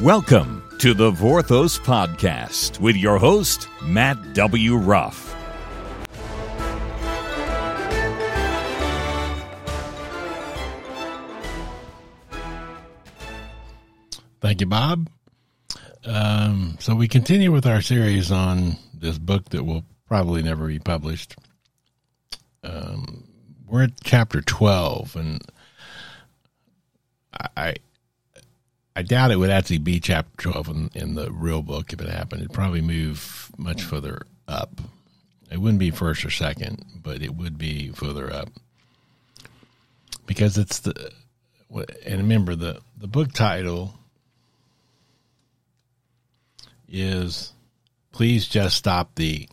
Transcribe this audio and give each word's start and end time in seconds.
Welcome 0.00 0.64
to 0.78 0.94
the 0.94 1.10
Vorthos 1.10 1.78
Podcast 1.78 2.80
with 2.80 2.96
your 2.96 3.18
host, 3.18 3.68
Matt 3.82 4.32
W. 4.32 4.76
Ruff. 4.76 5.36
Thank 14.40 14.62
you, 14.62 14.66
Bob. 14.66 15.10
Um, 16.06 16.78
so 16.80 16.94
we 16.94 17.06
continue 17.06 17.52
with 17.52 17.66
our 17.66 17.82
series 17.82 18.32
on 18.32 18.78
this 18.94 19.18
book 19.18 19.50
that 19.50 19.64
will 19.64 19.84
probably 20.06 20.42
never 20.42 20.66
be 20.66 20.78
published. 20.78 21.36
Um, 22.64 23.24
we're 23.66 23.84
at 23.84 24.02
chapter 24.02 24.40
twelve, 24.40 25.14
and 25.14 25.42
I 27.54 27.74
I 28.96 29.02
doubt 29.02 29.30
it 29.30 29.36
would 29.36 29.50
actually 29.50 29.78
be 29.78 30.00
chapter 30.00 30.50
twelve 30.50 30.68
in, 30.68 30.90
in 30.94 31.14
the 31.14 31.30
real 31.30 31.62
book 31.62 31.92
if 31.92 32.00
it 32.00 32.08
happened. 32.08 32.42
It'd 32.42 32.52
probably 32.52 32.80
move 32.80 33.50
much 33.56 33.82
further 33.82 34.22
up. 34.48 34.80
It 35.50 35.58
wouldn't 35.58 35.80
be 35.80 35.90
first 35.90 36.24
or 36.24 36.30
second, 36.30 36.84
but 37.02 37.22
it 37.22 37.34
would 37.34 37.58
be 37.58 37.90
further 37.90 38.32
up 38.32 38.48
because 40.26 40.56
it's 40.56 40.80
the 40.80 41.10
and 42.06 42.20
remember 42.20 42.54
the 42.54 42.80
the 42.96 43.08
book 43.08 43.32
title 43.32 43.94
is 46.88 47.52
please 48.12 48.46
just 48.46 48.76
stop 48.76 49.14
the 49.14 49.48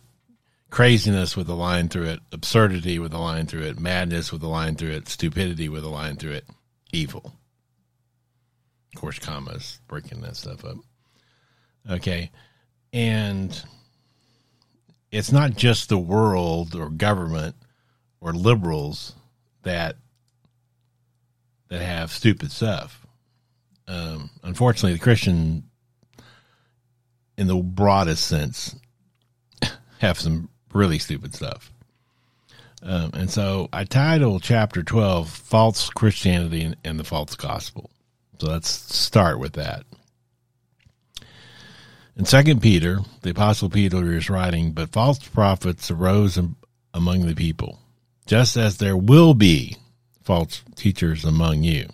craziness 0.70 1.38
with 1.38 1.48
a 1.50 1.54
line 1.54 1.90
through 1.90 2.06
it, 2.06 2.20
absurdity 2.32 3.00
with 3.00 3.14
a 3.14 3.18
line 3.18 3.46
through 3.46 3.64
it, 3.64 3.80
madness 3.80 4.32
with 4.32 4.44
a 4.44 4.48
line 4.48 4.76
through 4.76 4.92
it, 4.92 5.08
stupidity 5.08 5.70
with 5.70 5.84
a 5.84 5.90
line 5.90 6.16
through 6.16 6.34
it, 6.34 6.46
evil. 6.92 7.34
Of 8.98 9.02
course, 9.02 9.20
commas 9.20 9.80
breaking 9.88 10.22
that 10.22 10.36
stuff 10.36 10.66
up. 10.66 10.78
Okay. 11.88 12.32
And 12.92 13.64
it's 15.12 15.32
not 15.32 15.56
just 15.56 15.90
the 15.90 16.00
world 16.00 16.74
or 16.74 16.90
government 16.90 17.56
or 18.20 18.34
liberals 18.34 19.14
that 19.62 19.98
that 21.68 21.80
have 21.80 22.12
stupid 22.12 22.52
stuff. 22.52 23.06
Um, 23.88 24.32
unfortunately, 24.42 24.94
the 24.94 25.04
Christian 25.04 25.70
in 27.38 27.46
the 27.46 27.58
broadest 27.58 28.26
sense, 28.26 28.76
have 30.00 30.20
some 30.20 30.50
really 30.74 30.98
stupid 30.98 31.36
stuff. 31.36 31.72
Um, 32.82 33.12
and 33.14 33.30
so 33.30 33.70
I 33.72 33.84
title 33.84 34.40
chapter 34.40 34.82
12 34.82 35.30
False 35.30 35.92
Christianity 35.92 36.64
and, 36.64 36.76
and 36.84 37.00
the 37.00 37.04
False 37.04 37.36
Gospel. 37.36 37.92
So 38.40 38.48
let's 38.48 38.70
start 38.70 39.40
with 39.40 39.54
that. 39.54 39.84
In 42.16 42.26
Second 42.26 42.62
Peter, 42.62 43.00
the 43.22 43.32
Apostle 43.32 43.70
Peter 43.70 44.14
is 44.14 44.30
writing, 44.30 44.72
But 44.72 44.92
false 44.92 45.20
prophets 45.20 45.92
arose 45.92 46.40
among 46.94 47.26
the 47.26 47.36
people, 47.36 47.80
just 48.26 48.58
as 48.58 48.78
there 48.78 48.98
will 48.98 49.34
be 49.34 49.78
false 50.24 50.64
teachers 50.76 51.24
among 51.24 51.64
you. 51.64 51.88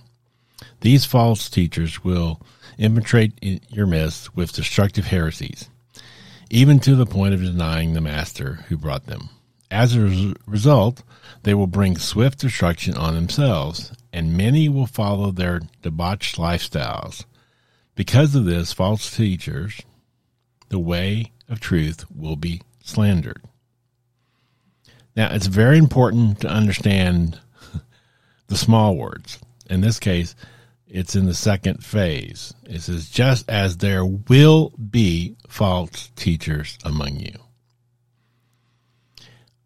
These 0.82 1.06
false 1.06 1.50
teachers 1.50 2.04
will 2.04 2.42
infiltrate 2.78 3.34
your 3.70 3.86
midst 3.86 4.36
with 4.36 4.54
destructive 4.54 5.06
heresies, 5.08 5.70
even 6.50 6.80
to 6.80 6.96
the 6.96 7.06
point 7.06 7.34
of 7.34 7.42
denying 7.42 7.94
the 7.94 8.02
master 8.02 8.56
who 8.68 8.78
brought 8.78 9.06
them. 9.06 9.30
As 9.70 9.96
a 9.96 10.34
result, 10.46 11.04
they 11.44 11.54
will 11.54 11.68
bring 11.68 11.98
swift 11.98 12.40
destruction 12.40 12.96
on 12.96 13.14
themselves, 13.14 13.92
and 14.14 14.38
many 14.38 14.70
will 14.70 14.86
follow 14.86 15.32
their 15.32 15.62
debauched 15.82 16.38
lifestyles. 16.38 17.26
Because 17.96 18.36
of 18.36 18.46
this, 18.46 18.72
false 18.72 19.16
teachers, 19.16 19.82
the 20.70 20.80
way 20.80 21.32
of 21.50 21.60
truth 21.60 22.06
will 22.16 22.36
be 22.36 22.62
slandered. 22.84 23.42
Now, 25.16 25.34
it's 25.34 25.48
very 25.48 25.80
important 25.80 26.42
to 26.42 26.48
understand 26.48 27.40
the 28.48 28.56
small 28.56 28.96
words. 28.96 29.40
In 29.70 29.82
this 29.82 30.00
case, 30.00 30.36
it's 30.88 31.16
in 31.16 31.26
the 31.26 31.34
second 31.34 31.84
phase. 31.84 32.54
It 32.66 32.82
says, 32.82 33.10
just 33.10 33.50
as 33.50 33.78
there 33.78 34.06
will 34.06 34.74
be 34.92 35.36
false 35.48 36.12
teachers 36.16 36.78
among 36.84 37.18
you. 37.18 37.34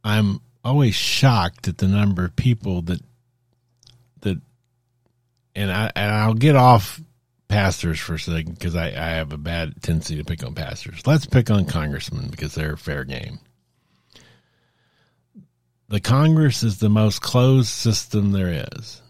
I'm 0.03 0.39
always 0.63 0.95
shocked 0.95 1.67
at 1.67 1.79
the 1.79 1.87
number 1.87 2.25
of 2.25 2.35
people 2.37 2.81
that 2.83 3.01
and 5.57 5.71
I 5.71 5.91
and 5.95 6.11
I'll 6.13 6.35
get 6.35 6.55
off 6.55 7.01
pastors 7.47 7.99
for 7.99 8.13
a 8.13 8.19
second 8.19 8.53
because 8.53 8.75
I, 8.75 8.87
I 8.87 9.09
have 9.15 9.33
a 9.33 9.37
bad 9.37 9.81
tendency 9.81 10.15
to 10.17 10.23
pick 10.23 10.45
on 10.45 10.53
pastors. 10.53 11.05
Let's 11.05 11.25
pick 11.25 11.49
on 11.49 11.65
congressmen 11.65 12.29
because 12.29 12.53
they're 12.53 12.77
fair 12.77 13.03
game. 13.03 13.39
The 15.89 15.99
Congress 15.99 16.63
is 16.63 16.79
the 16.79 16.89
most 16.89 17.21
closed 17.21 17.69
system 17.69 18.31
there 18.33 18.65
is 18.71 19.01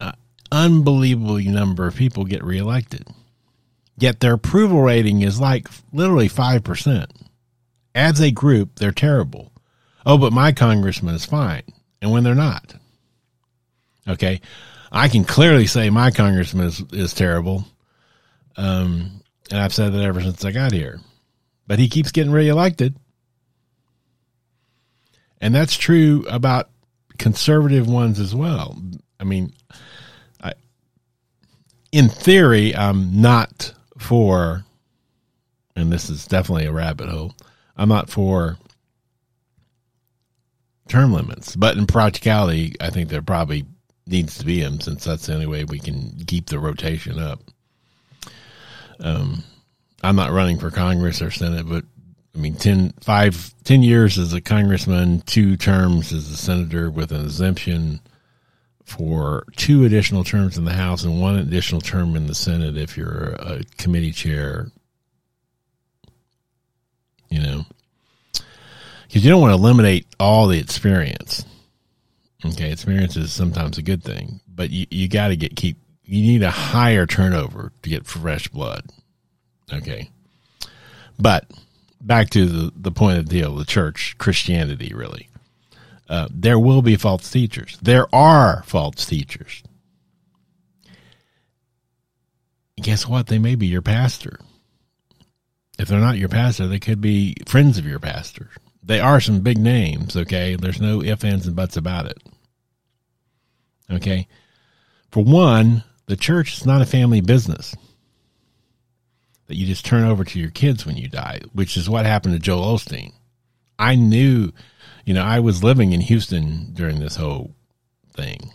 An 0.00 0.14
unbelievable 0.50 1.38
number 1.38 1.86
of 1.86 1.94
people 1.94 2.24
get 2.24 2.42
reelected. 2.42 3.06
Yet 3.98 4.20
their 4.20 4.34
approval 4.34 4.80
rating 4.80 5.20
is 5.20 5.38
like 5.38 5.68
literally 5.92 6.28
5%. 6.28 7.06
As 7.94 8.20
a 8.20 8.30
group, 8.30 8.76
they're 8.76 8.90
terrible. 8.90 9.52
Oh, 10.06 10.16
but 10.16 10.32
my 10.32 10.50
congressman 10.50 11.14
is 11.14 11.26
fine. 11.26 11.62
And 12.00 12.10
when 12.10 12.24
they're 12.24 12.34
not. 12.34 12.74
Okay. 14.08 14.40
I 14.92 15.08
can 15.08 15.24
clearly 15.24 15.66
say 15.66 15.88
my 15.88 16.10
congressman 16.10 16.66
is, 16.66 16.84
is 16.92 17.14
terrible. 17.14 17.64
Um, 18.58 19.22
and 19.50 19.58
I've 19.58 19.72
said 19.72 19.94
that 19.94 20.02
ever 20.02 20.20
since 20.20 20.44
I 20.44 20.52
got 20.52 20.72
here. 20.72 21.00
But 21.66 21.78
he 21.78 21.88
keeps 21.88 22.12
getting 22.12 22.30
reelected. 22.30 22.94
And 25.40 25.54
that's 25.54 25.76
true 25.76 26.26
about 26.28 26.68
conservative 27.18 27.88
ones 27.88 28.20
as 28.20 28.34
well. 28.34 28.76
I 29.18 29.24
mean, 29.24 29.54
I, 30.42 30.52
in 31.90 32.10
theory, 32.10 32.76
I'm 32.76 33.22
not 33.22 33.72
for, 33.98 34.64
and 35.74 35.90
this 35.90 36.10
is 36.10 36.26
definitely 36.26 36.66
a 36.66 36.72
rabbit 36.72 37.08
hole. 37.08 37.34
I'm 37.76 37.88
not 37.88 38.10
for 38.10 38.58
term 40.88 41.14
limits, 41.14 41.56
but 41.56 41.78
in 41.78 41.86
practicality, 41.86 42.74
I 42.78 42.90
think 42.90 43.08
they're 43.08 43.22
probably 43.22 43.64
needs 44.06 44.38
to 44.38 44.44
be 44.44 44.60
them 44.60 44.80
since 44.80 45.04
that's 45.04 45.26
the 45.26 45.34
only 45.34 45.46
way 45.46 45.64
we 45.64 45.78
can 45.78 46.24
keep 46.26 46.46
the 46.46 46.58
rotation 46.58 47.18
up. 47.18 47.40
Um, 49.00 49.42
I'm 50.02 50.16
not 50.16 50.32
running 50.32 50.58
for 50.58 50.70
Congress 50.70 51.22
or 51.22 51.30
Senate, 51.30 51.68
but 51.68 51.84
I 52.34 52.38
mean, 52.38 52.54
10, 52.54 52.94
five, 53.00 53.54
10 53.64 53.82
years 53.82 54.18
as 54.18 54.32
a 54.32 54.40
congressman, 54.40 55.20
two 55.22 55.56
terms 55.56 56.12
as 56.12 56.30
a 56.30 56.36
senator 56.36 56.90
with 56.90 57.12
an 57.12 57.24
exemption 57.24 58.00
for 58.84 59.44
two 59.56 59.84
additional 59.84 60.24
terms 60.24 60.58
in 60.58 60.64
the 60.64 60.72
House 60.72 61.04
and 61.04 61.20
one 61.20 61.36
additional 61.36 61.80
term 61.80 62.16
in 62.16 62.26
the 62.26 62.34
Senate 62.34 62.76
if 62.76 62.96
you're 62.96 63.34
a 63.38 63.62
committee 63.76 64.12
chair. 64.12 64.70
You 67.28 67.40
know, 67.40 67.66
because 69.06 69.24
you 69.24 69.30
don't 69.30 69.40
want 69.40 69.52
to 69.52 69.58
eliminate 69.58 70.06
all 70.20 70.48
the 70.48 70.58
experience. 70.58 71.46
Okay, 72.44 72.72
experience 72.72 73.16
is 73.16 73.32
sometimes 73.32 73.78
a 73.78 73.82
good 73.82 74.02
thing, 74.02 74.40
but 74.48 74.70
you, 74.70 74.86
you 74.90 75.08
got 75.08 75.28
to 75.28 75.36
get 75.36 75.54
keep. 75.54 75.78
You 76.04 76.22
need 76.22 76.42
a 76.42 76.50
higher 76.50 77.06
turnover 77.06 77.72
to 77.82 77.88
get 77.88 78.06
fresh 78.06 78.48
blood. 78.48 78.84
Okay, 79.72 80.10
but 81.18 81.48
back 82.00 82.30
to 82.30 82.46
the 82.46 82.72
the 82.74 82.90
point 82.90 83.18
of 83.18 83.28
the 83.28 83.40
deal: 83.40 83.54
the 83.54 83.64
church, 83.64 84.16
Christianity, 84.18 84.92
really. 84.92 85.28
Uh, 86.08 86.28
there 86.30 86.58
will 86.58 86.82
be 86.82 86.96
false 86.96 87.30
teachers. 87.30 87.78
There 87.80 88.12
are 88.14 88.64
false 88.66 89.06
teachers. 89.06 89.62
Guess 92.76 93.06
what? 93.06 93.28
They 93.28 93.38
may 93.38 93.54
be 93.54 93.66
your 93.68 93.82
pastor. 93.82 94.38
If 95.78 95.88
they're 95.88 96.00
not 96.00 96.18
your 96.18 96.28
pastor, 96.28 96.66
they 96.66 96.80
could 96.80 97.00
be 97.00 97.36
friends 97.46 97.78
of 97.78 97.86
your 97.86 97.98
pastor. 97.98 98.50
They 98.82 99.00
are 99.00 99.20
some 99.20 99.40
big 99.40 99.58
names, 99.58 100.16
okay? 100.16 100.56
There's 100.56 100.80
no 100.80 101.02
ifs, 101.02 101.24
ands, 101.24 101.46
and 101.46 101.56
buts 101.56 101.76
about 101.76 102.06
it. 102.06 102.18
Okay? 103.90 104.28
For 105.10 105.22
one, 105.22 105.84
the 106.06 106.16
church 106.16 106.54
is 106.54 106.66
not 106.66 106.82
a 106.82 106.86
family 106.86 107.20
business 107.20 107.74
that 109.46 109.56
you 109.56 109.66
just 109.66 109.84
turn 109.84 110.04
over 110.04 110.24
to 110.24 110.38
your 110.38 110.50
kids 110.50 110.86
when 110.86 110.96
you 110.96 111.08
die, 111.08 111.40
which 111.52 111.76
is 111.76 111.90
what 111.90 112.06
happened 112.06 112.34
to 112.34 112.40
Joel 112.40 112.76
Osteen. 112.76 113.12
I 113.78 113.96
knew 113.96 114.52
you 115.04 115.14
know, 115.14 115.22
I 115.22 115.40
was 115.40 115.64
living 115.64 115.92
in 115.92 116.00
Houston 116.00 116.72
during 116.72 117.00
this 117.00 117.16
whole 117.16 117.54
thing. 118.12 118.52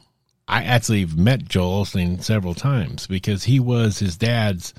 I 0.47 0.63
actually 0.63 1.05
met 1.05 1.47
Joel 1.47 1.83
Osteen 1.83 2.23
several 2.23 2.53
times 2.53 3.05
because 3.07 3.43
he 3.43 3.59
was 3.59 3.99
his 3.99 4.15
dad's 4.15 4.73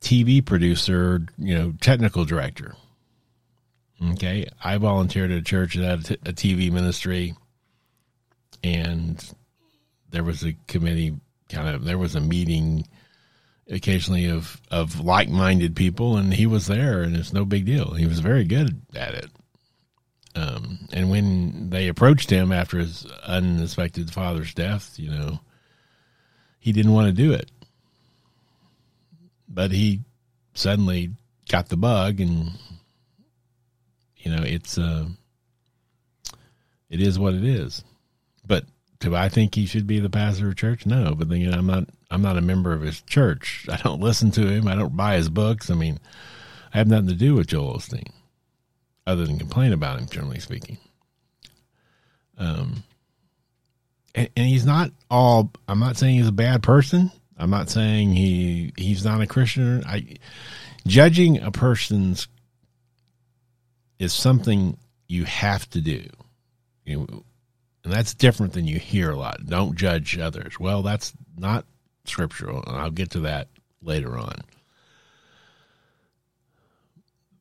TV 0.00 0.44
producer, 0.44 1.26
you 1.38 1.56
know, 1.56 1.74
technical 1.80 2.24
director. 2.24 2.76
Okay. 4.12 4.48
I 4.62 4.76
volunteered 4.76 5.32
at 5.32 5.38
a 5.38 5.42
church 5.42 5.74
that 5.74 6.06
had 6.06 6.18
a 6.24 6.32
TV 6.32 6.70
ministry, 6.70 7.34
and 8.64 9.34
there 10.10 10.24
was 10.24 10.42
a 10.42 10.56
committee 10.66 11.14
kind 11.50 11.68
of, 11.68 11.84
there 11.84 11.98
was 11.98 12.14
a 12.14 12.20
meeting 12.20 12.88
occasionally 13.68 14.26
of 14.26 14.60
of 14.70 15.00
like 15.00 15.28
minded 15.28 15.76
people, 15.76 16.16
and 16.16 16.32
he 16.32 16.46
was 16.46 16.66
there, 16.66 17.02
and 17.02 17.14
it's 17.14 17.32
no 17.32 17.44
big 17.44 17.66
deal. 17.66 17.94
He 17.94 18.06
was 18.06 18.20
very 18.20 18.44
good 18.44 18.80
at 18.94 19.14
it. 19.14 19.30
Um, 20.34 20.88
and 20.92 21.10
when 21.10 21.70
they 21.70 21.88
approached 21.88 22.30
him 22.30 22.50
after 22.50 22.78
his 22.78 23.06
unexpected 23.24 24.10
father's 24.10 24.52
death, 24.52 24.94
you 24.98 25.10
know, 25.10 25.38
he 26.58 26.72
didn't 26.72 26.92
want 26.92 27.06
to 27.06 27.12
do 27.12 27.32
it. 27.32 27.50
But 29.48 29.70
he 29.70 30.00
suddenly 30.54 31.12
got 31.48 31.68
the 31.68 31.76
bug, 31.76 32.20
and 32.20 32.50
you 34.16 34.34
know, 34.34 34.42
it's 34.42 34.78
uh, 34.78 35.06
it 36.90 37.00
is 37.00 37.18
what 37.18 37.34
it 37.34 37.44
is. 37.44 37.84
But 38.46 38.64
do 39.00 39.14
I 39.14 39.28
think 39.28 39.54
he 39.54 39.66
should 39.66 39.86
be 39.86 40.00
the 40.00 40.10
pastor 40.10 40.48
of 40.48 40.56
church? 40.56 40.86
No, 40.86 41.14
but 41.14 41.28
then 41.28 41.40
you 41.40 41.50
know, 41.50 41.58
I'm 41.58 41.66
not. 41.66 41.88
I'm 42.10 42.22
not 42.22 42.36
a 42.36 42.42
member 42.42 42.72
of 42.72 42.82
his 42.82 43.00
church. 43.02 43.66
I 43.68 43.76
don't 43.78 44.00
listen 44.00 44.30
to 44.32 44.46
him. 44.46 44.68
I 44.68 44.76
don't 44.76 44.96
buy 44.96 45.16
his 45.16 45.28
books. 45.28 45.70
I 45.70 45.74
mean, 45.74 45.98
I 46.72 46.78
have 46.78 46.88
nothing 46.88 47.08
to 47.08 47.14
do 47.14 47.34
with 47.34 47.48
Joel 47.48 47.78
Osteen 47.78 48.10
other 49.06 49.26
than 49.26 49.38
complain 49.38 49.72
about 49.72 49.98
him, 49.98 50.06
generally 50.08 50.40
speaking. 50.40 50.78
Um, 52.38 52.82
and, 54.14 54.28
and 54.36 54.46
he's 54.46 54.64
not 54.64 54.90
all. 55.10 55.52
I'm 55.68 55.80
not 55.80 55.96
saying 55.96 56.16
he's 56.16 56.28
a 56.28 56.32
bad 56.32 56.62
person. 56.62 57.10
I'm 57.36 57.50
not 57.50 57.68
saying 57.68 58.14
he 58.14 58.72
he's 58.76 59.04
not 59.04 59.20
a 59.20 59.26
Christian. 59.26 59.84
I 59.84 60.16
judging 60.86 61.40
a 61.40 61.50
person's 61.50 62.28
is 63.98 64.12
something 64.12 64.76
you 65.08 65.24
have 65.24 65.68
to 65.70 65.80
do. 65.80 66.04
You 66.84 66.98
know, 66.98 67.24
and 67.84 67.92
that's 67.92 68.14
different 68.14 68.54
than 68.54 68.66
you 68.66 68.78
hear 68.78 69.10
a 69.10 69.16
lot. 69.16 69.44
Don't 69.46 69.76
judge 69.76 70.18
others. 70.18 70.58
Well, 70.58 70.82
that's 70.82 71.12
not 71.36 71.66
scriptural, 72.06 72.62
and 72.66 72.76
I'll 72.76 72.90
get 72.90 73.10
to 73.10 73.20
that 73.20 73.48
later 73.82 74.16
on. 74.16 74.40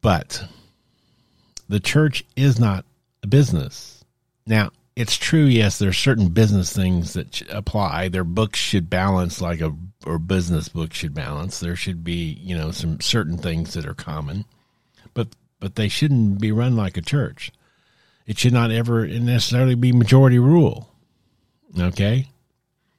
But 0.02 0.44
the 1.70 1.80
church 1.80 2.26
is 2.36 2.60
not 2.60 2.86
a 3.24 3.28
business. 3.28 4.04
Now, 4.46 4.72
it's 4.96 5.18
true, 5.18 5.46
yes, 5.46 5.80
there's 5.80 5.98
certain 5.98 6.30
business 6.30 6.72
things 6.72 7.14
that 7.14 7.42
apply. 7.50 8.10
Their 8.10 8.26
books 8.26 8.60
should 8.60 8.90
balance 8.90 9.42
like 9.42 9.62
a 9.62 9.74
or 10.06 10.20
business 10.20 10.70
book 10.70 10.94
should 10.94 11.14
balance. 11.14 11.60
There 11.60 11.76
should 11.76 12.04
be, 12.04 12.38
you 12.42 12.56
know, 12.56 12.72
some 12.72 13.00
certain 13.00 13.38
things 13.38 13.74
that 13.74 13.88
are 13.88 13.96
common. 13.96 14.46
But 15.14 15.30
but 15.60 15.76
they 15.76 15.88
shouldn't 15.88 16.40
be 16.40 16.52
run 16.52 16.76
like 16.76 16.98
a 16.98 17.02
church. 17.02 17.52
It 18.26 18.38
should 18.38 18.54
not 18.54 18.72
ever 18.72 19.06
necessarily 19.08 19.76
be 19.76 19.92
majority 19.92 20.40
rule. 20.40 20.90
Okay? 21.78 22.28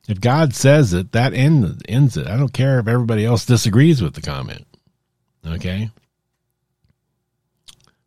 If 0.09 0.21
God 0.21 0.55
says 0.55 0.93
it, 0.93 1.13
that 1.13 1.33
ends 1.33 1.83
ends 1.89 2.17
it. 2.17 2.27
I 2.27 2.37
don't 2.37 2.53
care 2.53 2.79
if 2.79 2.89
everybody 2.89 3.25
else 3.25 3.47
disagrees 3.47 4.03
with 4.03 4.15
the 4.15 4.21
comment. 4.21 4.67
Okay? 5.47 5.91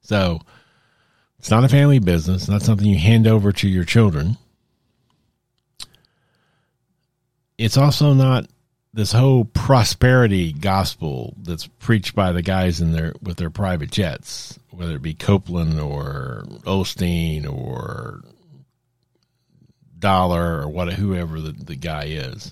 So 0.01 0.39
it's 1.39 1.49
not 1.49 1.63
a 1.63 1.69
family 1.69 1.99
business, 1.99 2.47
not 2.47 2.61
something 2.61 2.87
you 2.87 2.97
hand 2.97 3.27
over 3.27 3.51
to 3.51 3.67
your 3.67 3.83
children. 3.83 4.37
It's 7.57 7.77
also 7.77 8.13
not 8.13 8.47
this 8.93 9.11
whole 9.11 9.45
prosperity 9.45 10.53
gospel 10.53 11.35
that's 11.41 11.67
preached 11.67 12.15
by 12.15 12.31
the 12.31 12.41
guys 12.41 12.81
in 12.81 12.91
their 12.91 13.13
with 13.21 13.37
their 13.37 13.49
private 13.49 13.91
jets, 13.91 14.57
whether 14.77 14.95
it 14.95 15.01
be 15.01 15.13
Copeland 15.13 15.79
or 15.79 16.43
Osteen 16.63 17.51
or 17.51 18.21
Dollar 19.97 20.61
or 20.61 20.69
what 20.69 20.93
whoever 20.93 21.41
the, 21.41 21.51
the 21.51 21.75
guy 21.75 22.05
is. 22.05 22.51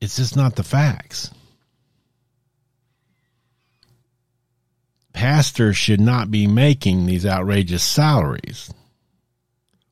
It's 0.00 0.16
just 0.16 0.36
not 0.36 0.56
the 0.56 0.62
facts. 0.62 1.30
pastors 5.20 5.76
should 5.76 6.00
not 6.00 6.30
be 6.30 6.46
making 6.46 7.04
these 7.04 7.26
outrageous 7.26 7.82
salaries, 7.82 8.72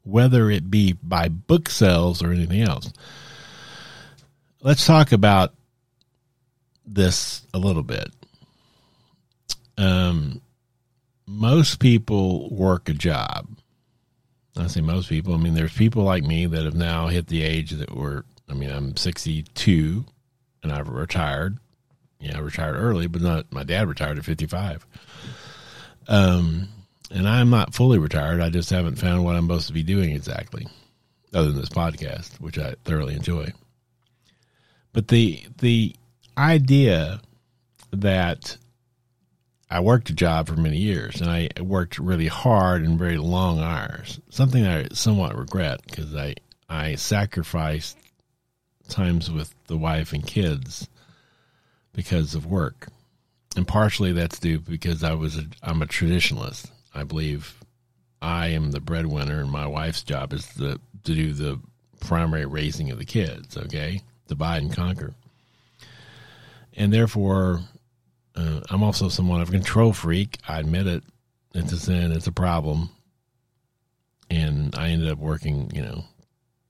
whether 0.03 0.51
it 0.51 0.71
be 0.71 0.95
by 1.03 1.29
book 1.29 1.69
sales 1.69 2.23
or 2.23 2.33
anything 2.33 2.63
else. 2.63 2.91
Let's 4.63 4.87
talk 4.87 5.13
about 5.13 5.53
this 6.87 7.43
a 7.53 7.59
little 7.59 7.83
bit. 7.83 8.11
Um, 9.79 10.43
most 11.27 11.79
people 11.79 12.51
work 12.51 12.89
a 12.89 12.95
job. 12.95 13.49
I 14.57 14.67
say 14.67 14.81
most 14.81 15.09
people. 15.09 15.35
I 15.35 15.37
mean, 15.37 15.55
there's 15.55 15.73
people 15.73 16.03
like 16.03 16.25
me 16.25 16.47
that 16.47 16.65
have 16.65 16.75
now 16.75 17.07
hit 17.07 17.29
the 17.29 17.43
age 17.43 17.71
that 17.71 17.95
were. 17.95 18.25
I 18.51 18.55
mean, 18.55 18.71
I'm 18.71 18.97
62 18.97 20.05
and 20.63 20.73
I've 20.73 20.89
retired. 20.89 21.59
Yeah, 22.19 22.37
I 22.37 22.41
retired 22.41 22.77
early, 22.77 23.07
but 23.07 23.23
not. 23.23 23.53
My 23.53 23.63
dad 23.63 23.89
retired 23.89 24.19
at 24.19 24.25
55. 24.25 24.85
Um, 26.09 26.69
and 27.11 27.29
I'm 27.29 27.51
not 27.51 27.75
fully 27.75 27.99
retired. 27.99 28.41
I 28.41 28.51
just 28.51 28.71
haven't 28.71 28.97
found 28.97 29.25
what 29.25 29.37
I'm 29.37 29.45
supposed 29.45 29.69
to 29.69 29.73
be 29.73 29.83
doing 29.83 30.11
exactly, 30.11 30.67
other 31.33 31.51
than 31.51 31.61
this 31.61 31.69
podcast, 31.69 32.41
which 32.41 32.59
I 32.59 32.75
thoroughly 32.85 33.15
enjoy. 33.15 33.53
But 34.93 35.09
the 35.09 35.45
the 35.59 35.95
idea 36.37 37.21
that 37.93 38.57
I 39.71 39.81
worked 39.81 40.11
a 40.11 40.15
job 40.15 40.49
for 40.49 40.57
many 40.57 40.79
years, 40.79 41.21
and 41.21 41.31
I 41.31 41.51
worked 41.61 41.99
really 41.99 42.27
hard 42.27 42.83
and 42.83 42.99
very 42.99 43.19
long 43.19 43.61
hours. 43.61 44.21
Something 44.31 44.67
I 44.67 44.89
somewhat 44.93 45.37
regret 45.37 45.81
because 45.87 46.15
I 46.15 46.35
I 46.69 46.95
sacrificed 46.95 47.99
times 48.89 49.31
with 49.31 49.55
the 49.67 49.77
wife 49.77 50.13
and 50.13 50.27
kids 50.27 50.89
because 51.93 52.35
of 52.35 52.47
work 52.47 52.89
and 53.59 53.67
partially 53.67 54.13
that's 54.13 54.39
due 54.39 54.61
because 54.61 55.03
I 55.03 55.15
was 55.15 55.37
a, 55.37 55.45
I'm 55.65 55.83
a 55.83 55.87
traditionalist. 55.87 56.71
I 56.95 57.03
believe 57.03 57.59
I 58.23 58.49
am 58.49 58.71
the 58.71 58.81
breadwinner, 58.81 59.41
and 59.41 59.51
my 59.51 59.67
wife's 59.67 60.05
job 60.05 60.33
is 60.33 60.47
to, 60.55 60.79
to 61.05 61.15
do 61.15 61.33
the 61.33 61.61
primary 62.01 62.47
raising 62.47 62.93
of 62.93 62.99
the 62.99 63.05
kids. 63.05 63.57
Okay, 63.57 64.03
divide 64.29 64.63
and 64.63 64.73
conquer, 64.73 65.15
and 66.77 66.93
therefore, 66.93 67.63
uh, 68.39 68.61
I'm 68.71 68.83
also 68.85 69.09
somewhat 69.09 69.41
of 69.41 69.49
a 69.49 69.53
control 69.53 69.93
freak. 69.93 70.39
I 70.47 70.61
admit 70.61 70.87
it. 70.87 71.03
It's 71.55 71.73
a 71.73 71.79
sin. 71.79 72.13
It's 72.13 72.29
a 72.29 72.33
problem, 72.33 72.91
and 74.31 74.75
I 74.77 74.91
ended 74.91 75.11
up 75.11 75.19
working, 75.19 75.71
you 75.75 75.83
know, 75.83 76.05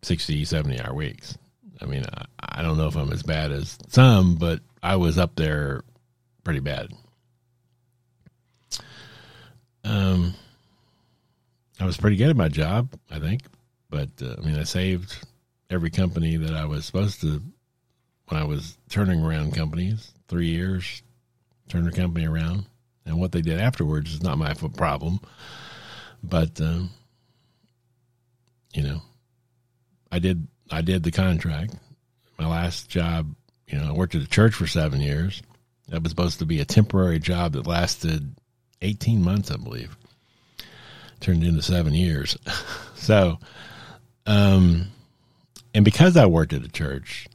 60, 0.02 0.44
70 0.44 0.80
hour 0.80 0.94
weeks. 0.94 1.36
I 1.82 1.84
mean, 1.84 2.04
I, 2.10 2.24
I 2.40 2.62
don't 2.62 2.78
know 2.78 2.86
if 2.86 2.96
I'm 2.96 3.12
as 3.12 3.22
bad 3.22 3.52
as 3.52 3.76
some, 3.88 4.36
but 4.36 4.60
I 4.82 4.96
was 4.96 5.18
up 5.18 5.34
there 5.34 5.82
pretty 6.42 6.60
bad. 6.60 6.90
Um, 9.84 10.34
I 11.80 11.84
was 11.84 11.98
pretty 11.98 12.16
good 12.16 12.30
at 12.30 12.36
my 12.36 12.48
job, 12.48 12.88
I 13.10 13.18
think, 13.18 13.42
but 13.90 14.08
uh, 14.22 14.36
I 14.38 14.46
mean, 14.46 14.58
I 14.58 14.64
saved 14.64 15.26
every 15.68 15.90
company 15.90 16.36
that 16.36 16.54
I 16.54 16.64
was 16.64 16.86
supposed 16.86 17.20
to 17.20 17.42
when 18.28 18.40
I 18.40 18.44
was 18.44 18.78
turning 18.88 19.22
around 19.22 19.54
companies. 19.54 20.12
Three 20.28 20.48
years, 20.48 21.02
turned 21.68 21.86
the 21.86 21.92
company 21.92 22.26
around, 22.26 22.66
and 23.04 23.18
what 23.18 23.32
they 23.32 23.42
did 23.42 23.60
afterwards 23.60 24.12
is 24.12 24.22
not 24.22 24.38
my 24.38 24.52
problem. 24.54 25.20
But 26.22 26.60
um, 26.60 26.90
you 28.74 28.82
know, 28.82 29.02
I 30.10 30.18
did 30.18 30.46
I 30.70 30.82
did 30.82 31.02
the 31.02 31.10
contract. 31.10 31.74
My 32.38 32.46
last 32.46 32.88
job, 32.88 33.34
you 33.66 33.78
know, 33.78 33.88
I 33.88 33.92
worked 33.92 34.14
at 34.14 34.22
a 34.22 34.28
church 34.28 34.54
for 34.54 34.66
seven 34.66 35.00
years. 35.00 35.42
That 35.88 36.02
was 36.02 36.10
supposed 36.10 36.38
to 36.40 36.46
be 36.46 36.60
a 36.60 36.64
temporary 36.64 37.18
job 37.18 37.52
that 37.52 37.66
lasted 37.66 38.34
18 38.82 39.22
months, 39.22 39.50
I 39.50 39.56
believe. 39.56 39.96
Turned 41.20 41.42
into 41.42 41.62
seven 41.62 41.94
years. 41.94 42.36
so, 42.94 43.38
um, 44.26 44.88
and 45.74 45.84
because 45.84 46.16
I 46.16 46.26
worked 46.26 46.52
at 46.52 46.64
a 46.64 46.68
church, 46.68 47.26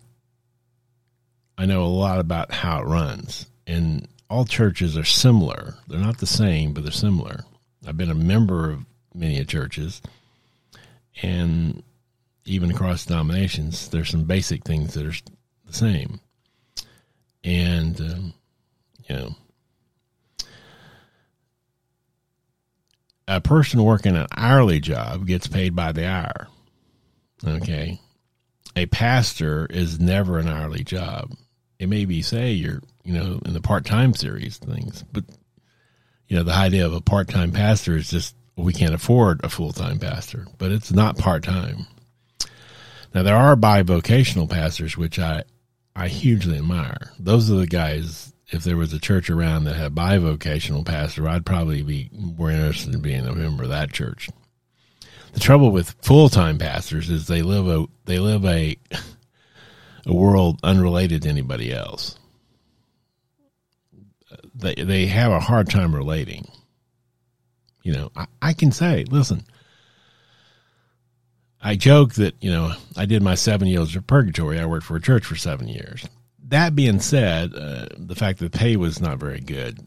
I 1.58 1.66
know 1.66 1.84
a 1.84 1.88
lot 1.88 2.20
about 2.20 2.52
how 2.52 2.82
it 2.82 2.86
runs. 2.86 3.48
And 3.66 4.08
all 4.34 4.46
churches 4.46 4.98
are 4.98 5.04
similar. 5.04 5.75
They're 5.88 6.00
not 6.00 6.18
the 6.18 6.25
same, 6.25 6.74
but 6.74 6.82
they're 6.82 6.92
similar. 6.92 7.46
I've 7.86 7.98
been 7.98 8.10
a 8.10 8.16
member 8.16 8.72
of 8.72 8.84
many 9.13 9.46
churches, 9.46 10.02
and 11.22 11.84
even 12.44 12.72
across 12.72 13.06
denominations, 13.06 13.90
there's 13.90 14.10
some 14.10 14.24
basic 14.24 14.63
things 14.63 14.96
that 14.96 15.06
are 15.06 15.13
the 15.68 15.74
same. 15.74 16.20
And 17.44 18.02
um, 18.02 18.34
you 19.08 19.16
know, 19.16 19.36
a 23.28 23.40
person 23.40 23.84
working 23.84 24.16
an 24.16 24.25
hourly 24.36 24.80
job 24.80 25.28
gets 25.28 25.46
paid 25.46 25.75
by 25.75 25.92
the 25.92 26.08
hour. 26.08 26.48
Okay. 27.46 28.02
A 28.75 28.88
pastor 28.88 29.68
is 29.70 30.00
never 30.00 30.40
an 30.40 30.48
hourly 30.48 30.84
job. 30.84 31.36
It 31.78 31.88
may 31.88 32.06
be, 32.06 32.24
say, 32.24 32.54
you're, 32.54 32.82
you 33.03 33.13
know, 33.13 33.39
in 33.45 33.53
the 33.53 33.62
part 33.62 33.86
time 33.86 34.13
series 34.13 34.57
things, 34.57 35.03
but, 35.12 35.24
you 36.27 36.38
know, 36.38 36.43
the 36.43 36.53
idea 36.53 36.86
of 36.86 36.93
a 36.93 37.01
part 37.01 37.27
time 37.29 37.51
pastor 37.51 37.95
is 37.95 38.10
just, 38.10 38.36
we 38.55 38.74
can't 38.74 38.93
afford 38.93 39.43
a 39.43 39.50
full 39.50 39.74
time 39.74 40.00
pastor, 40.00 40.48
but 40.57 40.72
it's 40.72 40.91
not 40.91 41.17
part 41.17 41.43
time. 41.43 41.88
Now, 43.13 43.24
there 43.24 43.36
are 43.36 43.55
bivocational 43.55 44.50
pastors, 44.50 44.98
which 44.98 45.19
I 45.19 45.43
I 45.95 46.07
hugely 46.07 46.57
admire. 46.57 47.12
Those 47.19 47.51
are 47.51 47.55
the 47.55 47.67
guys. 47.67 48.33
If 48.48 48.63
there 48.63 48.77
was 48.77 48.93
a 48.93 49.00
church 49.00 49.29
around 49.29 49.63
that 49.63 49.75
had 49.75 49.95
bivocational 49.95 50.86
pastor, 50.86 51.27
I'd 51.27 51.45
probably 51.45 51.81
be 51.81 52.10
more 52.13 52.51
interested 52.51 52.93
in 52.93 53.01
being 53.01 53.25
a 53.25 53.33
member 53.33 53.63
of 53.63 53.69
that 53.69 53.91
church. 53.91 54.29
The 55.33 55.39
trouble 55.39 55.72
with 55.72 55.95
full 56.01 56.29
time 56.29 56.57
pastors 56.60 57.10
is 57.10 57.27
they 57.27 57.41
live 57.41 57.67
a 57.67 57.86
they 58.05 58.19
live 58.19 58.45
a 58.45 58.77
a 60.05 60.13
world 60.13 60.60
unrelated 60.63 61.24
to 61.24 61.29
anybody 61.29 61.74
else. 61.74 62.17
They 64.63 64.75
they 64.75 65.05
have 65.08 65.32
a 65.32 65.39
hard 65.39 65.70
time 65.70 65.93
relating. 65.93 66.48
You 67.84 67.93
know, 67.93 68.12
I, 68.15 68.25
I 68.41 68.53
can 68.53 68.72
say, 68.72 69.03
listen, 69.10 69.43
I 71.62 71.75
joke 71.75 72.13
that, 72.13 72.36
you 72.41 72.50
know, 72.50 72.74
I 72.96 73.05
did 73.05 73.22
my 73.22 73.36
seven 73.36 73.67
years 73.67 73.96
of 73.96 74.08
purgatory. 74.08 74.60
I 74.60 74.65
worked 74.65 74.86
for 74.86 74.96
a 74.96 75.01
church 75.01 75.25
for 75.25 75.36
seven 75.36 75.67
years. 75.67 76.08
That 76.48 76.75
being 76.75 77.00
said, 77.00 77.53
uh, 77.53 77.88
the 77.98 78.15
fact 78.15 78.39
that 78.39 78.53
pay 78.53 78.77
was 78.77 79.01
not 79.01 79.17
very 79.17 79.41
good, 79.41 79.79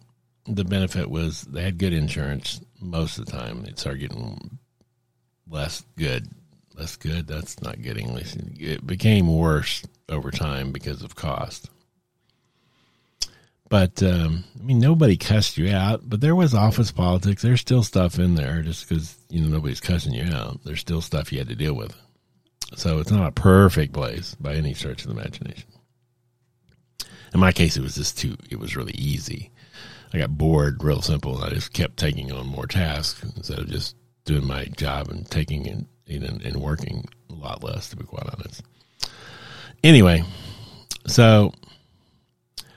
the 0.47 0.65
benefit 0.65 1.11
was 1.11 1.43
they 1.43 1.63
had 1.63 1.79
good 1.79 1.95
insurance 1.95 2.61
most 2.81 3.19
of 3.19 3.27
the 3.27 3.33
time. 3.33 3.63
They'd 3.63 3.79
start 3.79 4.01
getting 4.01 4.59
less 5.49 5.85
good. 5.97 6.29
Less 6.75 6.97
good, 6.97 7.27
that's 7.27 7.63
not 7.63 7.81
good 7.81 7.97
English. 7.97 8.37
It 8.37 8.87
became 8.87 9.35
worse 9.35 9.83
over 10.11 10.31
time 10.31 10.73
because 10.73 11.03
of 11.03 11.15
cost. 11.15 11.71
But 13.69 14.03
um, 14.03 14.45
I 14.59 14.63
mean, 14.63 14.79
nobody 14.79 15.17
cussed 15.17 15.59
you 15.59 15.75
out. 15.75 16.09
But 16.09 16.21
there 16.21 16.37
was 16.37 16.55
office 16.55 16.93
politics. 16.93 17.43
There's 17.43 17.61
still 17.61 17.83
stuff 17.83 18.19
in 18.19 18.35
there, 18.35 18.63
just 18.63 18.89
because 18.89 19.17
you 19.29 19.41
know 19.41 19.49
nobody's 19.49 19.81
cussing 19.81 20.15
you 20.15 20.33
out. 20.33 20.61
There's 20.65 20.81
still 20.81 21.01
stuff 21.01 21.33
you 21.33 21.39
had 21.39 21.49
to 21.49 21.57
deal 21.57 21.75
with. 21.75 21.95
So 22.77 22.99
it's 22.99 23.11
not 23.11 23.29
a 23.29 23.33
perfect 23.33 23.93
place 23.93 24.35
by 24.37 24.55
any 24.55 24.75
stretch 24.75 25.05
of 25.05 25.15
the 25.15 25.21
imagination. 25.21 25.71
In 27.35 27.41
my 27.41 27.53
case, 27.53 27.77
it 27.77 27.83
was 27.83 27.97
just 27.97 28.19
too. 28.19 28.37
It 28.51 28.59
was 28.59 28.77
really 28.77 28.95
easy. 28.95 29.51
I 30.13 30.19
got 30.19 30.39
bored, 30.39 30.83
real 30.83 31.03
simple, 31.03 31.43
I 31.43 31.51
just 31.51 31.73
kept 31.73 31.97
taking 31.97 32.33
on 32.33 32.47
more 32.47 32.67
tasks 32.67 33.23
instead 33.37 33.59
of 33.59 33.69
just 33.69 33.97
doing 34.25 34.47
my 34.47 34.65
job 34.67 35.09
and 35.09 35.29
taking 35.29 35.69
and 35.69 35.87
and, 36.09 36.43
and 36.43 36.57
working 36.57 37.05
a 37.31 37.35
lot 37.35 37.65
less, 37.65 37.91
to 37.91 37.97
be 37.97 38.05
quite 38.05 38.29
honest. 38.33 38.63
Anyway, 39.83 40.23
so 41.07 41.53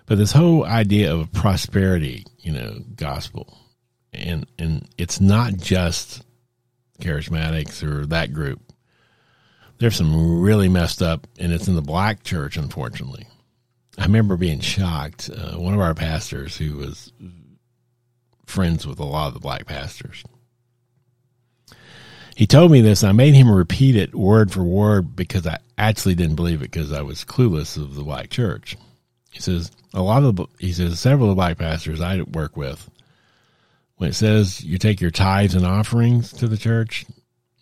but 0.09 0.17
this 0.17 0.31
whole 0.31 0.65
idea 0.65 1.13
of 1.13 1.31
prosperity, 1.31 2.25
you 2.39 2.51
know, 2.51 2.79
gospel, 2.95 3.55
and 4.11 4.47
and 4.57 4.89
it's 4.97 5.21
not 5.21 5.55
just 5.57 6.23
charismatics 6.99 7.83
or 7.83 8.07
that 8.07 8.33
group. 8.33 8.59
There's 9.77 9.95
some 9.95 10.41
really 10.41 10.67
messed 10.67 11.03
up, 11.03 11.27
and 11.37 11.53
it's 11.53 11.67
in 11.67 11.75
the 11.75 11.83
black 11.83 12.23
church, 12.23 12.57
unfortunately. 12.57 13.27
I 13.99 14.05
remember 14.05 14.35
being 14.35 14.61
shocked. 14.61 15.29
Uh, 15.29 15.57
one 15.59 15.75
of 15.75 15.79
our 15.79 15.93
pastors, 15.93 16.57
who 16.57 16.77
was 16.77 17.13
friends 18.47 18.87
with 18.87 18.99
a 18.99 19.05
lot 19.05 19.27
of 19.27 19.35
the 19.35 19.39
black 19.39 19.67
pastors, 19.67 20.23
he 22.35 22.47
told 22.47 22.71
me 22.71 22.81
this. 22.81 23.03
I 23.03 23.11
made 23.11 23.35
him 23.35 23.51
repeat 23.51 23.95
it 23.95 24.15
word 24.15 24.51
for 24.51 24.63
word 24.63 25.15
because 25.15 25.45
I 25.45 25.59
actually 25.77 26.15
didn't 26.15 26.35
believe 26.35 26.63
it 26.63 26.71
because 26.71 26.91
I 26.91 27.03
was 27.03 27.23
clueless 27.23 27.77
of 27.77 27.93
the 27.93 28.03
black 28.03 28.31
church. 28.31 28.75
He 29.29 29.39
says 29.39 29.71
a 29.93 30.01
lot 30.01 30.23
of 30.23 30.35
the, 30.35 30.45
he 30.57 30.73
says 30.73 30.99
several 30.99 31.29
of 31.29 31.31
the 31.31 31.39
black 31.39 31.57
pastors 31.57 32.01
I 32.01 32.21
work 32.21 32.57
with, 32.57 32.89
when 33.97 34.09
it 34.09 34.15
says 34.15 34.63
you 34.63 34.77
take 34.77 35.01
your 35.01 35.11
tithes 35.11 35.55
and 35.55 35.65
offerings 35.65 36.31
to 36.33 36.47
the 36.47 36.57
church, 36.57 37.05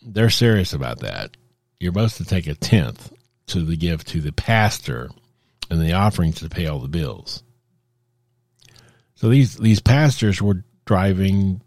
they're 0.02 0.30
serious 0.30 0.74
about 0.74 1.00
that. 1.00 1.36
You're 1.80 1.92
supposed 1.92 2.18
to 2.18 2.26
take 2.26 2.48
a 2.48 2.56
tenth 2.56 3.12
to 3.48 3.62
the 3.62 3.76
give 3.76 4.04
to 4.06 4.22
the 4.22 4.32
pastor 4.32 5.10
and 5.70 5.82
the 5.82 5.94
offerings 5.94 6.40
to 6.40 6.50
pay 6.50 6.68
all 6.68 6.80
the 6.80 6.88
bills. 6.88 7.44
So 9.16 9.30
these 9.30 9.58
these 9.58 9.80
pastors 9.80 10.42
were 10.42 10.64
driving 10.86 11.62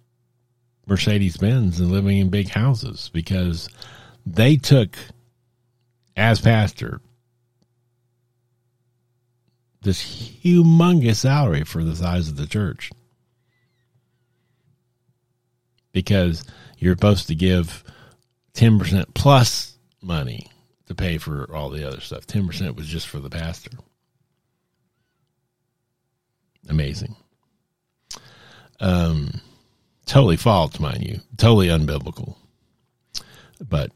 Mercedes 0.86 1.36
Benz 1.36 1.80
and 1.80 1.90
living 1.90 2.18
in 2.18 2.30
big 2.30 2.48
houses 2.48 3.10
because 3.12 3.68
they 4.24 4.56
took 4.56 4.96
as 6.16 6.40
pastor 6.40 7.00
this 9.82 10.02
humongous 10.02 11.16
salary 11.16 11.64
for 11.64 11.82
the 11.82 11.96
size 11.96 12.28
of 12.28 12.36
the 12.36 12.46
church 12.46 12.90
because 15.92 16.44
you're 16.78 16.94
supposed 16.94 17.28
to 17.28 17.34
give 17.34 17.84
10% 18.54 19.14
plus 19.14 19.78
money 20.02 20.50
to 20.86 20.94
pay 20.94 21.18
for 21.18 21.54
all 21.54 21.70
the 21.70 21.86
other 21.86 22.00
stuff. 22.00 22.26
10% 22.26 22.76
was 22.76 22.86
just 22.86 23.08
for 23.08 23.20
the 23.20 23.30
pastor. 23.30 23.70
Amazing. 26.68 27.16
Um, 28.80 29.40
totally 30.06 30.36
false, 30.36 30.78
mind 30.78 31.06
you. 31.06 31.20
Totally 31.36 31.68
unbiblical. 31.68 32.36
But 33.66 33.92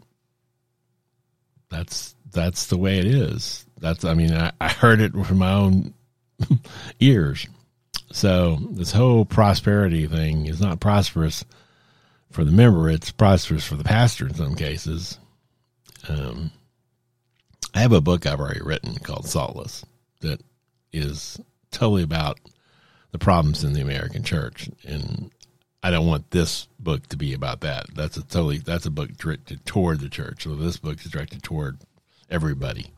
that's 1.70 2.14
that's 2.30 2.66
the 2.66 2.76
way 2.76 2.98
it 2.98 3.06
is. 3.06 3.63
That's 3.84 4.02
I 4.02 4.14
mean 4.14 4.32
I, 4.32 4.50
I 4.62 4.68
heard 4.68 5.02
it 5.02 5.12
from 5.12 5.38
my 5.38 5.52
own 5.52 5.92
ears. 7.00 7.46
So 8.12 8.56
this 8.70 8.92
whole 8.92 9.26
prosperity 9.26 10.06
thing 10.06 10.46
is 10.46 10.58
not 10.58 10.80
prosperous 10.80 11.44
for 12.30 12.44
the 12.44 12.50
member; 12.50 12.88
it's 12.88 13.10
prosperous 13.10 13.66
for 13.66 13.74
the 13.74 13.84
pastor 13.84 14.26
in 14.26 14.34
some 14.34 14.54
cases. 14.54 15.18
Um, 16.08 16.50
I 17.74 17.80
have 17.80 17.92
a 17.92 18.00
book 18.00 18.24
I've 18.24 18.40
already 18.40 18.62
written 18.62 18.94
called 18.94 19.26
Saltless 19.26 19.84
that 20.22 20.42
is 20.90 21.38
totally 21.70 22.04
about 22.04 22.40
the 23.10 23.18
problems 23.18 23.64
in 23.64 23.74
the 23.74 23.82
American 23.82 24.22
church, 24.22 24.70
and 24.84 25.30
I 25.82 25.90
don't 25.90 26.06
want 26.06 26.30
this 26.30 26.68
book 26.80 27.06
to 27.08 27.18
be 27.18 27.34
about 27.34 27.60
that. 27.60 27.94
That's 27.94 28.16
a 28.16 28.22
totally 28.22 28.58
that's 28.58 28.86
a 28.86 28.90
book 28.90 29.14
directed 29.18 29.66
toward 29.66 30.00
the 30.00 30.08
church. 30.08 30.44
So 30.44 30.54
this 30.54 30.78
book 30.78 31.04
is 31.04 31.10
directed 31.10 31.42
toward 31.42 31.80
everybody 32.30 32.90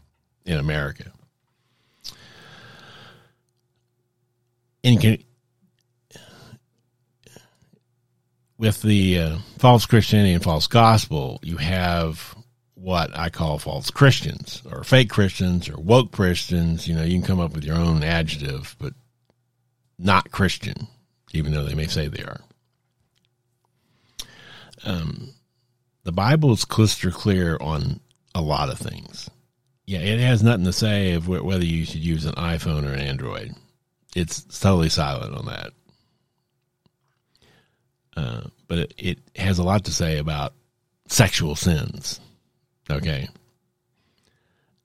in 0.47 0.59
America. 0.59 1.13
And 4.83 5.01
can, 5.01 5.19
with 8.57 8.81
the 8.83 9.19
uh, 9.19 9.39
false 9.59 9.85
Christianity 9.85 10.33
and 10.33 10.43
false 10.43 10.67
gospel, 10.69 11.41
you 11.43 11.57
have 11.57 12.35
what 12.75 13.11
I 13.17 13.31
call 13.31 13.59
false 13.59 13.91
Christians 13.91 14.63
or 14.71 14.85
fake 14.85 15.11
Christians 15.11 15.69
or 15.69 15.77
woke 15.77 16.13
Christians. 16.13 16.87
You 16.87 16.95
know, 16.95 17.03
you 17.03 17.19
can 17.19 17.27
come 17.27 17.41
up 17.41 17.53
with 17.53 17.65
your 17.65 17.77
own 17.77 18.05
adjective, 18.05 18.77
but 18.79 18.95
not 19.99 20.31
Christian, 20.31 20.87
even 21.33 21.53
though 21.53 21.65
they 21.65 21.75
may 21.75 21.87
say 21.87 22.07
they 22.07 22.23
are. 22.23 22.41
Um, 24.85 25.33
the 26.05 26.13
Bible 26.13 26.53
is 26.53 26.65
crystal 26.65 27.11
clear 27.11 27.59
on 27.61 27.99
a 28.35 28.41
lot 28.41 28.69
of 28.69 28.79
things. 28.79 29.29
Yeah, 29.87 30.01
it 30.01 30.19
has 30.19 30.43
nothing 30.43 30.65
to 30.65 30.73
say 30.73 31.13
of 31.13 31.29
whether 31.29 31.65
you 31.65 31.85
should 31.85 32.05
use 32.05 32.25
an 32.25 32.35
iPhone 32.35 32.85
or 32.85 32.93
an 32.93 33.01
Android. 33.01 33.55
It's 34.17 34.43
totally 34.43 34.89
silent 34.89 35.35
on 35.35 35.47
that. 35.47 35.73
Uh, 38.17 38.41
but 38.67 38.79
it, 38.79 38.95
it 38.99 39.19
has 39.37 39.59
a 39.59 39.63
lot 39.63 39.85
to 39.85 39.93
say 39.93 40.19
about 40.19 40.55
sexual 41.07 41.55
sins. 41.55 42.19
Okay. 42.91 43.29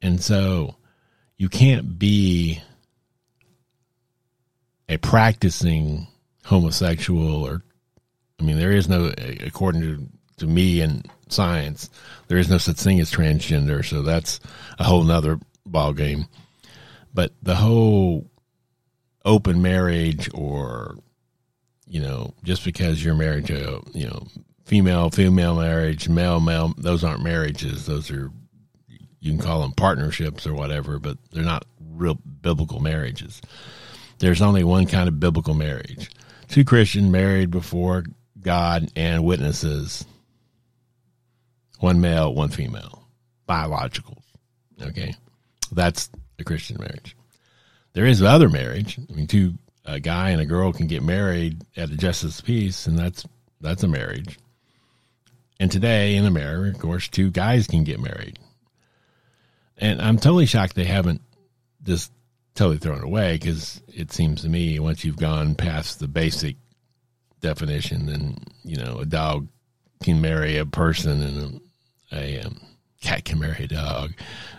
And 0.03 0.21
so 0.21 0.75
you 1.37 1.49
can't 1.49 1.97
be 1.97 2.61
a 4.87 4.97
practicing 4.97 6.07
homosexual 6.43 7.43
or, 7.43 7.63
I 8.39 8.43
mean, 8.43 8.59
there 8.59 8.71
is 8.71 8.89
no, 8.89 9.11
according 9.43 9.81
to, 9.81 10.07
to 10.41 10.47
me 10.47 10.81
and 10.81 11.09
science. 11.29 11.89
There 12.27 12.37
is 12.37 12.49
no 12.49 12.57
such 12.57 12.77
thing 12.77 12.99
as 12.99 13.11
transgender, 13.11 13.85
so 13.85 14.01
that's 14.01 14.39
a 14.77 14.83
whole 14.83 15.03
nother 15.03 15.39
ball 15.65 15.93
game. 15.93 16.27
But 17.13 17.31
the 17.41 17.55
whole 17.55 18.29
open 19.23 19.61
marriage 19.61 20.29
or 20.33 20.97
you 21.87 21.99
know, 21.99 22.33
just 22.43 22.63
because 22.63 23.03
you're 23.03 23.15
married 23.15 23.47
to 23.47 23.81
you 23.93 24.07
know, 24.07 24.27
female 24.65 25.09
female 25.09 25.55
marriage, 25.55 26.09
male 26.09 26.39
male 26.39 26.73
those 26.77 27.03
aren't 27.03 27.23
marriages. 27.23 27.85
Those 27.85 28.11
are 28.11 28.31
you 29.19 29.31
can 29.31 29.39
call 29.39 29.61
them 29.61 29.73
partnerships 29.73 30.47
or 30.47 30.53
whatever, 30.53 30.99
but 30.99 31.17
they're 31.31 31.43
not 31.43 31.65
real 31.91 32.17
biblical 32.41 32.79
marriages. 32.79 33.41
There's 34.19 34.41
only 34.41 34.63
one 34.63 34.87
kind 34.87 35.07
of 35.07 35.19
biblical 35.19 35.53
marriage. 35.53 36.09
Two 36.47 36.63
Christian 36.63 37.11
married 37.11 37.51
before 37.51 38.03
God 38.41 38.89
and 38.95 39.23
witnesses 39.23 40.05
one 41.81 41.99
male, 41.99 42.33
one 42.33 42.49
female, 42.49 43.07
biologicals. 43.49 44.23
Okay, 44.81 45.15
that's 45.71 46.09
a 46.39 46.43
Christian 46.43 46.77
marriage. 46.79 47.15
There 47.93 48.05
is 48.05 48.21
other 48.21 48.49
marriage. 48.49 48.99
I 49.09 49.13
mean, 49.13 49.27
two 49.27 49.55
a 49.83 49.99
guy 49.99 50.29
and 50.29 50.41
a 50.41 50.45
girl 50.45 50.71
can 50.71 50.87
get 50.87 51.03
married 51.03 51.63
at 51.75 51.89
the 51.89 51.97
justice 51.97 52.39
of 52.39 52.45
peace, 52.45 52.87
and 52.87 52.97
that's 52.97 53.25
that's 53.59 53.83
a 53.83 53.87
marriage. 53.87 54.37
And 55.59 55.71
today 55.71 56.15
in 56.15 56.25
America, 56.25 56.75
of 56.75 56.81
course, 56.81 57.07
two 57.07 57.29
guys 57.29 57.67
can 57.67 57.83
get 57.83 57.99
married. 57.99 58.39
And 59.77 60.01
I'm 60.01 60.17
totally 60.17 60.45
shocked 60.45 60.75
they 60.75 60.85
haven't 60.85 61.21
just 61.83 62.11
totally 62.55 62.77
thrown 62.77 62.99
it 62.99 63.03
away 63.03 63.33
because 63.33 63.81
it 63.87 64.11
seems 64.11 64.41
to 64.41 64.49
me 64.49 64.79
once 64.79 65.03
you've 65.03 65.17
gone 65.17 65.55
past 65.55 65.99
the 65.99 66.07
basic 66.07 66.57
definition, 67.41 68.05
then 68.05 68.37
you 68.63 68.77
know 68.77 68.99
a 68.99 69.05
dog 69.05 69.47
can 70.03 70.21
marry 70.21 70.57
a 70.57 70.65
person 70.65 71.21
and 71.21 71.61
a, 72.11 72.41
um, 72.41 72.59
cat 73.01 73.25
can 73.25 73.39
marry 73.39 73.65
a 73.65 73.67
dog, 73.67 74.13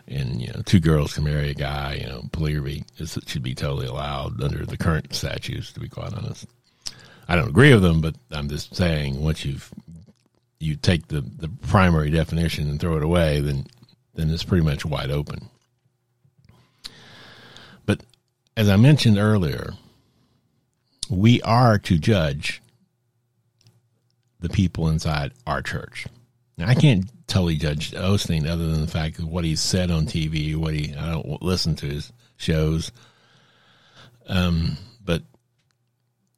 and 0.09 0.41
you 0.41 0.49
know 0.49 0.63
two 0.65 0.81
girls 0.81 1.15
can 1.15 1.25
marry 1.25 1.51
a 1.51 1.55
guy. 1.55 1.99
You 2.01 2.07
know 2.07 2.25
polygamy 2.33 2.85
is, 2.99 3.19
should 3.27 3.43
be 3.43 3.55
totally 3.55 3.87
allowed 3.87 4.43
under 4.43 4.67
the 4.67 4.77
current 4.77 5.15
statutes. 5.15 5.73
To 5.73 5.81
be 5.81 5.89
quite 5.89 6.13
honest, 6.13 6.47
I 7.29 7.37
don't 7.37 7.49
agree 7.49 7.73
with 7.73 7.83
them, 7.83 8.01
but 8.01 8.17
I'm 8.31 8.49
just 8.49 8.75
saying 8.75 9.23
once 9.23 9.45
you've 9.45 9.71
you 10.59 10.77
take 10.77 11.09
the 11.09 11.21
the 11.21 11.49
primary 11.49 12.11
definition 12.11 12.69
and 12.69 12.79
throw 12.81 12.97
it 12.97 13.03
away, 13.03 13.41
then 13.41 13.67
then 14.15 14.31
it's 14.31 14.45
pretty 14.45 14.65
much 14.65 14.85
wide 14.85 15.11
open. 15.11 15.49
But 17.87 18.03
as 18.57 18.69
I 18.69 18.77
mentioned 18.77 19.19
earlier, 19.19 19.73
we 21.09 21.41
are 21.43 21.79
to 21.79 21.99
judge 21.99 22.61
the 24.41 24.49
people 24.49 24.89
inside 24.89 25.33
our 25.47 25.63
church. 25.63 26.07
Now, 26.59 26.69
I 26.69 26.75
can't 26.75 27.05
totally 27.33 27.57
judge 27.57 27.93
Osteen 27.93 28.47
other 28.47 28.67
than 28.67 28.83
the 28.83 28.87
fact 28.87 29.19
of 29.19 29.27
what 29.27 29.45
he's 29.45 29.61
said 29.61 29.91
on 29.91 30.05
TV, 30.05 30.55
what 30.55 30.75
he 30.75 30.95
I 30.95 31.11
don't 31.12 31.43
listen 31.43 31.75
to 31.77 31.87
his 31.87 32.12
shows. 32.37 32.93
Um, 34.29 34.77
but 35.03 35.23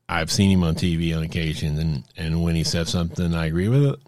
I've 0.09 0.31
seen 0.31 0.51
him 0.51 0.63
on 0.63 0.77
TV 0.77 1.17
on 1.17 1.25
occasion, 1.25 1.79
and 1.79 2.05
and 2.17 2.43
when 2.43 2.55
he 2.55 2.65
says 2.65 2.91
something 2.91 3.35
I 3.35 3.47
agree 3.47 3.69
with 3.69 3.85
it, 3.85 3.99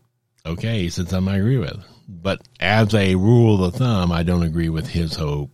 okay, 0.47 0.83
he 0.83 0.91
said 0.91 1.09
something 1.09 1.35
I 1.35 1.39
agree 1.39 1.59
with. 1.59 1.77
But 2.09 2.47
as 2.61 2.95
a 2.95 3.17
rule 3.17 3.65
of 3.65 3.75
thumb, 3.75 4.13
I 4.13 4.23
don't 4.23 4.45
agree 4.45 4.69
with 4.69 4.87
his 4.89 5.17
whole 5.17 5.51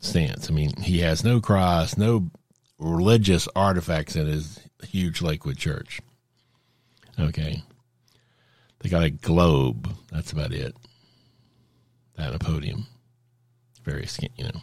stance. 0.00 0.50
I 0.50 0.52
mean, 0.52 0.74
he 0.82 0.98
has 0.98 1.22
no 1.22 1.40
cross, 1.40 1.96
no 1.96 2.28
religious 2.78 3.48
artifacts 3.54 4.16
in 4.16 4.26
his 4.26 4.58
huge 4.82 5.22
Lakewood 5.22 5.58
church. 5.58 6.00
Okay. 7.18 7.62
They 8.86 8.90
got 8.90 9.02
a 9.02 9.10
globe. 9.10 9.92
That's 10.12 10.30
about 10.30 10.52
it. 10.52 10.72
That 12.14 12.32
a 12.32 12.38
podium. 12.38 12.86
Very 13.82 14.06
skin, 14.06 14.28
you 14.36 14.44
know. 14.44 14.60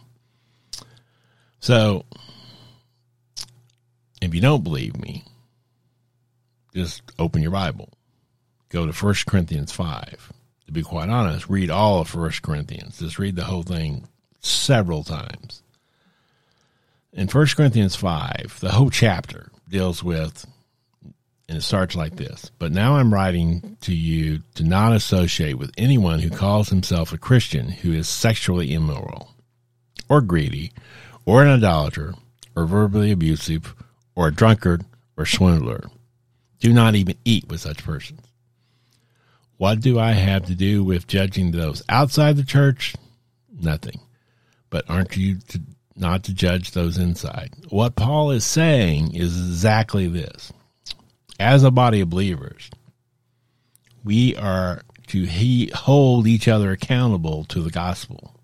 So, 1.60 2.06
if 4.22 4.34
you 4.34 4.40
don't 4.40 4.64
believe 4.64 4.98
me, 4.98 5.24
just 6.74 7.02
open 7.18 7.42
your 7.42 7.50
Bible. 7.50 7.90
Go 8.70 8.90
to 8.90 8.92
1 8.92 9.14
Corinthians 9.26 9.72
5. 9.72 10.32
To 10.68 10.72
be 10.72 10.82
quite 10.82 11.10
honest, 11.10 11.50
read 11.50 11.68
all 11.68 12.00
of 12.00 12.14
1 12.14 12.30
Corinthians. 12.42 13.00
Just 13.00 13.18
read 13.18 13.36
the 13.36 13.44
whole 13.44 13.62
thing 13.62 14.08
several 14.40 15.04
times. 15.04 15.62
In 17.12 17.28
1 17.28 17.46
Corinthians 17.48 17.94
5, 17.94 18.60
the 18.62 18.72
whole 18.72 18.88
chapter 18.88 19.50
deals 19.68 20.02
with 20.02 20.46
and 21.48 21.58
it 21.58 21.62
starts 21.62 21.94
like 21.94 22.16
this 22.16 22.50
But 22.58 22.72
now 22.72 22.96
I'm 22.96 23.12
writing 23.12 23.76
to 23.82 23.94
you 23.94 24.40
to 24.54 24.64
not 24.64 24.92
associate 24.92 25.58
with 25.58 25.72
anyone 25.76 26.20
who 26.20 26.30
calls 26.30 26.68
himself 26.68 27.12
a 27.12 27.18
Christian 27.18 27.68
who 27.68 27.92
is 27.92 28.08
sexually 28.08 28.72
immoral, 28.72 29.34
or 30.08 30.20
greedy, 30.20 30.72
or 31.24 31.42
an 31.42 31.48
idolater, 31.48 32.14
or 32.56 32.66
verbally 32.66 33.10
abusive, 33.10 33.74
or 34.14 34.28
a 34.28 34.34
drunkard, 34.34 34.84
or 35.16 35.26
swindler. 35.26 35.88
Do 36.60 36.72
not 36.72 36.94
even 36.94 37.16
eat 37.24 37.48
with 37.48 37.60
such 37.60 37.84
persons. 37.84 38.20
What 39.56 39.80
do 39.80 39.98
I 39.98 40.12
have 40.12 40.46
to 40.46 40.54
do 40.54 40.82
with 40.82 41.06
judging 41.06 41.50
those 41.50 41.82
outside 41.88 42.36
the 42.36 42.44
church? 42.44 42.94
Nothing. 43.52 44.00
But 44.70 44.84
aren't 44.88 45.16
you 45.16 45.38
to, 45.48 45.60
not 45.94 46.24
to 46.24 46.34
judge 46.34 46.72
those 46.72 46.98
inside? 46.98 47.50
What 47.68 47.94
Paul 47.94 48.32
is 48.32 48.44
saying 48.44 49.14
is 49.14 49.38
exactly 49.38 50.08
this 50.08 50.52
as 51.38 51.64
a 51.64 51.70
body 51.70 52.00
of 52.00 52.10
believers, 52.10 52.70
we 54.04 54.36
are 54.36 54.82
to 55.08 55.24
he, 55.24 55.70
hold 55.74 56.26
each 56.26 56.48
other 56.48 56.72
accountable 56.72 57.44
to 57.44 57.60
the 57.60 57.70
gospel. 57.70 58.34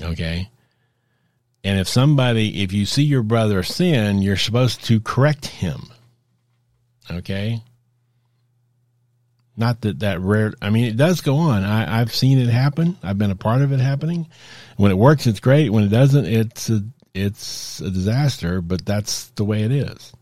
Okay? 0.00 0.50
And 1.64 1.80
if 1.80 1.88
somebody, 1.88 2.62
if 2.62 2.72
you 2.72 2.86
see 2.86 3.02
your 3.02 3.22
brother 3.22 3.62
sin, 3.62 4.22
you're 4.22 4.36
supposed 4.36 4.84
to 4.84 5.00
correct 5.00 5.46
him. 5.46 5.88
Okay? 7.10 7.62
Not 9.56 9.80
that 9.80 10.00
that 10.00 10.20
rare, 10.20 10.52
I 10.60 10.70
mean, 10.70 10.84
it 10.84 10.96
does 10.96 11.22
go 11.22 11.36
on. 11.36 11.64
I, 11.64 12.00
I've 12.00 12.14
seen 12.14 12.38
it 12.38 12.50
happen. 12.50 12.98
I've 13.02 13.18
been 13.18 13.30
a 13.30 13.36
part 13.36 13.62
of 13.62 13.72
it 13.72 13.80
happening. 13.80 14.28
When 14.76 14.90
it 14.90 14.98
works, 14.98 15.26
it's 15.26 15.40
great. 15.40 15.70
When 15.70 15.84
it 15.84 15.88
doesn't, 15.88 16.26
it's 16.26 16.68
a, 16.68 16.82
it's 17.14 17.80
a 17.80 17.90
disaster, 17.90 18.60
but 18.60 18.84
that's 18.84 19.28
the 19.30 19.44
way 19.44 19.62
it 19.62 19.72
is. 19.72 20.12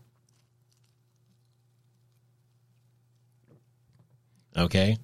Okay. 4.57 4.97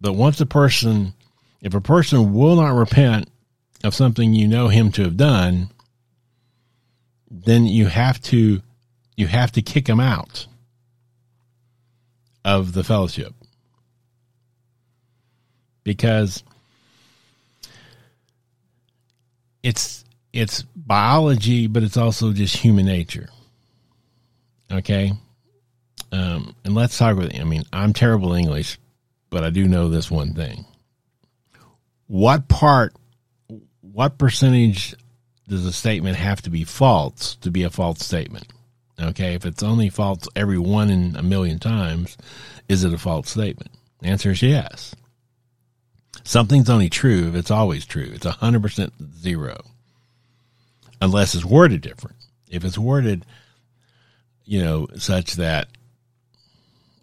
But 0.00 0.14
once 0.14 0.40
a 0.40 0.46
person, 0.46 1.14
if 1.60 1.74
a 1.74 1.80
person 1.80 2.32
will 2.32 2.56
not 2.56 2.74
repent 2.74 3.28
of 3.84 3.94
something 3.94 4.34
you 4.34 4.48
know 4.48 4.68
him 4.68 4.90
to 4.92 5.02
have 5.02 5.16
done, 5.16 5.70
then 7.30 7.66
you 7.66 7.86
have 7.86 8.20
to, 8.22 8.60
you 9.16 9.26
have 9.26 9.52
to 9.52 9.62
kick 9.62 9.88
him 9.88 10.00
out 10.00 10.46
of 12.44 12.72
the 12.72 12.82
fellowship 12.82 13.34
because 15.84 16.42
it's 19.62 20.04
it's 20.32 20.62
biology, 20.74 21.66
but 21.66 21.82
it's 21.82 21.96
also 21.96 22.32
just 22.32 22.56
human 22.56 22.86
nature. 22.86 23.28
Okay, 24.70 25.12
um, 26.12 26.54
and 26.64 26.74
let's 26.74 26.96
talk 26.96 27.16
with. 27.16 27.34
I 27.34 27.44
mean, 27.44 27.64
I'm 27.72 27.94
terrible 27.94 28.34
English, 28.34 28.78
but 29.30 29.42
I 29.42 29.50
do 29.50 29.66
know 29.66 29.88
this 29.88 30.10
one 30.10 30.34
thing. 30.34 30.66
What 32.06 32.48
part, 32.48 32.94
what 33.80 34.18
percentage 34.18 34.94
does 35.48 35.64
a 35.64 35.72
statement 35.72 36.16
have 36.16 36.42
to 36.42 36.50
be 36.50 36.64
false 36.64 37.36
to 37.36 37.50
be 37.50 37.62
a 37.62 37.70
false 37.70 38.04
statement? 38.04 38.46
Okay, 39.00 39.34
if 39.34 39.46
it's 39.46 39.62
only 39.62 39.88
false 39.88 40.28
every 40.36 40.58
one 40.58 40.90
in 40.90 41.16
a 41.16 41.22
million 41.22 41.58
times, 41.58 42.18
is 42.68 42.84
it 42.84 42.92
a 42.92 42.98
false 42.98 43.30
statement? 43.30 43.70
The 44.00 44.08
answer 44.08 44.32
is 44.32 44.42
yes. 44.42 44.94
Something's 46.24 46.70
only 46.70 46.90
true 46.90 47.28
if 47.28 47.34
it's 47.34 47.50
always 47.50 47.86
true. 47.86 48.10
It's 48.12 48.26
100% 48.26 48.90
zero. 49.18 49.64
Unless 51.00 51.34
it's 51.34 51.44
worded 51.44 51.80
different. 51.80 52.16
If 52.48 52.64
it's 52.64 52.78
worded, 52.78 53.24
you 54.44 54.62
know, 54.62 54.86
such 54.98 55.34
that 55.34 55.68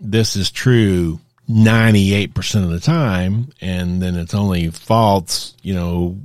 this 0.02 0.36
is 0.36 0.52
true 0.52 1.20
98% 1.50 2.64
of 2.64 2.70
the 2.70 2.80
time 2.80 3.52
and 3.60 4.02
then 4.02 4.16
it's 4.16 4.34
only 4.34 4.70
false, 4.70 5.56
you 5.62 5.74
know, 5.74 6.18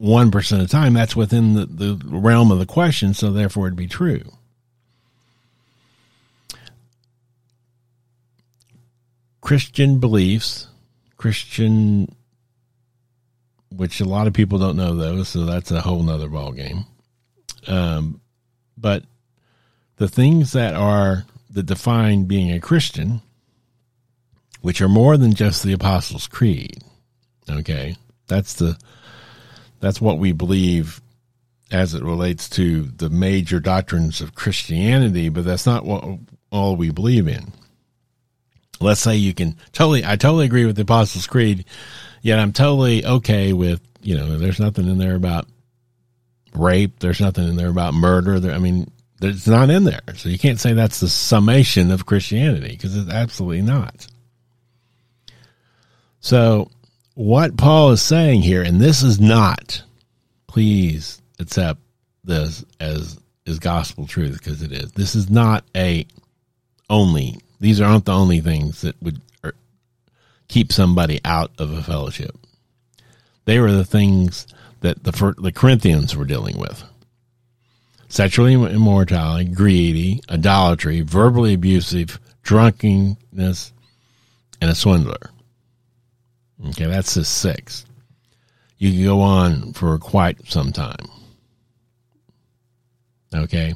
1% 0.00 0.52
of 0.52 0.58
the 0.58 0.68
time, 0.68 0.94
that's 0.94 1.16
within 1.16 1.54
the, 1.54 1.66
the 1.66 2.00
realm 2.04 2.52
of 2.52 2.58
the 2.58 2.66
question, 2.66 3.14
so 3.14 3.32
therefore 3.32 3.66
it'd 3.66 3.76
be 3.76 3.88
true. 3.88 4.22
Christian 9.40 9.98
beliefs, 9.98 10.68
Christian, 11.16 12.14
which 13.74 14.00
a 14.00 14.04
lot 14.04 14.26
of 14.26 14.34
people 14.34 14.58
don't 14.58 14.76
know 14.76 14.94
those, 14.94 15.28
so 15.28 15.44
that's 15.46 15.70
a 15.70 15.80
whole 15.80 16.02
nother 16.02 16.28
ballgame. 16.28 16.84
Um, 17.66 18.20
but 18.76 19.04
the 19.96 20.08
things 20.08 20.52
that 20.52 20.74
are 20.74 21.24
that 21.58 21.66
define 21.66 22.24
being 22.24 22.52
a 22.52 22.60
Christian, 22.60 23.20
which 24.62 24.80
are 24.80 24.88
more 24.88 25.16
than 25.16 25.34
just 25.34 25.64
the 25.64 25.72
Apostles' 25.72 26.28
Creed. 26.28 26.84
Okay, 27.50 27.96
that's 28.28 28.54
the 28.54 28.78
that's 29.80 30.00
what 30.00 30.18
we 30.18 30.30
believe 30.30 31.00
as 31.72 31.94
it 31.94 32.04
relates 32.04 32.48
to 32.50 32.82
the 32.82 33.10
major 33.10 33.58
doctrines 33.58 34.20
of 34.20 34.36
Christianity, 34.36 35.30
but 35.30 35.44
that's 35.44 35.66
not 35.66 35.84
what 35.84 36.04
all 36.52 36.76
we 36.76 36.90
believe 36.90 37.26
in. 37.26 37.52
Let's 38.80 39.00
say 39.00 39.16
you 39.16 39.34
can 39.34 39.56
totally, 39.72 40.04
I 40.04 40.14
totally 40.14 40.46
agree 40.46 40.64
with 40.64 40.76
the 40.76 40.82
Apostles' 40.82 41.26
Creed, 41.26 41.64
yet 42.22 42.38
I'm 42.38 42.52
totally 42.52 43.04
okay 43.04 43.52
with, 43.52 43.80
you 44.00 44.16
know, 44.16 44.38
there's 44.38 44.60
nothing 44.60 44.88
in 44.88 44.98
there 44.98 45.16
about 45.16 45.46
rape, 46.54 47.00
there's 47.00 47.20
nothing 47.20 47.48
in 47.48 47.56
there 47.56 47.68
about 47.68 47.94
murder. 47.94 48.38
There, 48.40 48.52
I 48.52 48.58
mean, 48.58 48.90
it's 49.20 49.46
not 49.46 49.70
in 49.70 49.84
there. 49.84 50.00
So 50.16 50.28
you 50.28 50.38
can't 50.38 50.60
say 50.60 50.72
that's 50.72 51.00
the 51.00 51.08
summation 51.08 51.90
of 51.90 52.06
Christianity 52.06 52.68
because 52.70 52.96
it's 52.96 53.10
absolutely 53.10 53.62
not. 53.62 54.06
So 56.20 56.70
what 57.14 57.56
Paul 57.56 57.90
is 57.90 58.02
saying 58.02 58.42
here, 58.42 58.62
and 58.62 58.80
this 58.80 59.02
is 59.02 59.20
not, 59.20 59.82
please 60.46 61.20
accept 61.38 61.80
this 62.24 62.64
as 62.80 63.18
is 63.44 63.58
gospel 63.58 64.06
truth 64.06 64.38
because 64.38 64.62
it 64.62 64.72
is. 64.72 64.92
This 64.92 65.14
is 65.14 65.30
not 65.30 65.64
a 65.74 66.06
only. 66.90 67.38
These 67.60 67.80
aren't 67.80 68.04
the 68.04 68.14
only 68.14 68.40
things 68.40 68.82
that 68.82 69.00
would 69.02 69.20
er, 69.44 69.54
keep 70.48 70.70
somebody 70.70 71.20
out 71.24 71.50
of 71.58 71.72
a 71.72 71.82
fellowship. 71.82 72.36
They 73.46 73.58
were 73.58 73.72
the 73.72 73.84
things 73.84 74.46
that 74.80 75.02
the, 75.02 75.34
the 75.38 75.52
Corinthians 75.52 76.14
were 76.14 76.26
dealing 76.26 76.58
with 76.58 76.84
sexually 78.08 78.54
immorality, 78.54 79.44
greedy, 79.44 80.20
idolatry, 80.30 81.02
verbally 81.02 81.54
abusive, 81.54 82.18
drunkenness, 82.42 83.72
and 84.60 84.70
a 84.70 84.74
swindler. 84.74 85.30
Okay, 86.68 86.86
that's 86.86 87.14
the 87.14 87.24
six. 87.24 87.84
You 88.78 88.92
can 88.92 89.04
go 89.04 89.20
on 89.20 89.72
for 89.72 89.96
quite 89.98 90.48
some 90.48 90.72
time. 90.72 91.08
Okay. 93.34 93.74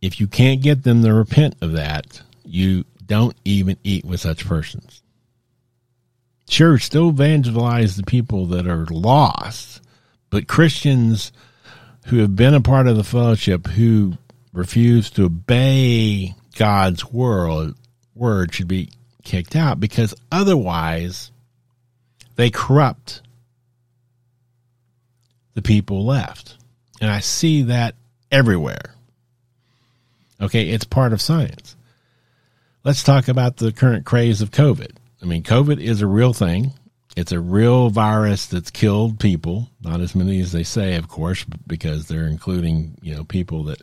If 0.00 0.20
you 0.20 0.26
can't 0.26 0.62
get 0.62 0.84
them 0.84 1.02
to 1.02 1.12
repent 1.12 1.56
of 1.60 1.72
that, 1.72 2.22
you 2.44 2.84
don't 3.04 3.36
even 3.44 3.76
eat 3.84 4.04
with 4.04 4.20
such 4.20 4.46
persons. 4.46 5.02
Sure, 6.48 6.78
still 6.78 7.10
evangelize 7.10 7.96
the 7.96 8.04
people 8.04 8.46
that 8.46 8.66
are 8.66 8.86
lost, 8.86 9.82
but 10.30 10.48
Christians 10.48 11.32
who 12.08 12.18
have 12.18 12.34
been 12.34 12.54
a 12.54 12.60
part 12.60 12.86
of 12.86 12.96
the 12.96 13.04
fellowship 13.04 13.66
who 13.66 14.14
refuse 14.52 15.10
to 15.10 15.26
obey 15.26 16.34
God's 16.56 17.04
word, 17.04 17.74
word 18.14 18.54
should 18.54 18.68
be 18.68 18.90
kicked 19.24 19.54
out 19.54 19.78
because 19.78 20.14
otherwise 20.32 21.30
they 22.36 22.50
corrupt 22.50 23.20
the 25.52 25.60
people 25.60 26.06
left. 26.06 26.56
And 27.00 27.10
I 27.10 27.20
see 27.20 27.62
that 27.62 27.94
everywhere. 28.32 28.94
Okay, 30.40 30.70
it's 30.70 30.84
part 30.84 31.12
of 31.12 31.20
science. 31.20 31.76
Let's 32.84 33.02
talk 33.02 33.28
about 33.28 33.58
the 33.58 33.70
current 33.70 34.06
craze 34.06 34.40
of 34.40 34.50
COVID. 34.50 34.92
I 35.20 35.26
mean, 35.26 35.42
COVID 35.42 35.78
is 35.78 36.00
a 36.00 36.06
real 36.06 36.32
thing. 36.32 36.72
It's 37.18 37.32
a 37.32 37.40
real 37.40 37.90
virus 37.90 38.46
that's 38.46 38.70
killed 38.70 39.18
people. 39.18 39.70
Not 39.82 40.00
as 40.00 40.14
many 40.14 40.38
as 40.38 40.52
they 40.52 40.62
say, 40.62 40.94
of 40.94 41.08
course, 41.08 41.44
because 41.66 42.06
they're 42.06 42.28
including, 42.28 42.96
you 43.02 43.12
know, 43.12 43.24
people 43.24 43.64
that 43.64 43.82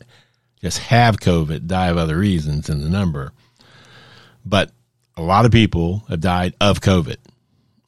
just 0.62 0.78
have 0.78 1.20
COVID, 1.20 1.68
die 1.68 1.90
of 1.90 1.98
other 1.98 2.18
reasons 2.18 2.70
in 2.70 2.80
the 2.80 2.88
number. 2.88 3.34
But 4.46 4.72
a 5.18 5.22
lot 5.22 5.44
of 5.44 5.52
people 5.52 6.06
have 6.08 6.22
died 6.22 6.54
of 6.62 6.80
COVID. 6.80 7.18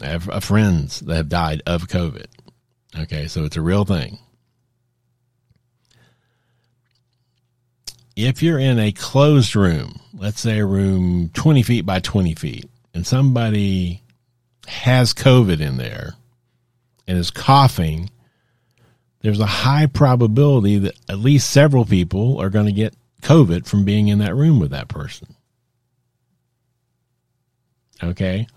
I 0.01 0.07
have 0.07 0.27
uh, 0.27 0.41
friends 0.41 0.99
that 0.99 1.15
have 1.15 1.29
died 1.29 1.63
of 1.65 1.87
COVID. 1.87 2.27
Okay, 2.99 3.29
so 3.29 3.45
it's 3.45 3.55
a 3.55 3.61
real 3.61 3.85
thing. 3.85 4.19
If 8.17 8.43
you're 8.43 8.59
in 8.59 8.79
a 8.79 8.91
closed 8.91 9.55
room, 9.55 10.01
let's 10.13 10.41
say 10.41 10.59
a 10.59 10.65
room 10.65 11.29
20 11.33 11.63
feet 11.63 11.85
by 11.85 12.01
20 12.01 12.35
feet, 12.35 12.69
and 12.93 13.07
somebody 13.07 14.01
has 14.67 15.13
COVID 15.13 15.59
in 15.59 15.77
there 15.77 16.15
and 17.07 17.17
is 17.17 17.31
coughing, 17.31 18.09
there's 19.21 19.39
a 19.39 19.45
high 19.45 19.85
probability 19.87 20.77
that 20.79 20.95
at 21.09 21.19
least 21.19 21.49
several 21.49 21.85
people 21.85 22.39
are 22.39 22.49
going 22.49 22.65
to 22.65 22.71
get 22.71 22.95
COVID 23.21 23.67
from 23.67 23.85
being 23.85 24.07
in 24.07 24.19
that 24.19 24.35
room 24.35 24.59
with 24.59 24.71
that 24.71 24.87
person. 24.87 25.35
Okay. 28.03 28.47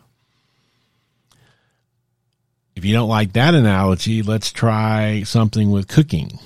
If 2.76 2.84
you 2.84 2.92
don't 2.92 3.08
like 3.08 3.32
that 3.32 3.54
analogy, 3.54 4.22
let's 4.22 4.52
try 4.52 5.22
something 5.22 5.70
with 5.70 5.88
cooking. 5.88 6.38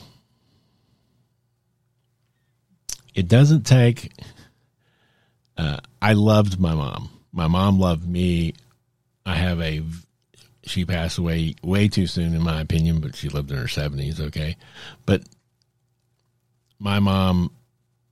It 3.14 3.28
doesn't 3.28 3.62
take. 3.62 4.12
Uh, 5.56 5.78
I 6.02 6.14
loved 6.14 6.58
my 6.58 6.74
mom. 6.74 7.10
My 7.32 7.46
mom 7.46 7.78
loved 7.78 8.08
me. 8.08 8.54
I 9.26 9.34
have 9.36 9.60
a. 9.60 9.82
She 10.64 10.84
passed 10.84 11.18
away 11.18 11.56
way 11.62 11.88
too 11.88 12.06
soon, 12.06 12.34
in 12.34 12.42
my 12.42 12.60
opinion, 12.60 13.00
but 13.00 13.14
she 13.14 13.28
lived 13.28 13.50
in 13.50 13.58
her 13.58 13.64
70s, 13.64 14.18
okay? 14.18 14.56
But 15.04 15.22
my 16.78 17.00
mom 17.00 17.50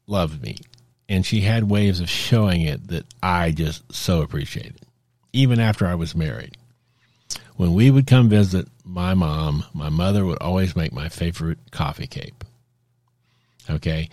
loved 0.07 0.43
me 0.43 0.57
and 1.13 1.27
she 1.27 1.43
had 1.43 1.69
ways 1.69 2.01
of 2.01 2.09
showing 2.09 2.63
it 2.63 2.89
that 2.89 3.05
I 3.23 3.51
just 3.51 3.93
so 3.93 4.23
appreciated, 4.23 4.81
even 5.35 5.61
after 5.61 5.87
I 5.87 5.95
was 5.95 6.15
married. 6.15 6.57
When 7.57 7.75
we 7.75 7.91
would 7.91 8.07
come 8.07 8.31
visit 8.31 8.67
my 8.83 9.13
mom, 9.13 9.65
my 9.75 9.91
mother 9.91 10.25
would 10.25 10.41
always 10.41 10.75
make 10.75 10.91
my 10.91 11.11
favorite 11.11 11.59
coffee 11.71 12.07
cape. 12.07 12.45
Okay. 13.69 14.09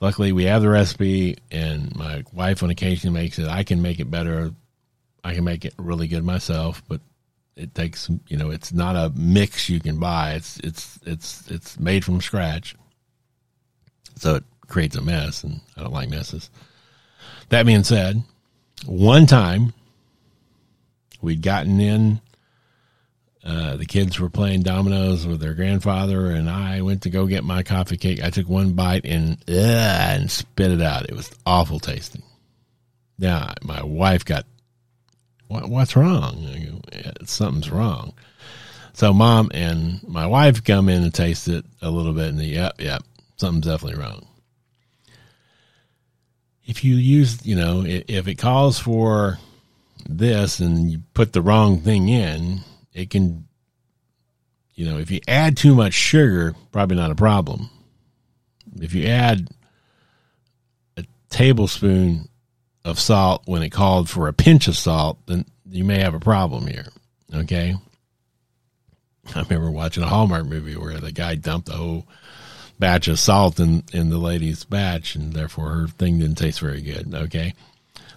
Luckily, 0.00 0.32
we 0.32 0.44
have 0.44 0.60
the 0.62 0.68
recipe, 0.68 1.36
and 1.52 1.94
my 1.94 2.24
wife 2.32 2.64
on 2.64 2.70
occasion 2.70 3.12
makes 3.12 3.38
it. 3.38 3.46
I 3.46 3.62
can 3.62 3.80
make 3.80 4.00
it 4.00 4.10
better. 4.10 4.52
I 5.24 5.34
can 5.34 5.44
make 5.44 5.64
it 5.64 5.74
really 5.76 6.08
good 6.08 6.24
myself, 6.24 6.82
but 6.88 7.00
it 7.56 7.74
takes 7.74 8.08
you 8.28 8.36
know 8.36 8.50
it's 8.50 8.72
not 8.72 8.96
a 8.96 9.12
mix 9.16 9.68
you 9.68 9.80
can 9.80 9.98
buy. 9.98 10.34
It's 10.34 10.58
it's 10.60 10.98
it's 11.04 11.50
it's 11.50 11.78
made 11.78 12.04
from 12.04 12.20
scratch. 12.20 12.74
So 14.16 14.36
it 14.36 14.44
creates 14.66 14.96
a 14.96 15.02
mess, 15.02 15.44
and 15.44 15.60
I 15.76 15.82
don't 15.82 15.92
like 15.92 16.10
messes. 16.10 16.50
That 17.48 17.66
being 17.66 17.84
said, 17.84 18.22
one 18.86 19.26
time 19.26 19.72
we'd 21.20 21.42
gotten 21.42 21.80
in. 21.80 22.20
Uh, 23.44 23.76
the 23.76 23.86
kids 23.86 24.18
were 24.20 24.28
playing 24.28 24.62
dominoes 24.62 25.26
with 25.26 25.40
their 25.40 25.54
grandfather, 25.54 26.32
and 26.32 26.50
I 26.50 26.82
went 26.82 27.02
to 27.02 27.10
go 27.10 27.26
get 27.26 27.44
my 27.44 27.62
coffee 27.62 27.96
cake. 27.96 28.22
I 28.22 28.28
took 28.28 28.48
one 28.48 28.72
bite 28.72 29.06
and 29.06 29.38
and 29.48 30.30
spit 30.30 30.70
it 30.70 30.82
out. 30.82 31.08
It 31.08 31.14
was 31.14 31.30
awful 31.46 31.78
tasting. 31.78 32.22
Now 33.18 33.54
my 33.62 33.82
wife 33.82 34.24
got, 34.24 34.44
what, 35.48 35.68
"What's 35.68 35.96
wrong?" 35.96 36.82
Something's 37.24 37.70
wrong. 37.70 38.14
So 38.92 39.12
mom 39.12 39.50
and 39.52 40.06
my 40.06 40.26
wife 40.26 40.64
come 40.64 40.88
in 40.88 41.02
and 41.02 41.14
taste 41.14 41.48
it 41.48 41.64
a 41.82 41.90
little 41.90 42.12
bit, 42.12 42.28
and 42.28 42.38
the, 42.38 42.46
yep, 42.46 42.80
yep, 42.80 43.02
something's 43.36 43.66
definitely 43.66 44.00
wrong 44.00 44.26
if 46.68 46.84
you 46.84 46.96
use, 46.96 47.44
you 47.46 47.56
know, 47.56 47.82
if 47.86 48.28
it 48.28 48.36
calls 48.36 48.78
for 48.78 49.38
this 50.06 50.60
and 50.60 50.90
you 50.90 51.00
put 51.14 51.32
the 51.32 51.40
wrong 51.40 51.80
thing 51.80 52.10
in, 52.10 52.60
it 52.92 53.08
can, 53.08 53.48
you 54.74 54.84
know, 54.84 54.98
if 54.98 55.10
you 55.10 55.18
add 55.26 55.56
too 55.56 55.74
much 55.74 55.94
sugar, 55.94 56.54
probably 56.70 56.98
not 56.98 57.10
a 57.10 57.14
problem. 57.14 57.70
If 58.76 58.92
you 58.92 59.06
add 59.06 59.48
a 60.98 61.04
tablespoon 61.30 62.28
of 62.88 62.98
salt 62.98 63.42
when 63.46 63.62
it 63.62 63.70
called 63.70 64.08
for 64.08 64.28
a 64.28 64.32
pinch 64.32 64.68
of 64.68 64.76
salt, 64.76 65.18
then 65.26 65.44
you 65.70 65.84
may 65.84 66.00
have 66.00 66.14
a 66.14 66.20
problem 66.20 66.66
here. 66.66 66.88
Okay. 67.34 67.76
I 69.34 69.42
remember 69.42 69.70
watching 69.70 70.02
a 70.02 70.08
Hallmark 70.08 70.46
movie 70.46 70.76
where 70.76 70.98
the 70.98 71.12
guy 71.12 71.34
dumped 71.34 71.68
the 71.68 71.74
whole 71.74 72.06
batch 72.78 73.08
of 73.08 73.18
salt 73.18 73.60
in, 73.60 73.84
in 73.92 74.08
the 74.08 74.18
lady's 74.18 74.64
batch, 74.64 75.14
and 75.14 75.32
therefore 75.32 75.68
her 75.70 75.88
thing 75.88 76.18
didn't 76.18 76.38
taste 76.38 76.60
very 76.60 76.80
good. 76.80 77.14
Okay. 77.14 77.54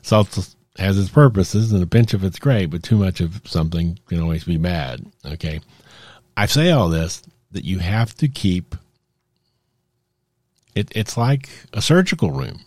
Salt 0.02 0.56
has 0.78 0.98
its 0.98 1.10
purposes, 1.10 1.72
and 1.72 1.84
a 1.84 1.88
pinch 1.88 2.14
of 2.14 2.24
it's 2.24 2.40
great, 2.40 2.68
but 2.68 2.84
too 2.84 2.98
much 2.98 3.20
of 3.20 3.42
something 3.46 4.00
can 4.08 4.22
always 4.22 4.46
be 4.46 4.58
bad. 4.58 5.06
Okay. 5.26 5.60
I 6.38 6.46
say 6.46 6.72
all 6.72 6.90
this 6.90 7.22
that 7.52 7.66
you 7.66 7.80
have 7.80 8.16
to 8.16 8.30
keep 8.30 8.76
it, 10.74 10.92
it's 10.96 11.18
like 11.18 11.50
a 11.74 11.82
surgical 11.82 12.32
room. 12.32 12.62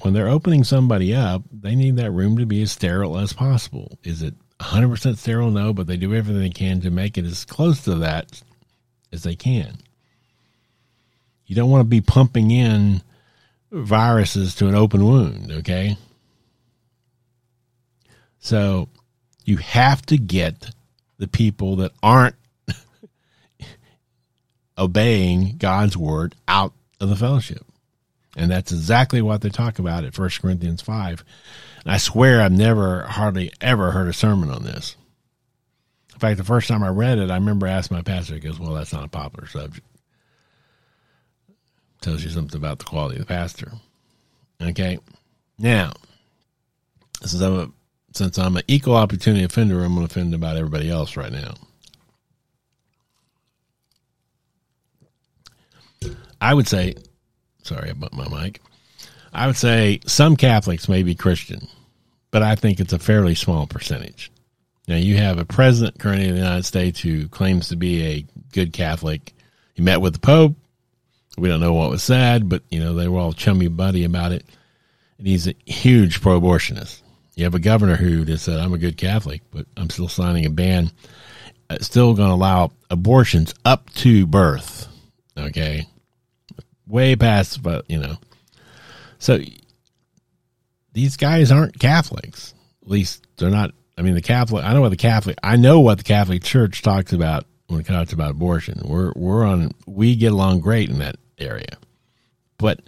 When 0.00 0.14
they're 0.14 0.28
opening 0.28 0.64
somebody 0.64 1.14
up, 1.14 1.42
they 1.52 1.74
need 1.74 1.96
that 1.96 2.12
room 2.12 2.38
to 2.38 2.46
be 2.46 2.62
as 2.62 2.72
sterile 2.72 3.18
as 3.18 3.32
possible. 3.32 3.98
Is 4.04 4.22
it 4.22 4.34
100% 4.60 5.16
sterile? 5.16 5.50
No, 5.50 5.72
but 5.72 5.86
they 5.86 5.96
do 5.96 6.14
everything 6.14 6.42
they 6.42 6.50
can 6.50 6.80
to 6.82 6.90
make 6.90 7.18
it 7.18 7.24
as 7.24 7.44
close 7.44 7.82
to 7.84 7.96
that 7.96 8.40
as 9.12 9.24
they 9.24 9.34
can. 9.34 9.78
You 11.46 11.56
don't 11.56 11.70
want 11.70 11.80
to 11.80 11.88
be 11.88 12.00
pumping 12.00 12.50
in 12.50 13.02
viruses 13.72 14.54
to 14.56 14.68
an 14.68 14.74
open 14.74 15.04
wound, 15.04 15.50
okay? 15.50 15.96
So 18.38 18.88
you 19.44 19.56
have 19.56 20.02
to 20.06 20.18
get 20.18 20.70
the 21.18 21.28
people 21.28 21.76
that 21.76 21.92
aren't 22.02 22.36
obeying 24.78 25.56
God's 25.58 25.96
word 25.96 26.34
out 26.46 26.72
of 27.00 27.08
the 27.08 27.16
fellowship. 27.16 27.64
And 28.38 28.50
that's 28.50 28.72
exactly 28.72 29.20
what 29.20 29.42
they 29.42 29.50
talk 29.50 29.78
about 29.78 30.04
at 30.04 30.16
1 30.16 30.30
Corinthians 30.40 30.80
5. 30.80 31.24
And 31.84 31.92
I 31.92 31.98
swear 31.98 32.40
I've 32.40 32.52
never, 32.52 33.02
hardly 33.02 33.52
ever 33.60 33.90
heard 33.90 34.08
a 34.08 34.12
sermon 34.12 34.50
on 34.50 34.62
this. 34.62 34.96
In 36.14 36.20
fact, 36.20 36.38
the 36.38 36.44
first 36.44 36.68
time 36.68 36.82
I 36.82 36.88
read 36.88 37.18
it, 37.18 37.30
I 37.30 37.34
remember 37.34 37.66
asking 37.66 37.96
my 37.96 38.02
pastor, 38.02 38.34
he 38.34 38.40
goes, 38.40 38.58
Well, 38.58 38.74
that's 38.74 38.92
not 38.92 39.04
a 39.04 39.08
popular 39.08 39.46
subject 39.46 39.84
tells 42.00 42.22
you 42.22 42.30
something 42.30 42.56
about 42.56 42.78
the 42.78 42.84
quality 42.84 43.16
of 43.16 43.26
the 43.26 43.26
pastor. 43.26 43.72
Okay. 44.62 44.98
Now, 45.58 45.92
since 47.22 47.42
I'm 47.42 47.58
a, 47.58 47.70
since 48.12 48.38
I'm 48.38 48.56
an 48.56 48.62
equal 48.68 48.96
opportunity 48.96 49.44
offender, 49.44 49.82
I'm 49.82 49.94
going 49.94 50.06
to 50.06 50.12
offend 50.12 50.34
about 50.34 50.56
everybody 50.56 50.90
else 50.90 51.16
right 51.16 51.32
now. 51.32 51.54
I 56.40 56.54
would 56.54 56.68
say, 56.68 56.94
sorry 57.68 57.90
about 57.90 58.12
my 58.12 58.28
mic. 58.28 58.60
I 59.32 59.46
would 59.46 59.56
say 59.56 60.00
some 60.06 60.36
Catholics 60.36 60.88
may 60.88 61.02
be 61.02 61.14
Christian, 61.14 61.68
but 62.30 62.42
I 62.42 62.54
think 62.54 62.80
it's 62.80 62.94
a 62.94 62.98
fairly 62.98 63.34
small 63.34 63.66
percentage. 63.66 64.30
Now 64.88 64.96
you 64.96 65.18
have 65.18 65.38
a 65.38 65.44
president 65.44 65.98
currently 65.98 66.28
in 66.28 66.34
the 66.34 66.40
United 66.40 66.64
States 66.64 66.98
who 66.98 67.28
claims 67.28 67.68
to 67.68 67.76
be 67.76 68.04
a 68.04 68.26
good 68.52 68.72
Catholic. 68.72 69.34
He 69.74 69.82
met 69.82 70.00
with 70.00 70.14
the 70.14 70.20
Pope. 70.20 70.56
We 71.36 71.48
don't 71.48 71.60
know 71.60 71.74
what 71.74 71.90
was 71.90 72.02
said, 72.02 72.48
but 72.48 72.62
you 72.70 72.80
know 72.80 72.94
they 72.94 73.06
were 73.06 73.20
all 73.20 73.32
chummy 73.32 73.68
buddy 73.68 74.04
about 74.04 74.32
it. 74.32 74.44
And 75.18 75.26
he's 75.26 75.46
a 75.46 75.54
huge 75.66 76.20
pro-abortionist. 76.20 77.02
You 77.34 77.44
have 77.44 77.54
a 77.54 77.60
governor 77.60 77.96
who 77.96 78.24
just 78.24 78.44
said, 78.44 78.58
"I'm 78.58 78.72
a 78.72 78.78
good 78.78 78.96
Catholic, 78.96 79.42
but 79.52 79.66
I'm 79.76 79.90
still 79.90 80.08
signing 80.08 80.46
a 80.46 80.50
ban, 80.50 80.90
uh, 81.70 81.78
still 81.80 82.14
going 82.14 82.30
to 82.30 82.34
allow 82.34 82.72
abortions 82.90 83.54
up 83.64 83.92
to 83.96 84.26
birth." 84.26 84.88
Okay, 85.36 85.86
way 86.88 87.16
past, 87.16 87.62
but 87.62 87.88
you 87.88 87.98
know, 87.98 88.16
so 89.18 89.38
these 90.92 91.16
guys 91.16 91.52
aren't 91.52 91.78
Catholics. 91.78 92.54
At 92.82 92.88
least 92.88 93.26
they're 93.36 93.50
not. 93.50 93.72
I 93.96 94.02
mean, 94.02 94.14
the 94.14 94.22
Catholic. 94.22 94.64
I 94.64 94.72
know 94.72 94.80
what 94.80 94.90
the 94.90 94.96
Catholic. 94.96 95.38
I 95.42 95.56
know 95.56 95.80
what 95.80 95.98
the 95.98 96.04
Catholic 96.04 96.42
Church 96.42 96.82
talks 96.82 97.12
about 97.12 97.46
when 97.66 97.80
it 97.80 97.86
talks 97.86 98.12
about 98.12 98.30
abortion. 98.30 98.80
We're 98.84 99.12
we're 99.14 99.44
on. 99.44 99.72
We 99.86 100.16
get 100.16 100.32
along 100.32 100.60
great 100.60 100.88
in 100.88 100.98
that 100.98 101.16
area, 101.38 101.78
but 102.56 102.80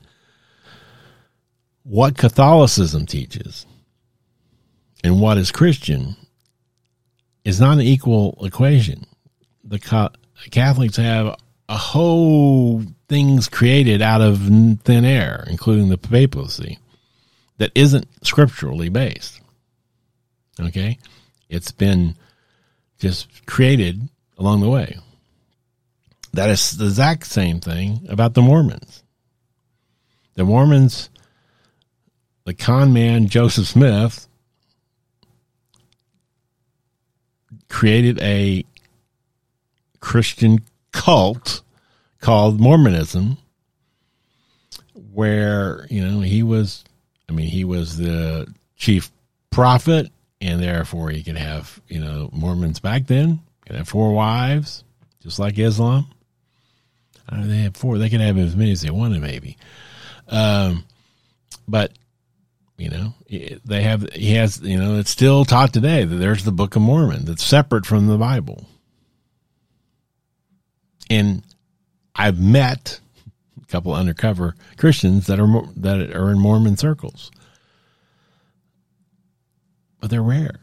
what 1.83 2.17
Catholicism 2.17 3.07
teaches 3.07 3.67
and 5.03 5.21
what 5.21 5.39
is 5.39 5.51
Christian 5.51 6.17
is 7.45 7.61
not 7.61 7.75
an 7.75 7.81
equal 7.81 8.39
equation. 8.43 9.07
The 9.65 9.79
Catholics 10.51 10.97
have 10.97 11.37
a 11.71 11.77
whole 11.77 12.83
things 13.09 13.49
created 13.49 14.03
out 14.03 14.21
of 14.21 14.41
thin 14.83 15.05
air, 15.05 15.45
including 15.47 15.89
the 15.89 15.97
papacy, 15.97 16.81
that 17.59 17.71
isn't 17.77 18.09
scripturally 18.27 18.89
based. 18.89 19.41
Okay? 20.61 20.99
It's 21.49 21.71
been 21.71 22.17
just 22.99 23.47
created 23.47 24.09
along 24.37 24.63
the 24.63 24.69
way. 24.69 24.99
That 26.33 26.51
is 26.51 26.77
the 26.77 26.87
exact 26.87 27.27
same 27.27 27.61
thing 27.61 28.05
about 28.09 28.35
the 28.35 28.43
Mormons. 28.43 29.05
The 30.35 30.45
Mormons, 30.45 31.09
the 32.47 32.55
con 32.55 32.93
man 32.93 33.29
Joseph 33.29 33.69
Smith, 33.69 34.27
created 37.69 38.19
a 38.21 38.65
Christian 40.01 40.65
cult 40.93 41.63
called 42.21 42.61
Mormonism, 42.61 43.39
where, 45.13 45.87
you 45.91 46.05
know, 46.05 46.21
he 46.21 46.43
was, 46.43 46.85
I 47.29 47.33
mean, 47.33 47.49
he 47.49 47.65
was 47.65 47.97
the 47.97 48.53
chief 48.77 49.11
prophet, 49.51 50.11
and 50.41 50.63
therefore 50.63 51.11
he 51.11 51.23
could 51.23 51.37
have, 51.37 51.81
you 51.89 52.01
know, 52.01 52.31
Mormons 52.33 52.81
back 52.81 53.07
then 53.07 53.41
could 53.67 53.77
have 53.77 53.89
four 53.89 54.13
wives, 54.13 54.83
just 55.23 55.39
like 55.39 55.59
Islam. 55.59 56.07
Uh, 57.29 57.47
they 57.47 57.59
have 57.59 57.77
four. 57.77 57.99
They 57.99 58.09
can 58.09 58.21
have 58.21 58.37
as 58.37 58.57
many 58.57 58.73
as 58.73 58.83
they 58.83 58.91
wanted, 58.91 59.23
maybe. 59.23 59.57
Um, 60.29 60.85
but 61.69 61.93
you 62.77 62.89
know, 62.89 63.15
they 63.29 63.83
have. 63.83 64.11
He 64.13 64.35
has. 64.35 64.61
You 64.61 64.79
know, 64.79 64.99
it's 64.99 65.11
still 65.11 65.45
taught 65.45 65.73
today 65.73 66.05
that 66.05 66.17
there's 66.17 66.45
the 66.45 66.51
Book 66.51 66.75
of 66.75 66.83
Mormon 66.83 67.27
that's 67.27 67.45
separate 67.45 67.87
from 67.87 68.07
the 68.07 68.19
Bible. 68.19 68.67
And 71.11 71.43
I've 72.15 72.41
met 72.41 73.01
a 73.61 73.67
couple 73.67 73.93
undercover 73.93 74.55
Christians 74.77 75.27
that 75.27 75.41
are 75.41 75.63
that 75.77 76.15
are 76.15 76.31
in 76.31 76.39
Mormon 76.39 76.77
circles, 76.77 77.31
but 80.01 80.09
they're 80.09 80.23
rare. 80.23 80.61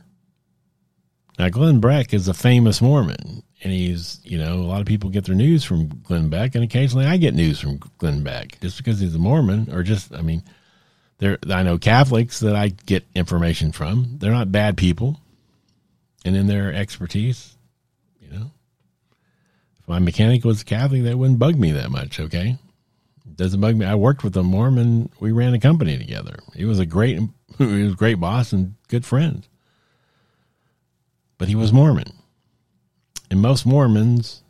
Now, 1.38 1.50
Glenn 1.50 1.80
Beck 1.80 2.14
is 2.14 2.28
a 2.28 2.34
famous 2.34 2.82
Mormon, 2.82 3.44
and 3.62 3.74
he's 3.74 4.20
you 4.24 4.38
know 4.38 4.56
a 4.56 4.64
lot 4.64 4.80
of 4.80 4.88
people 4.88 5.10
get 5.10 5.26
their 5.26 5.36
news 5.36 5.66
from 5.66 5.90
Glenn 6.04 6.30
Beck, 6.30 6.56
and 6.56 6.64
occasionally 6.64 7.06
I 7.06 7.18
get 7.18 7.34
news 7.36 7.60
from 7.60 7.80
Glenn 7.98 8.24
Beck 8.24 8.60
just 8.62 8.78
because 8.78 9.02
he's 9.02 9.16
a 9.16 9.20
Mormon, 9.20 9.70
or 9.72 9.84
just 9.84 10.14
I 10.14 10.22
mean, 10.22 10.44
there 11.18 11.38
I 11.50 11.64
know 11.64 11.78
Catholics 11.78 12.40
that 12.40 12.56
I 12.56 12.70
get 12.70 13.06
information 13.16 13.74
from. 13.74 14.18
They're 14.20 14.32
not 14.32 14.52
bad 14.52 14.78
people, 14.78 15.20
and 16.24 16.38
in 16.38 16.48
their 16.48 16.74
expertise, 16.74 17.57
my 19.88 20.00
mechanic 20.00 20.44
was 20.44 20.64
Catholic, 20.64 21.04
that 21.04 21.18
wouldn't 21.18 21.40
bug 21.40 21.56
me 21.56 21.72
that 21.72 21.90
much. 21.90 22.20
Okay, 22.20 22.58
doesn't 23.36 23.62
bug 23.62 23.76
me. 23.76 23.86
I 23.86 23.96
worked 23.96 24.24
with 24.24 24.36
a 24.36 24.44
Mormon. 24.44 25.10
We 25.20 25.32
ran 25.32 25.54
a 25.54 25.60
company 25.60 25.98
together. 25.98 26.38
He 26.54 26.66
was 26.66 26.80
a 26.80 26.86
great, 26.86 27.20
he 27.58 27.84
was 27.84 27.94
a 27.94 27.98
great 27.98 28.20
boss 28.20 28.52
and 28.52 28.76
good 28.90 29.06
friend. 29.06 29.48
But 31.38 31.48
he 31.48 31.56
was 31.56 31.72
Mormon, 31.72 32.12
and 33.32 33.42
most 33.42 33.66
Mormons, 33.66 34.44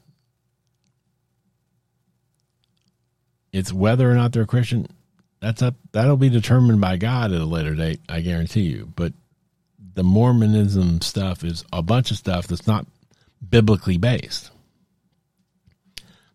it's 3.51 3.73
whether 3.73 4.09
or 4.09 4.15
not 4.15 4.31
they're 4.31 4.43
a 4.43 4.47
Christian. 4.47 4.87
That's 5.39 5.61
up. 5.61 5.75
That'll 5.91 6.17
be 6.17 6.29
determined 6.29 6.81
by 6.81 6.97
God 6.97 7.31
at 7.31 7.41
a 7.41 7.45
later 7.45 7.75
date. 7.75 7.99
I 8.09 8.21
guarantee 8.21 8.61
you. 8.61 8.91
But 8.95 9.13
the 9.93 10.03
Mormonism 10.03 11.01
stuff 11.01 11.43
is 11.43 11.63
a 11.71 11.83
bunch 11.83 12.09
of 12.09 12.17
stuff 12.17 12.47
that's 12.47 12.65
not 12.65 12.87
biblically 13.47 13.97
based 13.97 14.49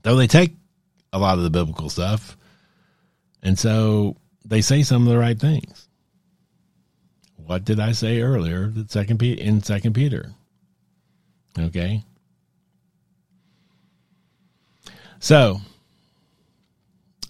though 0.02 0.16
they 0.16 0.26
take 0.26 0.54
a 1.12 1.18
lot 1.18 1.38
of 1.38 1.44
the 1.44 1.50
biblical 1.50 1.90
stuff, 1.90 2.36
and 3.42 3.58
so 3.58 4.16
they 4.44 4.60
say 4.60 4.82
some 4.82 5.02
of 5.02 5.08
the 5.08 5.18
right 5.18 5.38
things. 5.38 5.88
What 7.36 7.64
did 7.64 7.80
I 7.80 7.92
say 7.92 8.20
earlier? 8.20 8.68
That 8.68 8.90
second 8.90 9.18
P- 9.18 9.40
in 9.40 9.62
Second 9.62 9.94
Peter. 9.94 10.32
Okay. 11.58 12.04
So, 15.18 15.60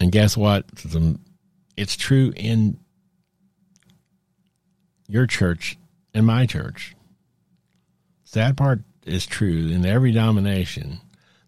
and 0.00 0.12
guess 0.12 0.36
what? 0.36 0.64
It's 0.72 0.94
um, 0.94 1.18
true 1.76 2.32
in 2.36 2.78
your 5.08 5.26
church 5.26 5.76
and 6.14 6.26
my 6.26 6.46
church. 6.46 6.94
Sad 8.24 8.56
part 8.56 8.80
is 9.04 9.26
true 9.26 9.68
in 9.68 9.84
every 9.84 10.12
denomination 10.12 11.01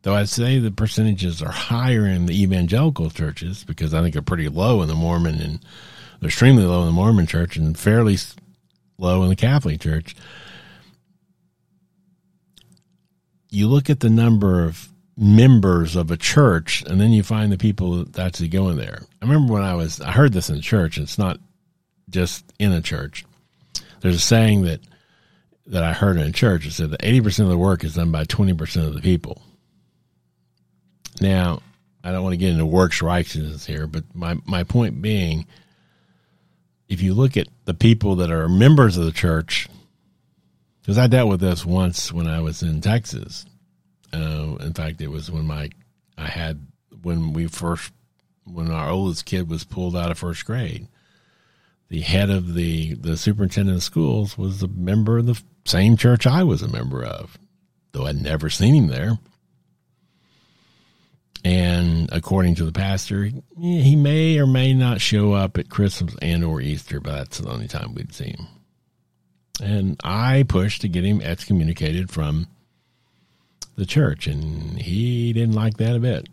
Though 0.04 0.14
I'd 0.14 0.28
say 0.28 0.58
the 0.58 0.70
percentages 0.70 1.40
are 1.40 1.50
higher 1.50 2.06
in 2.06 2.26
the 2.26 2.42
evangelical 2.42 3.08
churches 3.08 3.64
because 3.64 3.94
I 3.94 4.02
think 4.02 4.12
they're 4.12 4.20
pretty 4.20 4.50
low 4.50 4.82
in 4.82 4.88
the 4.88 4.94
Mormon 4.94 5.40
and 5.40 5.60
they're 6.20 6.28
extremely 6.28 6.64
low 6.64 6.80
in 6.80 6.86
the 6.86 6.92
Mormon 6.92 7.26
church 7.26 7.56
and 7.56 7.76
fairly 7.76 8.18
low 8.98 9.22
in 9.22 9.30
the 9.30 9.36
Catholic 9.36 9.80
church. 9.80 10.14
You 13.48 13.66
look 13.66 13.88
at 13.88 14.00
the 14.00 14.10
number 14.10 14.64
of 14.64 14.90
members 15.16 15.96
of 15.96 16.10
a 16.10 16.18
church 16.18 16.82
and 16.82 17.00
then 17.00 17.12
you 17.12 17.22
find 17.22 17.50
the 17.50 17.56
people 17.56 18.04
that 18.04 18.18
actually 18.18 18.48
go 18.48 18.68
in 18.68 18.76
there. 18.76 18.98
I 19.22 19.24
remember 19.24 19.54
when 19.54 19.62
I 19.62 19.74
was, 19.74 20.02
I 20.02 20.10
heard 20.10 20.34
this 20.34 20.50
in 20.50 20.60
church. 20.60 20.98
It's 20.98 21.16
not 21.16 21.40
just 22.10 22.44
in 22.58 22.72
a 22.72 22.82
church. 22.82 23.24
There's 24.00 24.16
a 24.16 24.20
saying 24.20 24.64
that, 24.64 24.80
that 25.68 25.82
I 25.82 25.94
heard 25.94 26.18
in 26.18 26.30
church. 26.34 26.66
It 26.66 26.72
said 26.72 26.90
that 26.90 27.00
80% 27.00 27.44
of 27.44 27.48
the 27.48 27.56
work 27.56 27.84
is 27.84 27.94
done 27.94 28.12
by 28.12 28.24
20% 28.24 28.86
of 28.86 28.92
the 28.92 29.00
people. 29.00 29.40
Now, 31.20 31.60
I 32.02 32.12
don't 32.12 32.22
want 32.22 32.34
to 32.34 32.38
get 32.38 32.50
into 32.50 32.66
works 32.66 33.00
righteousness 33.00 33.64
here, 33.64 33.86
but 33.86 34.04
my, 34.14 34.36
my 34.44 34.64
point 34.64 35.00
being, 35.00 35.46
if 36.88 37.02
you 37.02 37.14
look 37.14 37.36
at 37.36 37.48
the 37.64 37.74
people 37.74 38.16
that 38.16 38.30
are 38.30 38.48
members 38.48 38.96
of 38.96 39.04
the 39.04 39.12
church, 39.12 39.68
because 40.84 40.98
I 40.98 41.06
dealt 41.06 41.30
with 41.30 41.40
this 41.40 41.64
once 41.64 42.12
when 42.12 42.26
I 42.26 42.40
was 42.40 42.62
in 42.62 42.82
Texas. 42.82 43.46
Uh, 44.12 44.56
in 44.60 44.74
fact, 44.74 45.00
it 45.00 45.08
was 45.08 45.30
when 45.30 45.46
my 45.46 45.70
I 46.18 46.26
had 46.26 46.66
when 47.02 47.32
we 47.32 47.46
first 47.46 47.90
when 48.44 48.70
our 48.70 48.90
oldest 48.90 49.24
kid 49.24 49.48
was 49.48 49.64
pulled 49.64 49.96
out 49.96 50.10
of 50.10 50.18
first 50.18 50.44
grade. 50.44 50.88
The 51.88 52.00
head 52.00 52.28
of 52.28 52.52
the 52.52 52.94
the 52.94 53.16
superintendent 53.16 53.78
of 53.78 53.82
schools 53.82 54.36
was 54.36 54.62
a 54.62 54.68
member 54.68 55.18
of 55.18 55.26
the 55.26 55.42
same 55.64 55.96
church 55.96 56.26
I 56.26 56.42
was 56.42 56.60
a 56.60 56.68
member 56.68 57.02
of, 57.02 57.38
though 57.92 58.06
I'd 58.06 58.20
never 58.20 58.50
seen 58.50 58.74
him 58.74 58.86
there. 58.88 59.18
And 61.44 62.08
according 62.10 62.54
to 62.56 62.64
the 62.64 62.72
pastor, 62.72 63.28
he 63.60 63.96
may 63.96 64.38
or 64.38 64.46
may 64.46 64.72
not 64.72 65.02
show 65.02 65.34
up 65.34 65.58
at 65.58 65.68
Christmas 65.68 66.16
and 66.22 66.42
or 66.42 66.62
Easter, 66.62 67.00
but 67.00 67.12
that's 67.12 67.38
the 67.38 67.50
only 67.50 67.68
time 67.68 67.94
we'd 67.94 68.14
see 68.14 68.30
him. 68.30 68.46
And 69.62 70.00
I 70.02 70.44
pushed 70.48 70.80
to 70.80 70.88
get 70.88 71.04
him 71.04 71.20
excommunicated 71.20 72.10
from 72.10 72.46
the 73.76 73.84
church, 73.84 74.26
and 74.26 74.80
he 74.80 75.32
didn't 75.34 75.54
like 75.54 75.76
that 75.76 75.96
a 75.96 76.00
bit. 76.00 76.28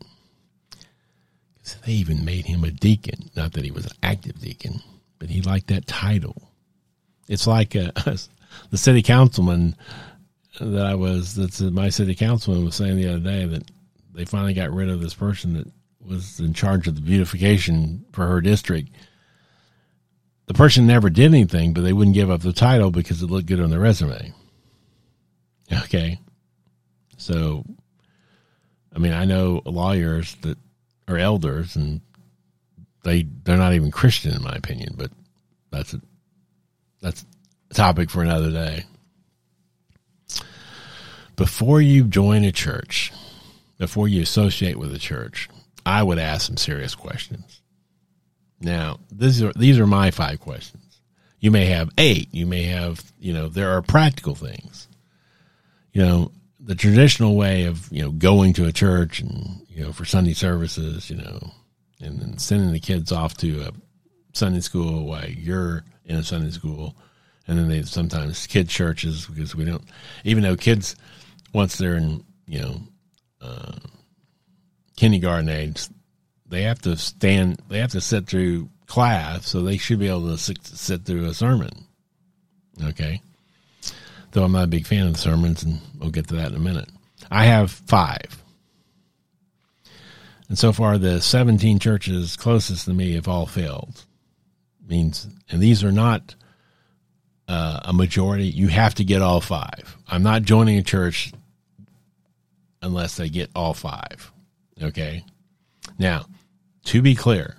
They 1.85 1.93
even 1.93 2.25
made 2.25 2.45
him 2.45 2.63
a 2.63 2.71
deacon. 2.71 3.29
Not 3.35 3.53
that 3.53 3.65
he 3.65 3.71
was 3.71 3.85
an 3.85 3.91
active 4.01 4.39
deacon, 4.39 4.81
but 5.19 5.29
he 5.29 5.41
liked 5.41 5.67
that 5.67 5.87
title. 5.87 6.49
It's 7.27 7.47
like 7.47 7.75
uh, 7.75 7.91
the 8.71 8.77
city 8.77 9.01
councilman 9.01 9.75
that 10.59 10.85
I 10.85 10.95
was, 10.95 11.35
that's 11.35 11.61
my 11.61 11.89
city 11.89 12.15
councilman 12.15 12.65
was 12.65 12.75
saying 12.75 12.97
the 12.97 13.09
other 13.09 13.19
day 13.19 13.45
that 13.45 13.63
they 14.13 14.25
finally 14.25 14.53
got 14.53 14.71
rid 14.71 14.89
of 14.89 15.01
this 15.01 15.13
person 15.13 15.53
that 15.53 15.67
was 16.05 16.39
in 16.39 16.53
charge 16.53 16.87
of 16.87 16.95
the 16.95 17.01
beautification 17.01 18.05
for 18.11 18.27
her 18.27 18.41
district. 18.41 18.89
The 20.47 20.53
person 20.53 20.87
never 20.87 21.09
did 21.09 21.33
anything, 21.33 21.73
but 21.73 21.81
they 21.81 21.93
wouldn't 21.93 22.15
give 22.15 22.29
up 22.29 22.41
the 22.41 22.53
title 22.53 22.91
because 22.91 23.21
it 23.21 23.29
looked 23.29 23.47
good 23.47 23.61
on 23.61 23.69
their 23.69 23.79
resume. 23.79 24.33
Okay. 25.71 26.19
So, 27.17 27.63
I 28.93 28.99
mean, 28.99 29.13
I 29.13 29.25
know 29.25 29.61
lawyers 29.65 30.35
that 30.41 30.57
are 31.07 31.17
elders 31.17 31.75
and 31.75 32.01
they, 33.03 33.23
they're 33.43 33.57
not 33.57 33.73
even 33.73 33.91
Christian 33.91 34.33
in 34.33 34.43
my 34.43 34.53
opinion, 34.55 34.95
but 34.97 35.11
that's 35.71 35.93
a, 35.93 36.01
that's 37.01 37.25
a 37.69 37.73
topic 37.73 38.09
for 38.09 38.21
another 38.21 38.51
day. 38.51 38.85
Before 41.35 41.81
you 41.81 42.03
join 42.03 42.43
a 42.43 42.51
church, 42.51 43.11
before 43.81 44.07
you 44.07 44.21
associate 44.21 44.77
with 44.77 44.93
a 44.93 44.99
church, 44.99 45.49
I 45.87 46.03
would 46.03 46.19
ask 46.19 46.45
some 46.45 46.55
serious 46.55 46.93
questions. 46.93 47.63
Now, 48.59 48.99
these 49.11 49.41
are 49.41 49.51
these 49.53 49.79
are 49.79 49.87
my 49.87 50.11
five 50.11 50.39
questions. 50.39 51.01
You 51.39 51.49
may 51.49 51.65
have 51.65 51.89
eight. 51.97 52.29
You 52.31 52.45
may 52.45 52.61
have, 52.65 53.03
you 53.19 53.33
know, 53.33 53.47
there 53.47 53.71
are 53.71 53.81
practical 53.81 54.35
things. 54.35 54.87
You 55.93 56.03
know, 56.03 56.31
the 56.59 56.75
traditional 56.75 57.35
way 57.35 57.65
of, 57.65 57.91
you 57.91 58.03
know, 58.03 58.11
going 58.11 58.53
to 58.53 58.67
a 58.67 58.71
church 58.71 59.19
and, 59.19 59.65
you 59.67 59.83
know, 59.83 59.91
for 59.91 60.05
Sunday 60.05 60.33
services, 60.33 61.09
you 61.09 61.17
know, 61.17 61.51
and 61.99 62.19
then 62.19 62.37
sending 62.37 62.73
the 62.73 62.79
kids 62.79 63.11
off 63.11 63.35
to 63.37 63.61
a 63.61 63.71
Sunday 64.33 64.59
school 64.59 65.07
while 65.07 65.27
you're 65.27 65.83
in 66.05 66.17
a 66.17 66.23
Sunday 66.23 66.51
school. 66.51 66.95
And 67.47 67.57
then 67.57 67.67
they 67.67 67.81
sometimes 67.81 68.45
kid 68.45 68.69
churches 68.69 69.25
because 69.25 69.55
we 69.55 69.65
don't, 69.65 69.83
even 70.23 70.43
though 70.43 70.55
kids, 70.55 70.95
once 71.51 71.79
they're 71.79 71.95
in, 71.95 72.23
you 72.45 72.59
know, 72.59 72.81
uh, 73.41 73.73
kindergarten 74.95 75.49
age, 75.49 75.87
they 76.47 76.63
have 76.63 76.81
to 76.81 76.97
stand, 76.97 77.61
they 77.69 77.79
have 77.79 77.91
to 77.91 78.01
sit 78.01 78.27
through 78.27 78.69
class, 78.87 79.47
so 79.47 79.61
they 79.61 79.77
should 79.77 79.99
be 79.99 80.07
able 80.07 80.27
to 80.27 80.37
sit, 80.37 80.65
sit 80.65 81.05
through 81.05 81.25
a 81.25 81.33
sermon. 81.33 81.71
Okay. 82.83 83.21
Though 84.31 84.43
I'm 84.43 84.51
not 84.51 84.65
a 84.65 84.67
big 84.67 84.85
fan 84.85 85.07
of 85.07 85.17
sermons, 85.17 85.63
and 85.63 85.79
we'll 85.99 86.11
get 86.11 86.27
to 86.27 86.35
that 86.35 86.49
in 86.49 86.55
a 86.55 86.59
minute. 86.59 86.89
I 87.29 87.45
have 87.45 87.71
five. 87.71 88.43
And 90.49 90.57
so 90.59 90.73
far, 90.73 90.97
the 90.97 91.21
17 91.21 91.79
churches 91.79 92.35
closest 92.35 92.85
to 92.85 92.93
me 92.93 93.13
have 93.13 93.27
all 93.27 93.45
failed. 93.45 94.05
Means, 94.85 95.27
and 95.49 95.61
these 95.61 95.83
are 95.83 95.93
not 95.93 96.35
uh, 97.47 97.79
a 97.85 97.93
majority. 97.93 98.45
You 98.45 98.67
have 98.67 98.95
to 98.95 99.05
get 99.05 99.21
all 99.21 99.39
five. 99.39 99.97
I'm 100.09 100.23
not 100.23 100.43
joining 100.43 100.77
a 100.77 100.83
church 100.83 101.31
unless 102.81 103.17
they 103.17 103.29
get 103.29 103.49
all 103.55 103.73
five. 103.73 104.31
Okay. 104.81 105.23
Now, 105.97 106.25
to 106.85 107.01
be 107.01 107.15
clear, 107.15 107.57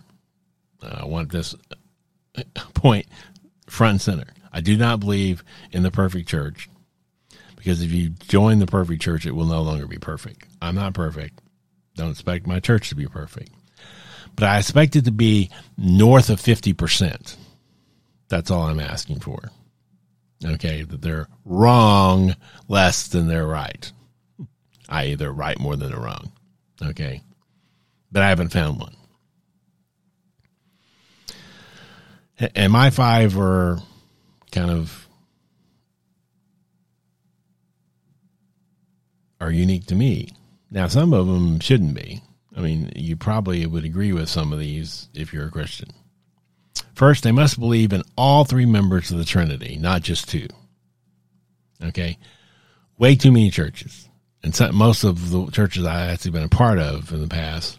uh, 0.83 1.01
I 1.03 1.05
want 1.05 1.31
this 1.31 1.55
uh, 2.37 2.43
point 2.75 3.07
front 3.67 3.93
and 3.93 4.01
center. 4.01 4.33
I 4.53 4.61
do 4.61 4.77
not 4.77 5.01
believe 5.01 5.43
in 5.71 5.83
the 5.83 5.91
perfect 5.91 6.29
church 6.29 6.69
because 7.57 7.83
if 7.83 7.93
you 7.93 8.11
join 8.11 8.59
the 8.59 8.67
perfect 8.67 9.03
church, 9.03 9.25
it 9.25 9.33
will 9.33 9.47
no 9.47 9.63
longer 9.63 9.87
be 9.87 9.99
perfect. 9.99 10.47
I'm 10.61 10.75
not 10.75 10.95
perfect. 10.95 11.41
Don't 11.95 12.11
expect 12.11 12.47
my 12.47 12.61
church 12.61 12.89
to 12.89 12.95
be 12.95 13.07
perfect. 13.07 13.51
But 14.35 14.45
I 14.47 14.59
expect 14.59 14.97
it 14.97 15.05
to 15.05 15.13
be 15.13 15.51
north 15.77 16.31
of 16.31 16.41
50%. 16.41 17.37
That's 18.29 18.51
all 18.51 18.63
I'm 18.63 18.81
asking 18.81 19.21
for. 19.21 19.51
Okay, 20.45 20.83
that 20.83 21.03
they're 21.03 21.29
wrong 21.45 22.35
less 22.67 23.07
than 23.07 23.29
they're 23.29 23.47
right. 23.47 23.93
I.e., 24.92 25.14
they're 25.14 25.33
right 25.33 25.59
more 25.59 25.76
than 25.76 25.90
they're 25.90 26.00
wrong. 26.00 26.33
Okay. 26.83 27.22
But 28.11 28.22
I 28.22 28.28
haven't 28.28 28.50
found 28.50 28.78
one. 28.78 28.96
and 32.55 32.72
my 32.72 32.90
five 32.90 33.38
are 33.38 33.78
kind 34.50 34.70
of 34.70 35.09
are 39.40 39.50
unique 39.50 39.87
to 39.87 39.94
me. 39.94 40.28
Now, 40.70 40.87
some 40.87 41.12
of 41.12 41.26
them 41.26 41.61
shouldn't 41.61 41.94
be. 41.94 42.22
I 42.57 42.61
mean, 42.61 42.92
you 42.94 43.16
probably 43.16 43.66
would 43.66 43.85
agree 43.85 44.12
with 44.12 44.28
some 44.28 44.52
of 44.52 44.59
these 44.59 45.09
if 45.14 45.33
you're 45.33 45.46
a 45.46 45.50
Christian. 45.50 45.88
First, 46.94 47.24
they 47.24 47.33
must 47.33 47.59
believe 47.59 47.92
in 47.92 48.02
all 48.16 48.44
three 48.44 48.66
members 48.66 49.11
of 49.11 49.18
the 49.18 49.24
Trinity, 49.24 49.76
not 49.81 50.02
just 50.02 50.28
two. 50.28 50.46
Okay? 51.83 52.18
Way 52.98 53.16
too 53.16 53.33
many 53.33 53.50
churches. 53.50 54.09
And 54.44 54.55
some, 54.55 54.74
most 54.74 55.05
of 55.05 55.31
the 55.31 55.46
churches 55.50 55.85
I've 55.85 56.11
actually 56.11 56.33
been 56.33 56.42
a 56.42 56.48
part 56.48 56.78
of 56.78 57.12
in 57.12 57.20
the 57.20 57.28
past 57.28 57.78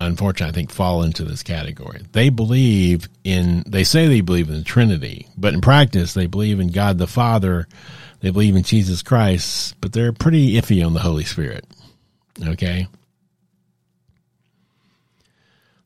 unfortunately, 0.00 0.50
I 0.50 0.54
think 0.54 0.70
fall 0.70 1.02
into 1.02 1.24
this 1.24 1.42
category. 1.42 2.02
They 2.12 2.30
believe 2.30 3.08
in, 3.22 3.62
they 3.66 3.84
say 3.84 4.08
they 4.08 4.22
believe 4.22 4.48
in 4.48 4.56
the 4.56 4.64
Trinity, 4.64 5.28
but 5.36 5.54
in 5.54 5.60
practice, 5.60 6.14
they 6.14 6.26
believe 6.26 6.58
in 6.58 6.68
God 6.68 6.98
the 6.98 7.06
Father, 7.06 7.68
they 8.20 8.30
believe 8.30 8.56
in 8.56 8.62
Jesus 8.62 9.02
Christ, 9.02 9.76
but 9.80 9.92
they're 9.92 10.12
pretty 10.12 10.54
iffy 10.54 10.84
on 10.84 10.94
the 10.94 11.00
Holy 11.00 11.24
Spirit. 11.24 11.66
Okay? 12.42 12.88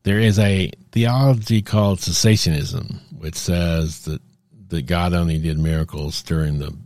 There 0.05 0.21
is 0.21 0.39
a 0.39 0.71
theology 0.93 1.63
called 1.63 1.99
cessationism, 1.99 3.01
which 3.19 3.37
says 3.37 4.05
that, 4.05 4.21
that 4.69 4.87
God 4.87 5.13
only 5.13 5.39
did 5.39 5.59
miracles 5.59 6.23
during 6.23 6.59
the 6.59 6.77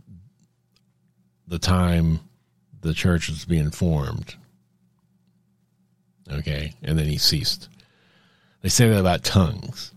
the 1.47 1.57
time 1.57 2.19
the 2.81 2.93
church 2.93 3.29
was 3.29 3.45
being 3.45 3.71
formed 3.71 4.35
Okay. 6.31 6.73
And 6.83 6.97
then 6.97 7.05
he 7.07 7.17
ceased. 7.17 7.69
They 8.61 8.69
say 8.69 8.89
that 8.89 8.99
about 8.99 9.23
tongues. 9.23 9.93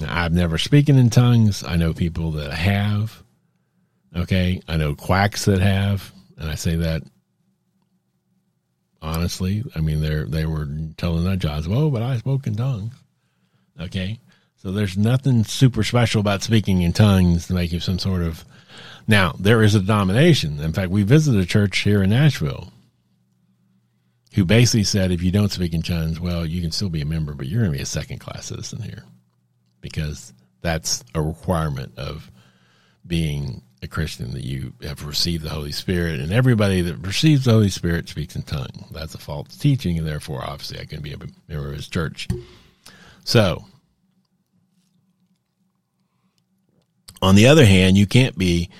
Now, 0.00 0.24
I've 0.24 0.32
never 0.32 0.58
spoken 0.58 0.96
in 0.96 1.10
tongues. 1.10 1.64
I 1.64 1.76
know 1.76 1.92
people 1.92 2.32
that 2.32 2.52
have. 2.52 3.22
Okay. 4.16 4.60
I 4.68 4.76
know 4.76 4.94
quacks 4.94 5.44
that 5.46 5.60
have. 5.60 6.12
And 6.38 6.50
I 6.50 6.54
say 6.54 6.76
that 6.76 7.02
honestly. 9.02 9.64
I 9.74 9.80
mean, 9.80 10.00
they're, 10.00 10.26
they 10.26 10.46
were 10.46 10.68
telling 10.96 11.24
that 11.24 11.38
John's, 11.38 11.66
oh, 11.68 11.90
but 11.90 12.02
I 12.02 12.16
spoke 12.18 12.46
in 12.46 12.54
tongues. 12.54 12.94
Okay. 13.80 14.18
So 14.56 14.72
there's 14.72 14.96
nothing 14.96 15.44
super 15.44 15.84
special 15.84 16.20
about 16.20 16.42
speaking 16.42 16.82
in 16.82 16.92
tongues 16.92 17.48
to 17.48 17.54
make 17.54 17.72
you 17.72 17.80
some 17.80 17.98
sort 17.98 18.22
of. 18.22 18.44
Now, 19.06 19.34
there 19.38 19.62
is 19.62 19.74
a 19.74 19.80
denomination. 19.80 20.60
In 20.60 20.72
fact, 20.72 20.90
we 20.90 21.02
visited 21.02 21.40
a 21.40 21.46
church 21.46 21.78
here 21.78 22.02
in 22.02 22.10
Nashville 22.10 22.72
who 24.34 24.44
basically 24.44 24.84
said 24.84 25.12
if 25.12 25.22
you 25.22 25.30
don't 25.30 25.52
speak 25.52 25.74
in 25.74 25.82
tongues, 25.82 26.18
well, 26.18 26.44
you 26.44 26.60
can 26.60 26.72
still 26.72 26.88
be 26.88 27.00
a 27.00 27.06
member, 27.06 27.34
but 27.34 27.46
you're 27.46 27.60
going 27.60 27.72
to 27.72 27.78
be 27.78 27.82
a 27.82 27.86
second 27.86 28.18
class 28.18 28.46
citizen 28.46 28.82
here 28.82 29.04
because 29.80 30.32
that's 30.60 31.04
a 31.14 31.22
requirement 31.22 31.92
of 31.98 32.30
being 33.06 33.62
a 33.82 33.86
Christian 33.86 34.32
that 34.32 34.44
you 34.44 34.72
have 34.82 35.06
received 35.06 35.44
the 35.44 35.50
Holy 35.50 35.70
Spirit, 35.70 36.18
and 36.18 36.32
everybody 36.32 36.80
that 36.80 36.96
receives 37.06 37.44
the 37.44 37.52
Holy 37.52 37.68
Spirit 37.68 38.08
speaks 38.08 38.34
in 38.34 38.42
tongue. 38.42 38.86
That's 38.90 39.14
a 39.14 39.18
false 39.18 39.56
teaching, 39.56 39.98
and 39.98 40.06
therefore, 40.06 40.42
obviously, 40.42 40.80
I 40.80 40.86
can 40.86 41.02
be 41.02 41.12
a 41.12 41.18
member 41.48 41.68
of 41.68 41.76
His 41.76 41.88
church. 41.88 42.26
So, 43.24 43.66
on 47.20 47.34
the 47.34 47.46
other 47.46 47.66
hand, 47.66 47.96
you 47.96 48.06
can't 48.06 48.36
be 48.36 48.70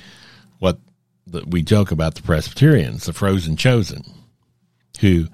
we 1.46 1.62
joke 1.62 1.90
about 1.90 2.14
the 2.14 2.22
Presbyterians, 2.22 3.06
the 3.06 3.12
frozen 3.12 3.56
chosen, 3.56 4.04
who 5.00 5.26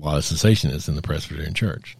a 0.00 0.04
lot 0.04 0.16
of 0.16 0.24
cessationists 0.24 0.88
in 0.88 0.94
the 0.94 1.02
Presbyterian 1.02 1.54
Church. 1.54 1.96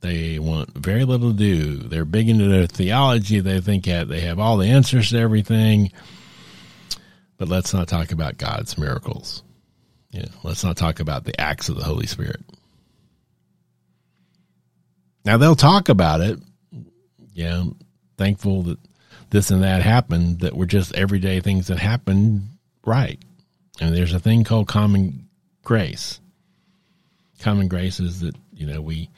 They 0.00 0.38
want 0.38 0.76
very 0.76 1.04
little 1.04 1.30
to 1.30 1.36
do. 1.36 1.76
They're 1.76 2.04
big 2.04 2.28
into 2.28 2.48
their 2.48 2.66
theology. 2.66 3.40
They 3.40 3.60
think 3.60 3.84
that 3.84 4.08
they 4.08 4.20
have 4.20 4.38
all 4.38 4.56
the 4.56 4.68
answers 4.68 5.10
to 5.10 5.18
everything. 5.18 5.92
But 7.38 7.48
let's 7.48 7.72
not 7.72 7.88
talk 7.88 8.12
about 8.12 8.36
God's 8.36 8.76
miracles. 8.76 9.42
Yeah, 10.10 10.26
let's 10.42 10.64
not 10.64 10.76
talk 10.76 11.00
about 11.00 11.24
the 11.24 11.40
acts 11.40 11.68
of 11.68 11.76
the 11.76 11.84
Holy 11.84 12.06
Spirit. 12.06 12.40
Now 15.24 15.36
they'll 15.36 15.56
talk 15.56 15.88
about 15.88 16.20
it. 16.20 16.38
Yeah, 17.32 17.64
thankful 18.18 18.64
that 18.64 18.78
this 19.32 19.50
and 19.50 19.64
that 19.64 19.82
happened 19.82 20.40
that 20.40 20.56
were 20.56 20.66
just 20.66 20.94
everyday 20.94 21.40
things 21.40 21.66
that 21.66 21.78
happened 21.78 22.48
right. 22.86 23.18
And 23.80 23.94
there's 23.94 24.14
a 24.14 24.20
thing 24.20 24.44
called 24.44 24.68
common 24.68 25.28
grace 25.64 26.20
common 27.42 27.68
grace 27.68 28.00
is 28.00 28.20
that 28.20 28.34
you 28.54 28.66
know 28.66 28.80
we 28.80 29.10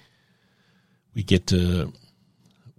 we 1.15 1.23
get 1.23 1.47
to 1.49 1.93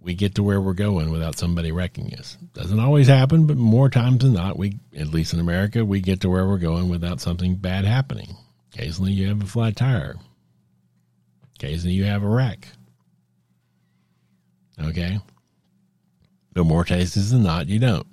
we 0.00 0.14
get 0.14 0.34
to 0.34 0.42
where 0.42 0.60
we're 0.60 0.74
going 0.74 1.10
without 1.10 1.36
somebody 1.36 1.72
wrecking 1.72 2.14
us. 2.14 2.36
Doesn't 2.52 2.78
always 2.78 3.08
happen, 3.08 3.46
but 3.46 3.56
more 3.56 3.88
times 3.88 4.22
than 4.22 4.34
not, 4.34 4.56
we 4.56 4.78
at 4.96 5.08
least 5.08 5.32
in 5.32 5.40
America, 5.40 5.84
we 5.84 6.00
get 6.00 6.20
to 6.20 6.28
where 6.28 6.46
we're 6.46 6.58
going 6.58 6.88
without 6.88 7.20
something 7.20 7.56
bad 7.56 7.84
happening. 7.84 8.36
Occasionally, 8.74 9.12
you 9.12 9.28
have 9.28 9.42
a 9.42 9.46
flat 9.46 9.74
tire. 9.74 10.16
Occasionally, 11.56 11.94
you 11.94 12.04
have 12.04 12.22
a 12.22 12.28
wreck. 12.28 12.68
Okay, 14.80 15.18
but 16.56 16.64
more 16.64 16.84
cases 16.84 17.32
than 17.32 17.42
not, 17.42 17.68
you 17.68 17.78
don't. 17.78 18.06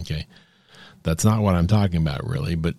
Okay, 0.00 0.26
that's 1.04 1.24
not 1.24 1.42
what 1.42 1.54
I'm 1.54 1.68
talking 1.68 2.02
about, 2.02 2.26
really. 2.26 2.56
But 2.56 2.74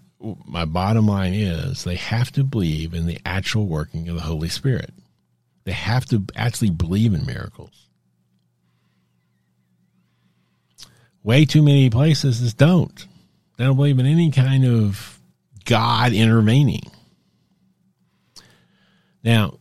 my 0.46 0.66
bottom 0.66 1.08
line 1.08 1.34
is 1.34 1.86
they 1.86 1.96
have 1.96 2.34
to 2.34 2.44
believe 2.44 2.94
in 2.94 3.06
the 3.06 3.18
actual 3.26 3.66
working 3.66 4.10
of 4.10 4.16
the 4.16 4.22
Holy 4.22 4.50
Spirit. 4.50 4.92
They 5.64 5.72
have 5.72 6.06
to 6.08 6.26
actually 6.36 6.72
believe 6.72 7.14
in 7.14 7.26
miracles. 7.26 7.88
Way 11.24 11.46
too 11.46 11.64
many 11.64 11.90
places 11.90 12.42
just 12.42 12.58
don't. 12.58 13.08
They 13.56 13.64
don't 13.64 13.78
believe 13.78 14.00
in 14.00 14.06
any 14.06 14.32
kind 14.32 14.66
of 14.66 15.18
God 15.64 16.12
intervening. 16.12 16.92
Now, 19.24 19.59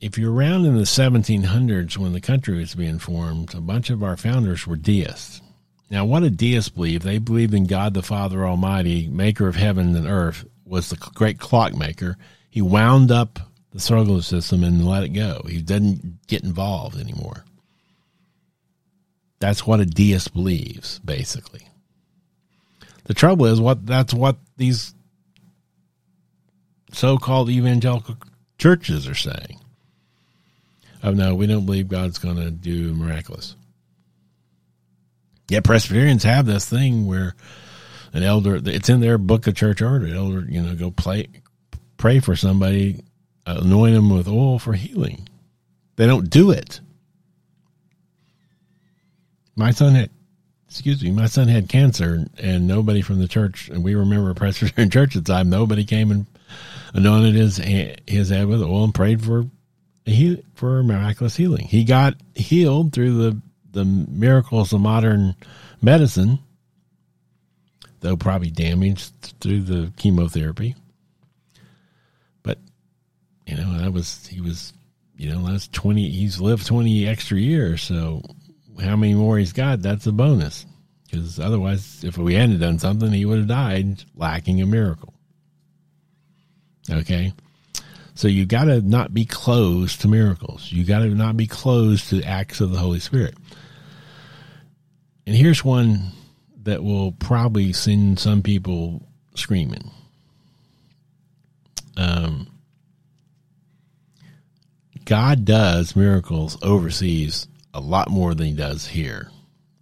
if 0.00 0.16
you're 0.16 0.32
around 0.32 0.64
in 0.64 0.76
the 0.76 0.82
1700s 0.82 1.96
when 1.96 2.12
the 2.12 2.20
country 2.20 2.58
was 2.58 2.74
being 2.74 2.98
formed, 2.98 3.54
a 3.54 3.60
bunch 3.60 3.90
of 3.90 4.02
our 4.02 4.16
founders 4.16 4.66
were 4.66 4.76
deists. 4.76 5.40
Now, 5.90 6.04
what 6.04 6.20
did 6.20 6.36
deists 6.36 6.68
believe? 6.68 7.02
They 7.02 7.18
believed 7.18 7.54
in 7.54 7.66
God 7.66 7.94
the 7.94 8.02
Father 8.02 8.46
Almighty, 8.46 9.08
maker 9.08 9.48
of 9.48 9.56
heaven 9.56 9.96
and 9.96 10.06
earth, 10.06 10.44
was 10.64 10.90
the 10.90 10.96
great 10.96 11.38
clockmaker. 11.38 12.16
He 12.50 12.62
wound 12.62 13.10
up 13.10 13.40
the 13.72 13.80
solar 13.80 14.22
system 14.22 14.62
and 14.62 14.86
let 14.86 15.02
it 15.02 15.10
go. 15.10 15.42
He 15.48 15.60
didn't 15.62 16.26
get 16.26 16.44
involved 16.44 16.98
anymore. 16.98 17.44
That's 19.40 19.66
what 19.66 19.80
a 19.80 19.86
deist 19.86 20.32
believes, 20.32 20.98
basically. 21.00 21.66
The 23.04 23.14
trouble 23.14 23.46
is 23.46 23.60
what 23.60 23.86
that's 23.86 24.12
what 24.12 24.36
these 24.56 24.94
so-called 26.92 27.48
evangelical 27.48 28.16
churches 28.58 29.08
are 29.08 29.14
saying. 29.14 29.60
Oh 31.02 31.12
no, 31.12 31.34
we 31.34 31.46
don't 31.46 31.66
believe 31.66 31.88
God's 31.88 32.18
going 32.18 32.36
to 32.36 32.50
do 32.50 32.92
miraculous. 32.94 33.54
Yet 35.48 35.64
Presbyterians 35.64 36.24
have 36.24 36.46
this 36.46 36.68
thing 36.68 37.06
where 37.06 37.34
an 38.12 38.22
elder, 38.22 38.60
it's 38.64 38.88
in 38.88 39.00
their 39.00 39.18
book 39.18 39.46
of 39.46 39.54
church 39.54 39.80
order. 39.80 40.06
Elder, 40.14 40.44
you 40.48 40.60
know, 40.60 40.74
go 40.74 40.90
play, 40.90 41.28
pray 41.96 42.20
for 42.20 42.36
somebody, 42.36 43.02
anoint 43.46 43.94
them 43.94 44.10
with 44.10 44.28
oil 44.28 44.58
for 44.58 44.74
healing. 44.74 45.28
They 45.96 46.06
don't 46.06 46.28
do 46.28 46.50
it. 46.50 46.80
My 49.56 49.70
son 49.72 49.94
had, 49.94 50.10
excuse 50.68 51.02
me, 51.02 51.10
my 51.10 51.26
son 51.26 51.48
had 51.48 51.68
cancer, 51.68 52.26
and 52.38 52.68
nobody 52.68 53.02
from 53.02 53.18
the 53.18 53.26
church, 53.26 53.68
and 53.68 53.82
we 53.82 53.94
remember 53.94 54.30
a 54.30 54.34
Presbyterian 54.34 54.90
church 54.92 55.16
at 55.16 55.24
the 55.24 55.32
time. 55.32 55.50
Nobody 55.50 55.84
came 55.84 56.10
and 56.10 56.26
anointed 56.94 57.34
his 57.34 57.56
his 57.56 58.28
head 58.28 58.46
with 58.46 58.62
oil 58.62 58.84
and 58.84 58.94
prayed 58.94 59.22
for 59.22 59.46
he 60.08 60.42
for 60.54 60.82
miraculous 60.82 61.36
healing. 61.36 61.66
He 61.66 61.84
got 61.84 62.14
healed 62.34 62.92
through 62.92 63.18
the 63.18 63.42
the 63.70 63.84
miracles 63.84 64.72
of 64.72 64.80
modern 64.80 65.36
medicine, 65.82 66.38
though 68.00 68.16
probably 68.16 68.50
damaged 68.50 69.12
through 69.40 69.62
the 69.62 69.92
chemotherapy. 69.96 70.74
But 72.42 72.58
you 73.46 73.56
know 73.56 73.78
that 73.78 73.92
was 73.92 74.26
he 74.26 74.40
was 74.40 74.72
you 75.16 75.30
know 75.30 75.46
that's 75.46 75.68
twenty. 75.68 76.08
He's 76.08 76.40
lived 76.40 76.66
twenty 76.66 77.06
extra 77.06 77.38
years, 77.38 77.82
so 77.82 78.22
how 78.80 78.96
many 78.96 79.14
more 79.14 79.38
he's 79.38 79.52
got? 79.52 79.82
That's 79.82 80.06
a 80.06 80.12
bonus. 80.12 80.64
Because 81.04 81.40
otherwise, 81.40 82.04
if 82.04 82.18
we 82.18 82.34
hadn't 82.34 82.58
done 82.58 82.78
something, 82.78 83.10
he 83.12 83.24
would 83.24 83.38
have 83.38 83.48
died 83.48 84.04
lacking 84.14 84.60
a 84.60 84.66
miracle. 84.66 85.14
Okay. 86.90 87.32
So 88.18 88.26
you 88.26 88.46
got 88.46 88.64
to 88.64 88.80
not 88.80 89.14
be 89.14 89.24
closed 89.24 90.00
to 90.00 90.08
miracles. 90.08 90.72
You 90.72 90.82
got 90.82 90.98
to 90.98 91.08
not 91.14 91.36
be 91.36 91.46
closed 91.46 92.10
to 92.10 92.20
acts 92.24 92.60
of 92.60 92.72
the 92.72 92.78
Holy 92.78 92.98
Spirit. 92.98 93.36
And 95.24 95.36
here's 95.36 95.64
one 95.64 96.10
that 96.64 96.82
will 96.82 97.12
probably 97.12 97.72
send 97.72 98.18
some 98.18 98.42
people 98.42 99.06
screaming. 99.36 99.92
Um, 101.96 102.48
God 105.04 105.44
does 105.44 105.94
miracles 105.94 106.58
overseas 106.60 107.46
a 107.72 107.78
lot 107.78 108.10
more 108.10 108.34
than 108.34 108.48
he 108.48 108.52
does 108.52 108.84
here 108.84 109.30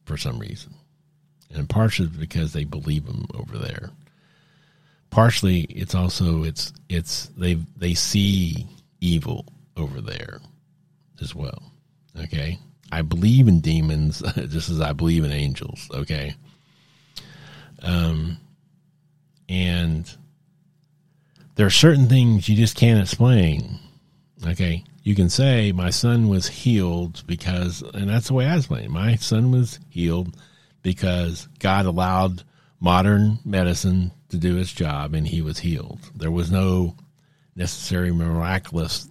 for 0.04 0.18
some 0.18 0.38
reason. 0.38 0.74
And 1.54 1.70
partially 1.70 2.08
because 2.08 2.52
they 2.52 2.64
believe 2.64 3.06
him 3.06 3.24
over 3.32 3.56
there 3.56 3.92
partially 5.16 5.60
it's 5.70 5.94
also 5.94 6.42
it's 6.42 6.74
it's 6.90 7.30
they 7.38 7.54
they 7.78 7.94
see 7.94 8.66
evil 9.00 9.46
over 9.74 10.02
there 10.02 10.40
as 11.22 11.34
well. 11.34 11.72
Okay? 12.20 12.58
I 12.92 13.00
believe 13.00 13.48
in 13.48 13.60
demons 13.60 14.20
just 14.48 14.68
as 14.68 14.78
i 14.78 14.92
believe 14.92 15.24
in 15.24 15.32
angels. 15.32 15.88
Okay? 15.90 16.34
Um 17.82 18.36
and 19.48 20.14
there 21.54 21.64
are 21.66 21.70
certain 21.70 22.08
things 22.10 22.46
you 22.46 22.54
just 22.54 22.76
can't 22.76 23.00
explain. 23.00 23.78
Okay? 24.46 24.84
You 25.02 25.14
can 25.14 25.30
say 25.30 25.72
my 25.72 25.88
son 25.88 26.28
was 26.28 26.46
healed 26.46 27.26
because 27.26 27.80
and 27.94 28.10
that's 28.10 28.28
the 28.28 28.34
way 28.34 28.44
i 28.44 28.54
explain 28.54 28.84
it. 28.84 28.90
my 28.90 29.16
son 29.16 29.50
was 29.50 29.80
healed 29.88 30.36
because 30.82 31.48
god 31.58 31.86
allowed 31.86 32.42
modern 32.80 33.38
medicine 33.46 34.12
to 34.28 34.36
do 34.36 34.56
its 34.58 34.72
job 34.72 35.14
and 35.14 35.26
he 35.26 35.40
was 35.40 35.58
healed. 35.58 36.00
There 36.14 36.30
was 36.30 36.50
no 36.50 36.96
necessary 37.54 38.12
miraculous 38.12 39.08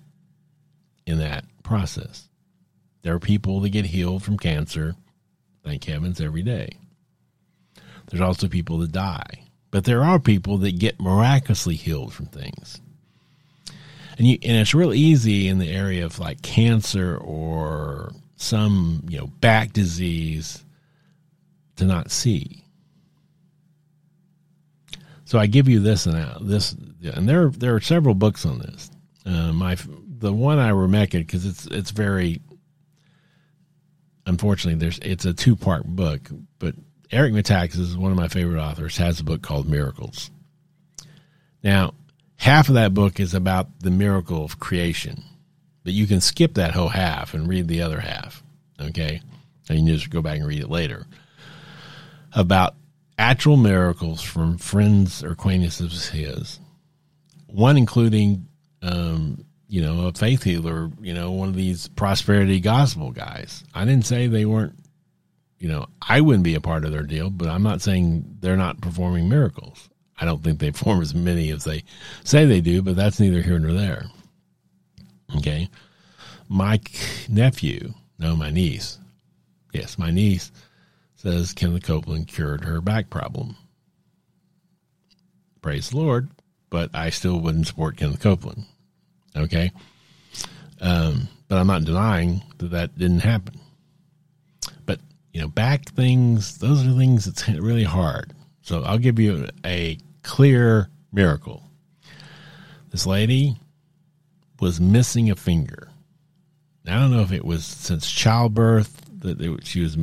in 1.06 1.20
that 1.20 1.46
process. 1.64 2.28
There 3.02 3.14
are 3.14 3.20
people 3.20 3.60
that 3.62 3.70
get 3.70 3.86
healed 3.86 4.24
from 4.24 4.38
cancer, 4.38 4.96
thank 5.64 5.84
heavens, 5.84 6.20
every 6.20 6.44
day. 6.44 6.78
There's 8.08 8.22
also 8.22 8.48
people 8.48 8.80
that 8.80 8.92
die. 8.92 9.46
But 9.72 9.84
there 9.84 10.04
are 10.04 10.20
people 10.20 10.58
that 10.60 10.80
get 10.80 11.00
miraculously 11.00 11.76
healed 11.76 12.14
from 12.14 12.28
things. 12.28 12.82
And 14.18 14.28
you 14.28 14.38
and 14.42 14.58
it's 14.58 14.74
real 14.74 14.94
easy 14.94 15.48
in 15.50 15.60
the 15.60 15.70
area 15.70 16.06
of 16.06 16.20
like 16.20 16.42
cancer 16.42 17.18
or 17.18 18.14
some, 18.38 19.04
you 19.10 19.18
know, 19.18 19.28
back 19.28 19.74
disease 19.74 20.64
to 21.76 21.86
not 21.86 22.12
see 22.12 22.65
so 25.36 25.40
I 25.42 25.48
give 25.48 25.68
you 25.68 25.82
this 25.82 26.06
and 26.06 26.48
this, 26.48 26.74
and 27.04 27.28
there 27.28 27.50
there 27.50 27.76
are 27.76 27.82
several 27.82 28.16
books 28.16 28.46
on 28.46 28.60
this. 28.60 28.90
Uh, 29.26 29.52
my 29.52 29.76
the 30.08 30.32
one 30.32 30.60
I 30.60 30.70
remember 30.70 31.18
because 31.20 31.46
it's 31.46 31.66
it's 31.66 31.92
very 31.92 32.40
unfortunately 34.26 34.80
there's 34.80 34.98
it's 35.00 35.26
a 35.26 35.34
two 35.34 35.58
part 35.58 35.84
book, 35.86 36.22
but 36.58 36.76
Eric 37.12 37.34
Metaxas 37.34 37.82
is 37.82 37.98
one 37.98 38.12
of 38.12 38.18
my 38.18 38.30
favorite 38.30 38.62
authors. 38.62 38.96
Has 38.96 39.20
a 39.20 39.26
book 39.26 39.42
called 39.42 39.68
Miracles. 39.68 40.32
Now, 41.62 41.96
half 42.38 42.70
of 42.70 42.76
that 42.76 42.94
book 42.94 43.20
is 43.20 43.34
about 43.34 43.82
the 43.82 43.92
miracle 43.92 44.46
of 44.46 44.62
creation, 44.62 45.22
but 45.84 45.92
you 45.92 46.08
can 46.08 46.22
skip 46.22 46.54
that 46.54 46.72
whole 46.72 46.88
half 46.88 47.34
and 47.34 47.46
read 47.46 47.68
the 47.68 47.82
other 47.82 48.00
half. 48.00 48.42
Okay, 48.80 49.20
and 49.68 49.86
you 49.86 49.96
just 49.96 50.10
go 50.10 50.22
back 50.22 50.38
and 50.38 50.48
read 50.48 50.62
it 50.62 50.70
later 50.70 51.06
about 52.32 52.76
actual 53.18 53.58
miracles 53.58 54.22
from 54.22 54.58
friends 54.58 55.24
or 55.24 55.32
acquaintances 55.32 56.08
of 56.08 56.14
his. 56.14 56.60
One 57.48 57.78
including, 57.78 58.48
um, 58.82 59.46
you 59.68 59.82
know, 59.82 60.08
a 60.08 60.14
faith 60.14 60.44
healer, 60.44 60.90
you 61.02 61.14
know, 61.14 61.32
one 61.32 61.50
of 61.50 61.56
these 61.56 61.88
prosperity 61.88 62.60
gospel 62.60 63.12
guys. 63.12 63.64
I 63.74 63.86
didn't 63.86 64.06
say 64.06 64.28
they 64.28 64.46
weren't, 64.46 64.76
you 65.60 65.70
know, 65.70 65.86
I 66.02 66.22
wouldn't 66.22 66.44
be 66.44 66.56
a 66.56 66.62
part 66.62 66.86
of 66.86 66.92
their 66.92 67.04
deal, 67.04 67.30
but 67.30 67.48
I'm 67.48 67.64
not 67.64 67.82
saying 67.82 68.38
they're 68.42 68.58
not 68.58 68.82
performing 68.82 69.30
miracles. 69.30 69.90
I 70.20 70.26
don't 70.26 70.44
think 70.44 70.60
they 70.60 70.72
perform 70.72 71.02
as 71.02 71.16
many 71.16 71.50
as 71.52 71.64
they 71.64 71.84
say 72.24 72.46
they 72.46 72.62
do, 72.62 72.82
but 72.82 72.96
that's 72.96 73.20
neither 73.20 73.42
here 73.42 73.60
nor 73.60 73.74
there. 73.74 74.06
Okay. 75.38 75.70
My 76.48 76.80
nephew, 77.28 77.94
no, 78.20 78.36
my 78.36 78.52
niece, 78.52 79.00
yes, 79.74 79.98
my 79.98 80.12
niece 80.12 80.52
says 81.26 81.54
Kenneth 81.54 81.82
Copeland 81.82 82.28
cured 82.28 82.66
her 82.66 82.80
back 82.82 83.10
problem. 83.10 83.56
Praise 85.60 85.90
the 85.90 85.98
Lord, 85.98 86.30
but 86.70 86.92
I 86.94 87.10
still 87.10 87.40
wouldn't 87.40 87.66
support 87.66 87.98
Kenneth 87.98 88.20
Copeland. 88.20 88.66
Okay. 89.36 89.72
Um, 90.80 91.28
but 91.48 91.58
I'm 91.58 91.66
not 91.66 91.84
denying 91.84 92.44
that 92.60 92.68
that 92.68 92.96
didn't 93.00 93.22
happen. 93.22 93.60
But, 94.86 95.00
you 95.34 95.42
know, 95.42 95.48
back 95.48 95.90
things, 95.90 96.60
those 96.60 96.86
are 96.86 96.92
things 96.92 97.26
that's 97.26 97.50
really 97.50 97.84
hard. 97.84 98.32
So 98.62 98.84
I'll 98.84 99.00
give 99.00 99.18
you 99.18 99.48
a 99.66 99.98
clear 100.22 100.90
miracle. 101.12 101.64
This 102.92 103.08
lady 103.08 103.58
was 104.60 104.80
missing 104.80 105.32
a 105.32 105.36
finger. 105.36 105.90
Now, 106.84 106.98
I 106.98 107.02
don't 107.02 107.12
know 107.12 107.24
if 107.24 107.32
it 107.32 107.46
was 107.46 107.66
since 107.66 108.12
childbirth 108.12 109.02
that 109.22 109.66
she 109.66 109.82
was 109.82 109.98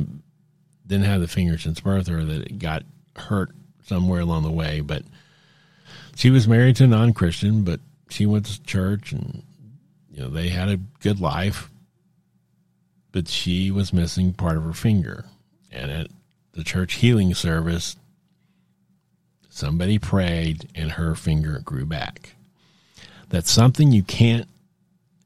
didn't 0.87 1.05
have 1.05 1.21
the 1.21 1.27
finger 1.27 1.57
since 1.57 1.79
birth 1.79 2.09
or 2.09 2.23
that 2.23 2.47
it 2.47 2.59
got 2.59 2.83
hurt 3.15 3.51
somewhere 3.85 4.21
along 4.21 4.43
the 4.43 4.51
way. 4.51 4.81
But 4.81 5.03
she 6.15 6.29
was 6.29 6.47
married 6.47 6.75
to 6.77 6.85
a 6.85 6.87
non 6.87 7.13
Christian, 7.13 7.63
but 7.63 7.79
she 8.09 8.25
went 8.25 8.45
to 8.45 8.61
church 8.63 9.11
and, 9.11 9.43
you 10.11 10.21
know, 10.21 10.29
they 10.29 10.49
had 10.49 10.69
a 10.69 10.79
good 11.01 11.19
life. 11.19 11.69
But 13.11 13.27
she 13.27 13.71
was 13.71 13.93
missing 13.93 14.33
part 14.33 14.57
of 14.57 14.63
her 14.63 14.73
finger. 14.73 15.25
And 15.71 15.91
at 15.91 16.07
the 16.53 16.63
church 16.63 16.95
healing 16.95 17.33
service, 17.33 17.95
somebody 19.49 19.99
prayed 19.99 20.69
and 20.75 20.91
her 20.91 21.15
finger 21.15 21.61
grew 21.63 21.85
back. 21.85 22.35
That's 23.29 23.51
something 23.51 23.91
you 23.91 24.03
can't 24.03 24.47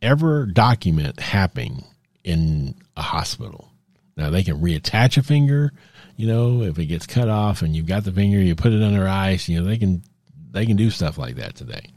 ever 0.02 0.46
document 0.46 1.20
happening 1.20 1.84
in 2.24 2.76
a 2.96 3.02
hospital 3.02 3.72
Now 4.18 4.30
they 4.32 4.44
can 4.44 4.60
reattach 4.60 5.18
a 5.18 5.24
finger, 5.24 5.72
you 6.18 6.28
know, 6.28 6.64
if 6.64 6.78
it 6.80 6.88
gets 6.88 7.06
cut 7.06 7.30
off 7.30 7.62
and 7.62 7.76
you've 7.76 7.86
got 7.86 8.04
the 8.04 8.12
finger, 8.12 8.40
you 8.40 8.56
put 8.56 8.74
it 8.74 8.82
under 8.82 9.08
ice, 9.08 9.48
you 9.48 9.60
know, 9.60 9.66
they 9.66 9.78
can 9.78 10.04
they 10.52 10.66
can 10.66 10.76
do 10.76 10.90
stuff 10.90 11.18
like 11.18 11.36
that 11.36 11.56
today. 11.56 11.92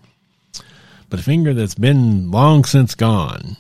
But 1.09 1.19
a 1.19 1.23
finger 1.23 1.55
that's 1.55 1.75
been 1.75 2.31
long 2.31 2.65
since 2.65 2.95
gone, 2.95 3.57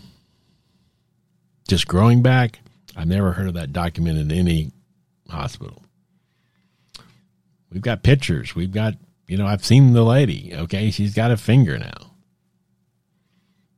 just 1.67 1.89
growing 1.89 2.23
back, 2.23 2.61
I've 2.95 3.09
never 3.09 3.33
heard 3.33 3.49
of 3.49 3.55
that 3.55 3.73
documented 3.73 4.31
in 4.31 4.39
any 4.39 4.73
hospital. 5.29 5.83
We've 7.73 7.83
got 7.83 8.03
pictures. 8.03 8.55
We've 8.55 8.73
got, 8.73 8.95
you 9.27 9.37
know, 9.37 9.47
I've 9.47 9.65
seen 9.65 9.93
the 9.93 10.05
lady. 10.05 10.53
Okay. 10.55 10.91
She's 10.91 11.15
got 11.15 11.31
a 11.31 11.37
finger 11.37 11.79
now. 11.79 12.13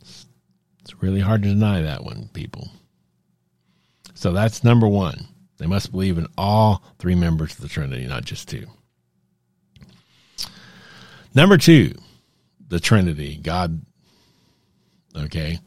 It's 0.00 1.00
really 1.00 1.20
hard 1.20 1.42
to 1.42 1.48
deny 1.48 1.82
that 1.82 2.04
one, 2.04 2.30
people. 2.32 2.70
So 4.22 4.30
that's 4.30 4.62
number 4.62 4.86
one. 4.86 5.26
They 5.58 5.66
must 5.66 5.90
believe 5.90 6.16
in 6.16 6.28
all 6.38 6.84
three 7.00 7.16
members 7.16 7.54
of 7.54 7.60
the 7.60 7.66
Trinity, 7.66 8.06
not 8.06 8.24
just 8.24 8.48
two. 8.48 8.68
Number 11.34 11.58
two, 11.58 11.94
the 12.68 12.78
Trinity, 12.78 13.36
God, 13.42 13.82
okay, 15.16 15.58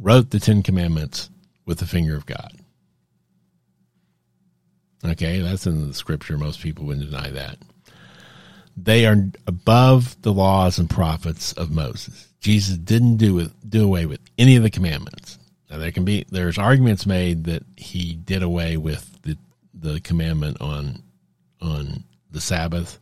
wrote 0.00 0.30
the 0.30 0.40
Ten 0.40 0.62
Commandments 0.62 1.28
with 1.66 1.76
the 1.76 1.86
finger 1.86 2.16
of 2.16 2.24
God. 2.24 2.52
Okay, 5.04 5.40
that's 5.40 5.66
in 5.66 5.86
the 5.86 5.92
scripture. 5.92 6.38
Most 6.38 6.62
people 6.62 6.86
wouldn't 6.86 7.10
deny 7.10 7.28
that. 7.32 7.58
They 8.78 9.04
are 9.04 9.28
above 9.46 10.16
the 10.22 10.32
laws 10.32 10.78
and 10.78 10.88
prophets 10.88 11.52
of 11.52 11.70
Moses. 11.70 12.32
Jesus 12.40 12.78
didn't 12.78 13.18
do 13.18 13.34
with, 13.34 13.52
do 13.68 13.84
away 13.84 14.06
with 14.06 14.20
any 14.38 14.56
of 14.56 14.62
the 14.62 14.70
commandments. 14.70 15.38
Now 15.70 15.78
there 15.78 15.92
can 15.92 16.04
be 16.04 16.24
there's 16.30 16.58
arguments 16.58 17.06
made 17.06 17.44
that 17.44 17.64
he 17.76 18.14
did 18.14 18.42
away 18.42 18.76
with 18.76 19.22
the 19.22 19.36
the 19.72 20.00
commandment 20.00 20.60
on 20.60 21.02
on 21.60 22.04
the 22.30 22.40
Sabbath. 22.40 22.98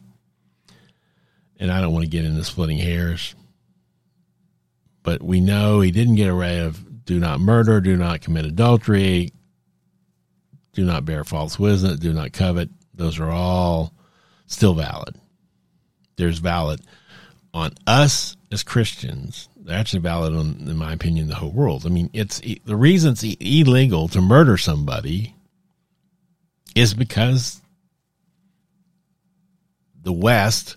And 1.59 1.71
I 1.71 1.81
don't 1.81 1.93
want 1.93 2.05
to 2.05 2.11
get 2.11 2.25
into 2.25 2.43
splitting 2.45 2.79
hairs. 2.79 3.35
But 5.03 5.23
we 5.23 5.41
know 5.41 5.81
he 5.81 5.91
didn't 5.91 6.17
get 6.17 6.31
away 6.31 6.61
of 6.61 7.05
do 7.05 7.19
not 7.19 7.41
murder, 7.41 7.81
do 7.81 7.97
not 7.97 8.21
commit 8.21 8.45
adultery, 8.45 9.31
do 10.73 10.85
not 10.85 11.05
bear 11.05 11.25
false 11.25 11.59
witness, 11.59 11.99
do 11.99 12.13
not 12.13 12.33
covet. 12.33 12.71
Those 12.95 13.19
are 13.19 13.31
all 13.31 13.93
still 14.47 14.75
valid. 14.75 15.17
There's 16.17 16.39
valid 16.39 16.81
on 17.55 17.73
us 17.87 18.37
as 18.51 18.63
Christians. 18.63 19.49
They're 19.57 19.79
actually 19.79 20.01
valid 20.01 20.35
on, 20.35 20.69
in 20.69 20.77
my 20.77 20.93
opinion, 20.93 21.29
the 21.29 21.35
whole 21.35 21.53
world. 21.53 21.87
I 21.87 21.89
mean, 21.89 22.11
it's 22.13 22.41
the 22.65 22.77
reason 22.77 23.13
it's 23.13 23.23
illegal 23.23 24.09
to 24.09 24.21
murder 24.21 24.57
somebody 24.57 25.35
is 26.75 26.95
because 26.95 27.61
the 30.03 30.13
West 30.13 30.77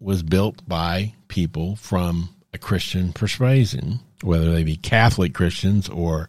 was 0.00 0.22
built 0.22 0.66
by 0.66 1.14
people 1.28 1.76
from 1.76 2.30
a 2.54 2.58
Christian 2.58 3.12
persuasion, 3.12 4.00
whether 4.22 4.52
they 4.52 4.64
be 4.64 4.76
Catholic 4.76 5.34
Christians 5.34 5.88
or 5.88 6.28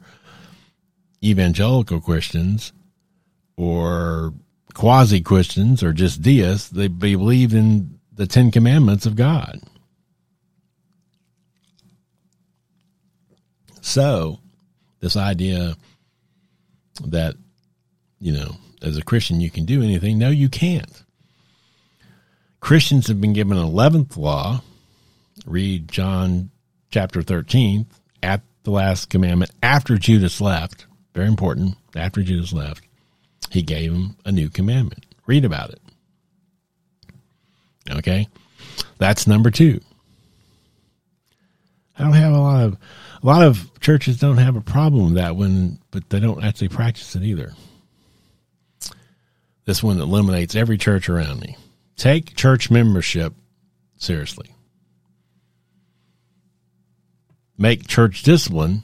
evangelical 1.23 2.01
Christians 2.01 2.73
or 3.55 4.33
quasi 4.73 5.21
Christians 5.21 5.83
or 5.83 5.93
just 5.93 6.21
deists, 6.21 6.69
they 6.69 6.87
believe 6.87 7.53
in 7.53 7.92
the 8.15 8.27
Ten 8.27 8.51
Commandments 8.51 9.05
of 9.05 9.15
God. 9.15 9.59
So, 13.81 14.39
this 14.99 15.17
idea 15.17 15.75
that, 17.05 17.35
you 18.19 18.31
know, 18.31 18.55
as 18.81 18.97
a 18.97 19.03
Christian 19.03 19.41
you 19.41 19.49
can 19.49 19.65
do 19.65 19.81
anything, 19.81 20.17
no, 20.17 20.29
you 20.29 20.47
can't. 20.47 21.03
Christians 22.59 23.07
have 23.07 23.19
been 23.19 23.33
given 23.33 23.57
an 23.57 23.67
11th 23.67 24.15
law. 24.15 24.61
Read 25.45 25.89
John 25.89 26.49
chapter 26.91 27.21
13 27.21 27.85
at 28.21 28.41
the 28.63 28.71
last 28.71 29.09
commandment 29.09 29.51
after 29.61 29.97
Judas 29.97 30.39
left 30.39 30.85
very 31.13 31.27
important. 31.27 31.75
After 31.95 32.23
Judas 32.23 32.53
left, 32.53 32.83
he 33.51 33.61
gave 33.61 33.93
him 33.93 34.17
a 34.25 34.31
new 34.31 34.49
commandment. 34.49 35.05
Read 35.25 35.45
about 35.45 35.69
it. 35.69 35.81
Okay? 37.89 38.27
That's 38.97 39.27
number 39.27 39.51
two. 39.51 39.81
I 41.97 42.03
don't 42.03 42.13
have 42.13 42.33
a 42.33 42.39
lot 42.39 42.63
of 42.63 42.77
a 43.21 43.25
lot 43.25 43.43
of 43.43 43.79
churches 43.79 44.19
don't 44.19 44.37
have 44.37 44.55
a 44.55 44.61
problem 44.61 45.05
with 45.05 45.13
that 45.15 45.35
one, 45.35 45.79
but 45.91 46.09
they 46.09 46.19
don't 46.19 46.43
actually 46.43 46.69
practice 46.69 47.15
it 47.15 47.23
either. 47.23 47.53
This 49.65 49.81
one 49.81 50.01
eliminates 50.01 50.55
every 50.55 50.77
church 50.77 51.07
around 51.07 51.39
me. 51.39 51.55
Take 51.95 52.35
church 52.35 52.69
membership 52.69 53.33
seriously. 53.97 54.53
Make 57.57 57.87
church 57.87 58.23
discipline 58.23 58.83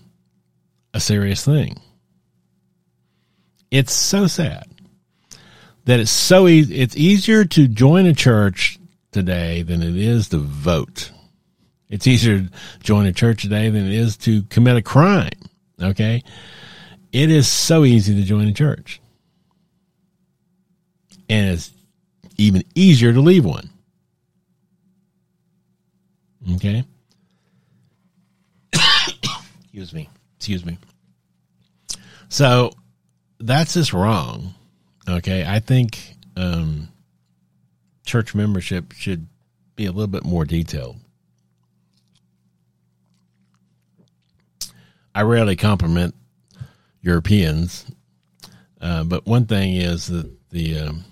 a 0.94 1.00
serious 1.00 1.44
thing. 1.44 1.82
It's 3.72 3.94
so 3.94 4.28
sad 4.28 4.68
that 5.86 6.00
it's 6.00 6.12
so 6.12 6.48
easy. 6.48 6.80
It's 6.80 6.96
easier 6.96 7.46
to 7.46 7.68
join 7.68 8.06
a 8.06 8.14
church 8.14 8.79
today 9.12 9.62
than 9.64 9.82
it 9.82 9.96
is 9.96 10.30
to 10.30 10.38
vote. 10.38 11.12
It's 11.90 12.08
easier 12.08 12.40
to 12.40 12.50
join 12.82 13.06
a 13.06 13.14
church 13.14 13.44
today 13.44 13.70
than 13.70 13.88
it 13.88 13.94
is 13.94 14.18
to 14.18 14.44
commit 14.44 14.78
a 14.78 14.82
crime. 14.82 15.32
Okay. 15.82 16.24
It 17.12 17.32
is 17.32 17.48
so 17.48 17.84
easy 17.86 18.16
to 18.16 18.24
join 18.24 18.48
a 18.48 18.54
church. 18.54 19.02
And 21.28 21.52
it's 21.52 21.72
even 22.38 22.64
easier 22.76 23.14
to 23.14 23.22
leave 23.22 23.46
one. 23.46 23.70
Okay. 26.56 26.84
Excuse 28.74 29.94
me. 29.94 30.10
Excuse 30.38 30.66
me. 30.66 30.78
So 32.30 32.72
that's 33.40 33.74
just 33.74 33.94
wrong. 33.94 34.54
Okay, 35.08 35.44
I 35.46 35.60
think 35.60 36.16
um, 36.38 36.90
church 38.10 38.34
membership 38.34 38.92
should 38.92 39.28
be 39.76 39.86
a 39.86 39.92
little 39.92 40.08
bit 40.08 40.26
more 40.26 40.44
detailed. 40.44 40.98
I 45.14 45.22
rarely 45.22 45.56
compliment 45.56 46.16
Europeans, 47.02 47.86
uh, 48.82 49.04
but 49.04 49.26
one 49.26 49.46
thing 49.46 49.76
is 49.76 50.08
that 50.08 50.30
the 50.50 50.80
um, 50.80 51.06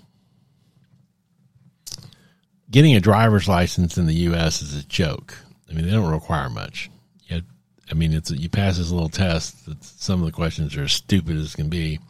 getting 2.70 2.96
a 2.96 3.00
driver's 3.00 3.48
license 3.48 3.96
in 3.96 4.06
the 4.06 4.14
U.S. 4.14 4.60
is 4.60 4.76
a 4.76 4.86
joke. 4.86 5.36
I 5.70 5.74
mean, 5.74 5.84
they 5.84 5.92
don't 5.92 6.10
require 6.10 6.50
much. 6.50 6.90
Yet, 7.26 7.42
I 7.90 7.94
mean, 7.94 8.12
it's 8.12 8.30
you 8.30 8.48
pass 8.48 8.78
this 8.78 8.90
little 8.90 9.08
test. 9.08 9.68
Some 10.00 10.20
of 10.20 10.26
the 10.26 10.32
questions 10.32 10.76
are 10.76 10.84
as 10.84 10.92
stupid 10.92 11.36
as 11.36 11.54
can 11.54 11.68
be 11.68 12.00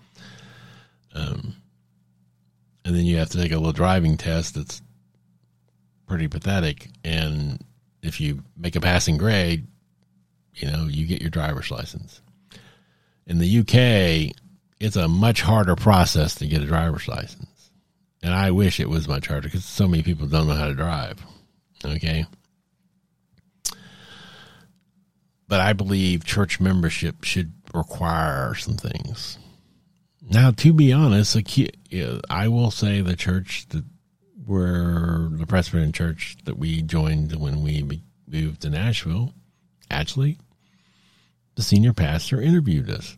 um, 1.14 1.56
and 2.84 2.94
then 2.94 3.04
you 3.04 3.18
have 3.18 3.30
to 3.30 3.38
take 3.38 3.52
a 3.52 3.56
little 3.56 3.72
driving 3.72 4.16
test 4.16 4.54
that's 4.54 4.82
pretty 6.06 6.28
pathetic. 6.28 6.88
And 7.04 7.62
if 8.02 8.20
you 8.20 8.42
make 8.56 8.76
a 8.76 8.80
passing 8.80 9.18
grade, 9.18 9.66
you 10.54 10.70
know, 10.70 10.86
you 10.86 11.06
get 11.06 11.20
your 11.20 11.30
driver's 11.30 11.70
license. 11.70 12.20
In 13.26 13.38
the 13.38 13.58
UK, 13.60 14.34
it's 14.80 14.96
a 14.96 15.08
much 15.08 15.42
harder 15.42 15.76
process 15.76 16.34
to 16.36 16.46
get 16.46 16.62
a 16.62 16.66
driver's 16.66 17.06
license. 17.06 17.70
And 18.22 18.34
I 18.34 18.50
wish 18.50 18.80
it 18.80 18.88
was 18.88 19.06
much 19.06 19.26
harder 19.26 19.48
because 19.48 19.64
so 19.64 19.86
many 19.86 20.02
people 20.02 20.26
don't 20.26 20.48
know 20.48 20.54
how 20.54 20.66
to 20.66 20.74
drive. 20.74 21.24
Okay. 21.84 22.26
But 25.46 25.60
I 25.60 25.72
believe 25.72 26.24
church 26.24 26.60
membership 26.60 27.24
should 27.24 27.52
require 27.72 28.54
some 28.54 28.76
things. 28.76 29.38
Now, 30.30 30.50
to 30.50 30.72
be 30.72 30.92
honest, 30.92 31.36
I 32.28 32.48
will 32.48 32.70
say 32.70 33.00
the 33.00 33.16
church 33.16 33.66
that 33.70 33.84
where 34.44 35.28
the 35.30 35.46
Presbyterian 35.46 35.92
church 35.92 36.36
that 36.44 36.58
we 36.58 36.82
joined 36.82 37.34
when 37.38 37.62
we 37.62 38.02
moved 38.26 38.62
to 38.62 38.70
Nashville, 38.70 39.34
actually, 39.90 40.38
the 41.54 41.62
senior 41.62 41.92
pastor 41.92 42.40
interviewed 42.40 42.88
us. 42.90 43.16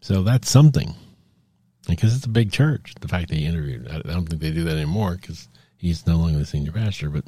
So 0.00 0.22
that's 0.22 0.48
something. 0.48 0.94
Because 1.88 2.16
it's 2.16 2.26
a 2.26 2.30
big 2.30 2.52
church, 2.52 2.94
the 3.00 3.08
fact 3.08 3.28
that 3.28 3.36
he 3.36 3.44
interviewed. 3.44 3.88
I 3.88 4.00
don't 4.00 4.28
think 4.28 4.40
they 4.40 4.50
do 4.50 4.64
that 4.64 4.76
anymore 4.76 5.16
because 5.20 5.48
he's 5.76 6.06
no 6.06 6.16
longer 6.16 6.38
the 6.38 6.46
senior 6.46 6.72
pastor, 6.72 7.10
but 7.10 7.24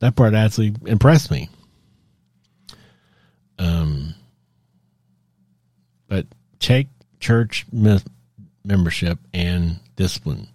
that 0.00 0.16
part 0.16 0.34
actually 0.34 0.74
impressed 0.86 1.30
me. 1.30 1.48
Um, 3.58 4.14
but 6.08 6.26
take 6.58 6.88
church 7.20 7.66
membership 8.64 9.18
and 9.32 9.78
discipline 9.96 10.48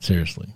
seriously. 0.00 0.48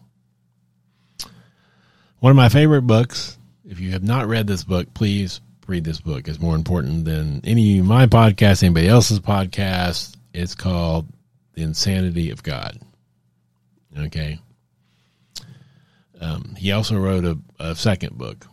One 2.18 2.30
of 2.30 2.36
my 2.36 2.48
favorite 2.48 2.82
books, 2.82 3.38
if 3.64 3.80
you 3.80 3.92
have 3.92 4.02
not 4.02 4.26
read 4.26 4.46
this 4.46 4.64
book, 4.64 4.92
please 4.94 5.40
read 5.66 5.84
this 5.84 6.00
book. 6.00 6.28
It's 6.28 6.40
more 6.40 6.54
important 6.54 7.04
than 7.04 7.40
any 7.44 7.78
of 7.78 7.86
my 7.86 8.06
podcast, 8.06 8.62
anybody 8.62 8.88
else's 8.88 9.20
podcast. 9.20 10.16
It's 10.34 10.54
called 10.54 11.06
The 11.54 11.62
Insanity 11.62 12.30
of 12.30 12.42
God. 12.42 12.78
Okay. 13.98 14.38
Um, 16.20 16.54
he 16.58 16.72
also 16.72 16.98
wrote 16.98 17.24
a, 17.24 17.38
a 17.58 17.74
second 17.74 18.18
book, 18.18 18.46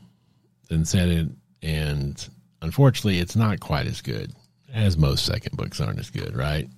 The 0.70 0.76
Insanity, 0.76 1.30
and 1.62 2.30
unfortunately, 2.62 3.20
it's 3.20 3.36
not 3.36 3.60
quite 3.60 3.88
as 3.88 4.02
good 4.02 4.34
as 4.74 4.98
most 4.98 5.26
second 5.26 5.56
books 5.56 5.80
aren't 5.80 6.00
as 6.00 6.10
good, 6.10 6.36
right? 6.36 6.70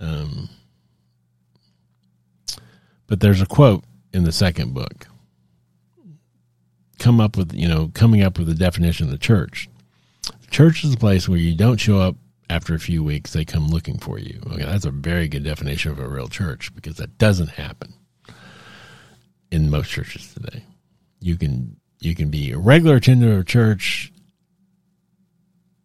Um, 0.00 0.48
but 3.06 3.20
there's 3.20 3.42
a 3.42 3.46
quote 3.46 3.84
in 4.12 4.24
the 4.24 4.32
second 4.32 4.74
book. 4.74 5.06
Come 6.98 7.20
up 7.20 7.36
with, 7.36 7.52
you 7.52 7.68
know, 7.68 7.90
coming 7.94 8.22
up 8.22 8.38
with 8.38 8.48
a 8.48 8.54
definition 8.54 9.06
of 9.06 9.12
the 9.12 9.18
church. 9.18 9.68
The 10.22 10.50
church 10.50 10.84
is 10.84 10.94
a 10.94 10.98
place 10.98 11.28
where 11.28 11.38
you 11.38 11.56
don't 11.56 11.78
show 11.78 11.98
up 11.98 12.16
after 12.50 12.74
a 12.74 12.80
few 12.80 13.04
weeks, 13.04 13.32
they 13.32 13.44
come 13.44 13.68
looking 13.68 13.98
for 13.98 14.18
you. 14.18 14.40
Okay, 14.46 14.64
that's 14.64 14.84
a 14.84 14.90
very 14.90 15.28
good 15.28 15.44
definition 15.44 15.92
of 15.92 15.98
a 15.98 16.08
real 16.08 16.28
church 16.28 16.74
because 16.74 16.96
that 16.96 17.18
doesn't 17.18 17.50
happen 17.50 17.92
in 19.50 19.70
most 19.70 19.90
churches 19.90 20.32
today. 20.32 20.64
You 21.20 21.36
can 21.36 21.76
you 22.00 22.14
can 22.14 22.30
be 22.30 22.52
a 22.52 22.58
regular 22.58 22.96
attender 22.96 23.38
of 23.38 23.46
church 23.46 24.12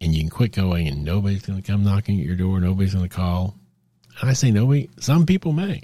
and 0.04 0.14
you 0.14 0.22
can 0.22 0.30
quit 0.30 0.52
going 0.52 0.88
and 0.88 1.06
nobody's 1.06 1.42
going 1.42 1.62
to 1.62 1.72
come 1.72 1.84
knocking 1.84 2.20
at 2.20 2.26
your 2.26 2.36
door. 2.36 2.60
Nobody's 2.60 2.94
going 2.94 3.08
to 3.08 3.16
call. 3.16 3.56
And 4.20 4.30
I 4.30 4.34
say 4.34 4.52
nobody, 4.52 4.90
some 5.00 5.26
people 5.26 5.54
may. 5.54 5.84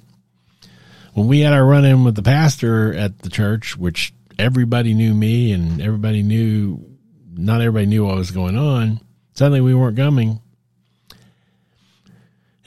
When 1.14 1.28
we 1.28 1.40
had 1.40 1.54
our 1.54 1.66
run 1.66 1.86
in 1.86 2.04
with 2.04 2.16
the 2.16 2.22
pastor 2.22 2.94
at 2.94 3.20
the 3.20 3.30
church, 3.30 3.78
which 3.78 4.14
everybody 4.38 4.94
knew 4.94 5.14
me 5.14 5.54
and 5.54 5.82
everybody 5.82 6.22
knew, 6.22 6.86
not 7.34 7.62
everybody 7.62 7.86
knew 7.86 8.06
what 8.06 8.18
was 8.18 8.32
going 8.32 8.58
on. 8.58 9.00
Suddenly 9.34 9.62
we 9.62 9.74
weren't 9.74 9.98
coming. 9.98 10.42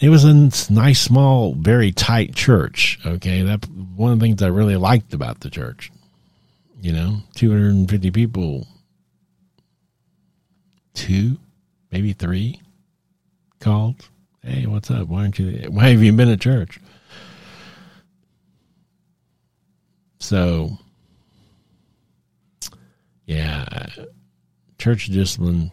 It 0.00 0.08
was 0.08 0.24
a 0.24 0.72
nice, 0.72 1.00
small, 1.00 1.54
very 1.54 1.92
tight 1.92 2.34
church. 2.34 2.98
Okay. 3.04 3.42
That 3.42 3.68
one 3.94 4.12
of 4.12 4.18
the 4.18 4.24
things 4.24 4.42
I 4.42 4.48
really 4.48 4.76
liked 4.76 5.12
about 5.12 5.40
the 5.40 5.50
church, 5.50 5.92
you 6.80 6.92
know, 6.92 7.18
250 7.34 8.10
people, 8.10 8.66
two, 10.94 11.36
maybe 11.92 12.14
three 12.14 12.60
called. 13.60 14.08
Hey, 14.42 14.66
what's 14.66 14.90
up? 14.90 15.06
Why 15.06 15.20
aren't 15.20 15.38
you, 15.38 15.68
why 15.70 15.90
have 15.90 16.02
you 16.02 16.12
been 16.12 16.30
at 16.30 16.40
church? 16.40 16.80
So, 20.18 20.78
yeah, 23.26 23.86
church 24.78 25.06
discipline, 25.06 25.70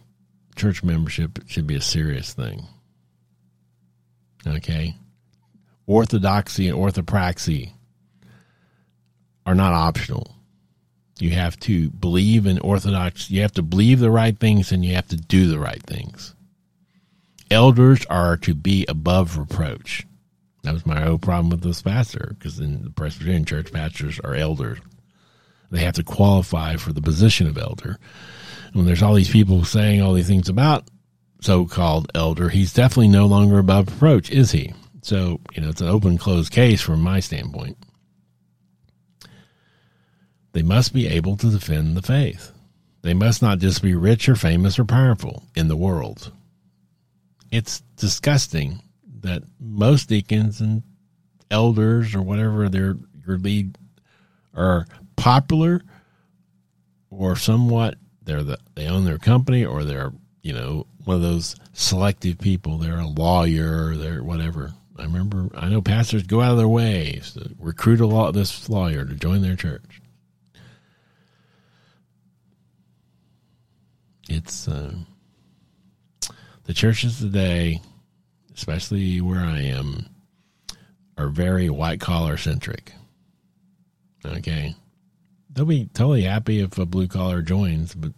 church 0.55 0.83
membership 0.83 1.39
should 1.47 1.65
be 1.65 1.75
a 1.75 1.81
serious 1.81 2.33
thing. 2.33 2.67
Okay? 4.45 4.95
Orthodoxy 5.87 6.67
and 6.67 6.77
orthopraxy 6.77 7.71
are 9.45 9.55
not 9.55 9.73
optional. 9.73 10.35
You 11.21 11.31
have 11.31 11.59
to 11.61 11.89
believe 11.89 12.45
in 12.45 12.59
orthodox, 12.59 13.29
you 13.29 13.41
have 13.41 13.51
to 13.53 13.61
believe 13.61 13.99
the 13.99 14.11
right 14.11 14.37
things 14.37 14.71
and 14.71 14.85
you 14.85 14.95
have 14.95 15.07
to 15.09 15.17
do 15.17 15.47
the 15.47 15.59
right 15.59 15.81
things. 15.83 16.33
Elders 17.51 18.05
are 18.09 18.37
to 18.37 18.53
be 18.53 18.85
above 18.87 19.37
reproach. 19.37 20.05
That 20.63 20.73
was 20.73 20.85
my 20.85 21.01
whole 21.01 21.17
problem 21.17 21.49
with 21.49 21.61
this 21.61 21.81
pastor, 21.81 22.35
because 22.37 22.59
in 22.59 22.83
the 22.83 22.89
Presbyterian 22.89 23.45
church, 23.45 23.71
pastors 23.71 24.19
are 24.23 24.35
elders. 24.35 24.79
They 25.71 25.79
have 25.79 25.95
to 25.95 26.03
qualify 26.03 26.75
for 26.75 26.93
the 26.93 27.01
position 27.01 27.47
of 27.47 27.57
elder. 27.57 27.97
When 28.73 28.85
there's 28.85 29.01
all 29.01 29.13
these 29.13 29.31
people 29.31 29.63
saying 29.63 30.01
all 30.01 30.13
these 30.13 30.27
things 30.27 30.49
about 30.49 30.87
so-called 31.41 32.11
elder, 32.13 32.49
he's 32.49 32.73
definitely 32.73 33.07
no 33.07 33.25
longer 33.25 33.57
above 33.57 33.87
reproach, 33.87 34.29
is 34.29 34.51
he? 34.51 34.73
So, 35.01 35.39
you 35.53 35.61
know, 35.61 35.69
it's 35.69 35.81
an 35.81 35.87
open 35.87 36.17
closed 36.17 36.51
case 36.51 36.81
from 36.81 37.01
my 37.01 37.19
standpoint. 37.19 37.77
They 40.51 40.63
must 40.63 40.93
be 40.93 41.07
able 41.07 41.37
to 41.37 41.49
defend 41.49 41.95
the 41.95 42.01
faith. 42.01 42.51
They 43.01 43.13
must 43.13 43.41
not 43.41 43.59
just 43.59 43.81
be 43.81 43.95
rich 43.95 44.27
or 44.27 44.35
famous 44.35 44.77
or 44.77 44.85
powerful 44.85 45.43
in 45.55 45.67
the 45.67 45.77
world. 45.77 46.31
It's 47.51 47.81
disgusting 47.95 48.81
that 49.21 49.43
most 49.59 50.09
deacons 50.09 50.59
and 50.61 50.83
elders 51.51 52.13
or 52.13 52.21
whatever 52.21 52.69
their 52.69 52.95
your 53.25 53.37
lead 53.37 53.77
are 54.53 54.85
popular 55.15 55.81
or 57.09 57.35
somewhat 57.35 57.95
they're 58.23 58.43
the 58.43 58.57
they 58.75 58.87
own 58.87 59.05
their 59.05 59.17
company 59.17 59.65
or 59.65 59.83
they're 59.83 60.11
you 60.41 60.53
know 60.53 60.85
one 61.09 61.15
of 61.15 61.21
those 61.23 61.55
selective 61.73 62.37
people. 62.37 62.77
They're 62.77 62.99
a 62.99 63.07
lawyer. 63.07 63.95
They're 63.95 64.23
whatever. 64.23 64.73
I 64.97 65.03
remember. 65.03 65.49
I 65.55 65.69
know 65.69 65.81
pastors 65.81 66.23
go 66.23 66.41
out 66.41 66.51
of 66.51 66.57
their 66.57 66.67
way 66.67 67.21
to 67.33 67.55
recruit 67.57 67.99
a 67.99 68.05
law 68.05 68.31
this 68.31 68.69
lawyer 68.69 69.05
to 69.05 69.15
join 69.15 69.41
their 69.41 69.55
church. 69.55 69.98
It's 74.29 74.67
uh, 74.67 74.93
the 76.65 76.73
churches 76.73 77.17
today, 77.17 77.81
especially 78.55 79.19
where 79.21 79.39
I 79.39 79.61
am, 79.61 80.05
are 81.17 81.29
very 81.29 81.67
white 81.71 81.99
collar 81.99 82.37
centric. 82.37 82.93
Okay, 84.23 84.75
they'll 85.49 85.65
be 85.65 85.89
totally 85.95 86.21
happy 86.21 86.59
if 86.59 86.77
a 86.77 86.85
blue 86.85 87.07
collar 87.07 87.41
joins, 87.41 87.95
but 87.95 88.11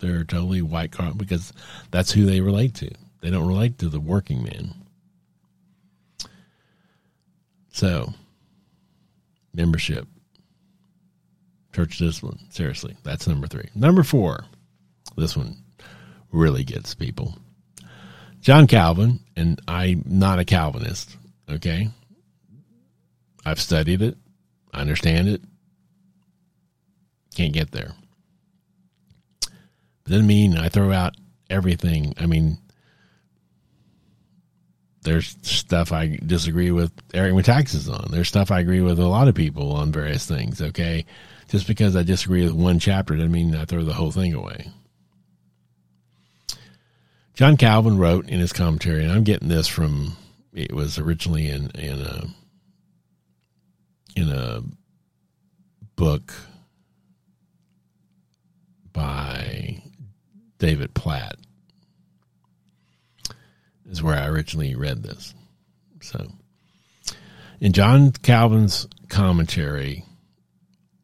they're 0.00 0.24
totally 0.24 0.60
white 0.60 0.92
collar 0.92 1.14
because 1.14 1.54
that's 1.90 2.12
who 2.12 2.26
they 2.26 2.42
relate 2.42 2.74
to. 2.74 2.90
They 3.22 3.30
don't 3.30 3.48
relate 3.48 3.78
to 3.78 3.88
the 3.88 4.00
working 4.00 4.44
man. 4.44 4.74
So, 7.72 8.12
membership, 9.54 10.06
church 11.72 11.96
discipline. 11.96 12.38
Seriously, 12.50 12.98
that's 13.02 13.26
number 13.26 13.46
three. 13.46 13.70
Number 13.74 14.02
four, 14.02 14.44
this 15.16 15.36
one 15.36 15.56
really 16.32 16.64
gets 16.64 16.94
people. 16.94 17.36
John 18.40 18.66
Calvin, 18.66 19.20
and 19.36 19.60
I'm 19.66 20.02
not 20.06 20.38
a 20.38 20.44
Calvinist, 20.44 21.16
okay? 21.50 21.88
I've 23.44 23.60
studied 23.60 24.02
it, 24.02 24.16
I 24.72 24.80
understand 24.80 25.28
it, 25.28 25.40
can't 27.34 27.52
get 27.52 27.70
there. 27.72 27.92
But 29.40 30.12
doesn't 30.12 30.26
mean 30.26 30.56
I 30.56 30.68
throw 30.68 30.92
out 30.92 31.16
everything. 31.48 32.14
I 32.18 32.26
mean, 32.26 32.58
there's 35.02 35.36
stuff 35.42 35.92
I 35.92 36.18
disagree 36.24 36.70
with 36.70 36.92
Eric 37.12 37.34
Metaxas 37.34 37.92
on. 37.92 38.10
There's 38.10 38.28
stuff 38.28 38.50
I 38.50 38.60
agree 38.60 38.80
with 38.80 38.98
a 38.98 39.06
lot 39.06 39.28
of 39.28 39.34
people 39.34 39.72
on 39.72 39.92
various 39.92 40.26
things. 40.26 40.60
Okay, 40.60 41.04
just 41.48 41.66
because 41.66 41.96
I 41.96 42.02
disagree 42.02 42.44
with 42.44 42.52
one 42.52 42.78
chapter 42.78 43.14
doesn't 43.14 43.32
mean 43.32 43.54
I 43.54 43.64
throw 43.64 43.84
the 43.84 43.94
whole 43.94 44.10
thing 44.10 44.34
away. 44.34 44.70
John 47.34 47.56
Calvin 47.56 47.98
wrote 47.98 48.28
in 48.28 48.38
his 48.38 48.52
commentary, 48.52 49.02
and 49.02 49.12
I'm 49.12 49.24
getting 49.24 49.48
this 49.48 49.66
from 49.66 50.16
it 50.52 50.72
was 50.72 50.98
originally 50.98 51.48
in 51.48 51.70
in 51.70 52.00
a 52.00 52.26
in 54.14 54.30
a 54.30 54.62
book 55.96 56.32
by 58.92 59.82
David 60.58 60.94
Platt 60.94 61.36
is 63.90 64.02
where 64.02 64.16
I 64.16 64.28
originally 64.28 64.76
read 64.76 65.02
this. 65.02 65.34
So, 66.00 66.28
in 67.60 67.72
John 67.72 68.12
Calvin's 68.12 68.86
commentary 69.08 70.04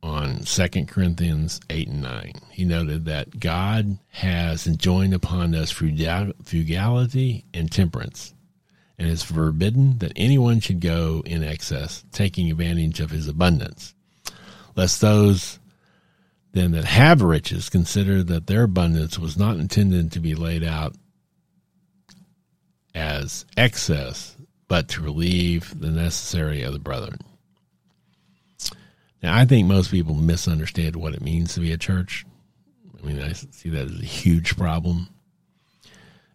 on 0.02 0.44
Second 0.44 0.88
Corinthians 0.88 1.60
8 1.68 1.88
and 1.88 2.02
9, 2.02 2.32
he 2.50 2.64
noted 2.64 3.04
that 3.04 3.38
God 3.38 3.98
has 4.08 4.66
enjoined 4.66 5.14
upon 5.14 5.54
us 5.54 5.70
frugality 5.70 7.44
and 7.52 7.70
temperance, 7.70 8.34
and 8.98 9.08
has 9.08 9.22
forbidden 9.22 9.98
that 9.98 10.12
anyone 10.16 10.60
should 10.60 10.80
go 10.80 11.22
in 11.26 11.44
excess, 11.44 12.04
taking 12.12 12.50
advantage 12.50 13.00
of 13.00 13.10
his 13.10 13.28
abundance, 13.28 13.94
lest 14.76 15.00
those 15.00 15.58
then 16.52 16.72
that 16.72 16.84
have 16.84 17.22
riches 17.22 17.68
consider 17.68 18.22
that 18.24 18.46
their 18.46 18.64
abundance 18.64 19.18
was 19.18 19.36
not 19.36 19.56
intended 19.56 20.10
to 20.12 20.20
be 20.20 20.34
laid 20.34 20.64
out 20.64 20.96
as 22.94 23.44
excess, 23.56 24.36
but 24.66 24.88
to 24.88 25.00
relieve 25.00 25.78
the 25.78 25.90
necessary 25.90 26.62
of 26.62 26.72
the 26.72 26.78
brethren. 26.78 27.18
Now, 29.22 29.36
I 29.36 29.44
think 29.44 29.66
most 29.66 29.90
people 29.90 30.14
misunderstand 30.14 30.96
what 30.96 31.14
it 31.14 31.20
means 31.20 31.54
to 31.54 31.60
be 31.60 31.72
a 31.72 31.78
church. 31.78 32.24
I 33.02 33.06
mean, 33.06 33.20
I 33.20 33.32
see 33.32 33.68
that 33.70 33.88
as 33.88 34.00
a 34.00 34.04
huge 34.04 34.56
problem. 34.56 35.08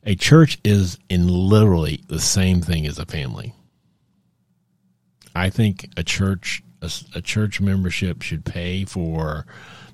A 0.03 0.15
church 0.15 0.59
is 0.63 0.99
in 1.09 1.27
literally 1.27 2.03
the 2.07 2.19
same 2.19 2.61
thing 2.61 2.85
as 2.85 2.99
a 2.99 3.05
family. 3.05 3.53
I 5.35 5.49
think 5.49 5.89
a 5.97 6.03
church 6.03 6.63
a, 6.81 6.91
a 7.15 7.21
church 7.21 7.59
membership 7.59 8.21
should 8.21 8.45
pay 8.45 8.85
for 8.85 9.45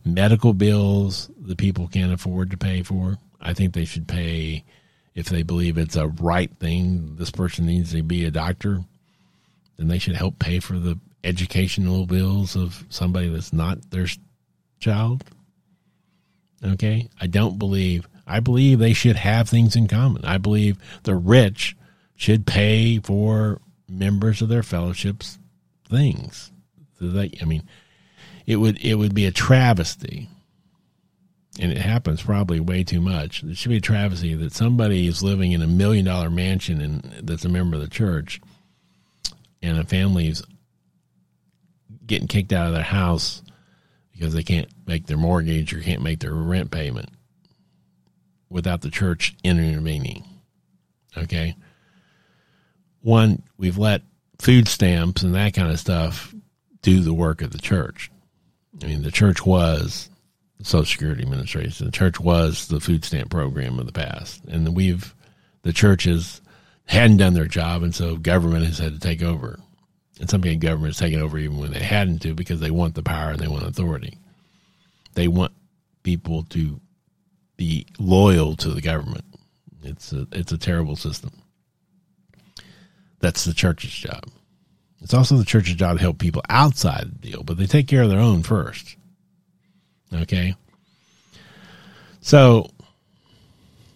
medical 0.04 0.54
bills 0.54 1.30
that 1.40 1.58
people 1.58 1.88
can't 1.88 2.14
afford 2.14 2.52
to 2.52 2.58
pay 2.58 2.84
for. 2.84 3.18
I 3.40 3.54
think 3.54 3.74
they 3.74 3.86
should 3.86 4.08
pay 4.08 4.64
if 5.16 5.28
they 5.28 5.44
believe 5.44 5.78
it's 5.78 5.96
a 5.96 6.08
right 6.08 6.52
thing. 6.60 7.16
This 7.16 7.32
person 7.32 7.66
needs 7.66 7.92
to 7.92 8.04
be 8.04 8.26
a 8.26 8.32
doctor, 8.32 8.84
then 9.78 9.88
they 9.88 10.00
should 10.00 10.16
help 10.16 10.40
pay 10.40 10.60
for 10.60 10.78
the 10.78 11.00
educational 11.24 12.06
bills 12.06 12.56
of 12.56 12.86
somebody 12.90 13.30
that's 13.30 13.54
not 13.54 13.92
their 13.92 14.08
child. 14.80 15.24
Okay, 16.64 17.10
I 17.20 17.28
don't 17.28 17.58
believe. 17.58 18.08
I 18.28 18.40
believe 18.40 18.80
they 18.80 18.94
should 18.94 19.16
have 19.16 19.50
things 19.50 19.76
in 19.76 19.88
common. 19.88 20.24
I 20.26 20.38
believe 20.38 20.78
the 21.04 21.16
rich 21.16 21.76
should 22.16 22.46
pay 22.46 23.00
for 23.00 23.60
members 23.90 24.42
of 24.42 24.50
their 24.50 24.64
fellowships 24.64 25.40
things. 25.90 26.52
So 27.00 27.08
they, 27.08 27.32
I 27.42 27.46
mean, 27.46 27.64
it 28.46 28.58
would 28.58 28.84
it 28.84 28.96
would 28.96 29.14
be 29.14 29.26
a 29.26 29.32
travesty, 29.32 30.30
and 31.60 31.72
it 31.72 31.80
happens 31.80 32.22
probably 32.22 32.60
way 32.60 32.84
too 32.84 33.02
much. 33.02 33.44
It 33.44 33.58
should 33.58 33.70
be 33.70 33.78
a 33.78 33.82
travesty 33.82 34.34
that 34.36 34.54
somebody 34.54 35.08
is 35.08 35.24
living 35.24 35.52
in 35.52 35.62
a 35.62 35.68
million 35.68 36.06
dollar 36.06 36.30
mansion 36.30 36.80
and 36.80 37.02
that's 37.28 37.46
a 37.46 37.50
member 37.50 37.76
of 37.76 37.82
the 37.82 37.90
church, 37.90 38.40
and 39.62 39.80
a 39.80 39.84
family's 39.84 40.44
getting 42.12 42.28
kicked 42.28 42.52
out 42.52 42.68
of 42.68 42.74
their 42.74 42.84
house 42.84 43.42
because 44.12 44.34
they 44.34 44.44
can't 44.44 44.68
make 44.86 45.08
their 45.08 45.16
mortgage 45.16 45.74
or 45.74 45.80
can't 45.80 46.02
make 46.02 46.20
their 46.20 46.34
rent 46.34 46.70
payment 46.70 47.08
without 48.50 48.82
the 48.82 48.90
church 48.90 49.34
intervening. 49.46 50.26
Okay. 51.18 51.56
One, 53.00 53.44
we've 53.58 53.78
let 53.78 54.02
food 54.40 54.68
stamps 54.68 55.24
and 55.24 55.34
that 55.36 55.54
kind 55.54 55.72
of 55.72 55.80
stuff 55.80 56.36
do 56.82 57.00
the 57.00 57.14
work 57.14 57.42
of 57.42 57.52
the 57.52 57.58
church. 57.58 58.12
I 58.84 58.88
mean, 58.88 59.04
the 59.04 59.12
church 59.12 59.46
was 59.46 60.10
the 60.58 60.66
Social 60.66 60.86
Security 60.86 61.24
Administration. 61.24 61.86
The 61.86 61.94
church 61.94 62.20
was 62.20 62.68
the 62.68 62.82
food 62.82 63.06
stamp 63.06 63.32
program 63.32 63.80
of 63.80 63.86
the 63.86 63.94
past. 63.94 64.44
And 64.50 64.76
we've, 64.76 65.16
the 65.62 65.72
churches 65.72 66.42
hadn't 66.84 67.18
done 67.18 67.36
their 67.36 67.46
job, 67.46 67.84
and 67.84 67.96
so 67.96 68.18
government 68.18 68.66
has 68.66 68.80
had 68.80 68.94
to 68.94 69.00
take 69.00 69.24
over 69.24 69.62
and 70.22 70.30
some 70.30 70.42
government 70.42 70.94
has 70.94 71.00
taken 71.00 71.20
over 71.20 71.40
even 71.40 71.58
when 71.58 71.72
they 71.72 71.80
hadn't 71.80 72.20
to 72.20 72.36
because 72.36 72.60
they 72.60 72.70
want 72.70 72.94
the 72.94 73.02
power 73.02 73.32
and 73.32 73.40
they 73.40 73.48
want 73.48 73.66
authority. 73.66 74.20
They 75.16 75.28
want 75.28 75.52
people 76.04 76.44
to 76.52 76.80
be 77.58 77.88
loyal 77.98 78.56
to 78.58 78.70
the 78.70 78.82
government. 78.82 79.26
It's 79.82 80.14
a 80.14 80.28
it's 80.32 80.52
a 80.52 80.60
terrible 80.60 80.96
system. 80.96 81.32
That's 83.20 83.46
the 83.46 83.54
church's 83.54 83.92
job. 83.94 84.26
It's 85.02 85.16
also 85.16 85.38
the 85.38 85.44
church's 85.46 85.76
job 85.76 85.98
to 85.98 86.04
help 86.04 86.20
people 86.20 86.44
outside 86.50 87.12
the 87.12 87.30
deal, 87.30 87.44
but 87.44 87.58
they 87.58 87.66
take 87.66 87.88
care 87.88 88.04
of 88.04 88.12
their 88.12 88.20
own 88.20 88.44
first. 88.44 88.96
Okay? 90.14 90.56
So 92.22 92.70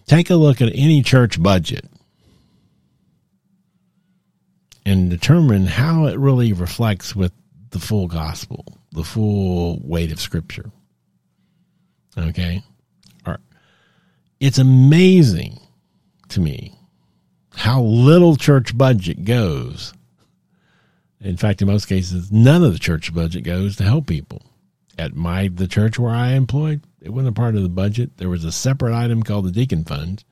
take 0.06 0.30
a 0.30 0.34
look 0.34 0.60
at 0.60 0.74
any 0.74 1.02
church 1.02 1.40
budget 1.40 1.84
and 4.86 5.10
determine 5.10 5.66
how 5.66 6.06
it 6.06 6.16
really 6.16 6.52
reflects 6.52 7.14
with 7.14 7.32
the 7.70 7.80
full 7.80 8.06
gospel, 8.06 8.64
the 8.92 9.02
full 9.02 9.80
weight 9.82 10.12
of 10.12 10.20
scripture. 10.20 10.70
Okay? 12.16 12.62
All 13.26 13.32
right. 13.32 13.40
It's 14.38 14.58
amazing 14.58 15.58
to 16.28 16.40
me 16.40 16.78
how 17.56 17.82
little 17.82 18.36
church 18.36 18.78
budget 18.78 19.24
goes. 19.24 19.92
In 21.20 21.36
fact, 21.36 21.60
in 21.62 21.66
most 21.66 21.86
cases, 21.86 22.30
none 22.30 22.62
of 22.62 22.72
the 22.72 22.78
church 22.78 23.12
budget 23.12 23.42
goes 23.42 23.74
to 23.76 23.84
help 23.84 24.06
people. 24.06 24.40
At 24.96 25.16
my 25.16 25.48
the 25.48 25.66
church 25.66 25.98
where 25.98 26.14
I 26.14 26.34
employed, 26.34 26.82
it 27.00 27.10
wasn't 27.10 27.36
a 27.36 27.40
part 27.40 27.56
of 27.56 27.62
the 27.64 27.68
budget. 27.68 28.18
There 28.18 28.28
was 28.28 28.44
a 28.44 28.52
separate 28.52 28.96
item 28.96 29.24
called 29.24 29.46
the 29.46 29.50
deacon 29.50 29.84
fund, 29.84 30.22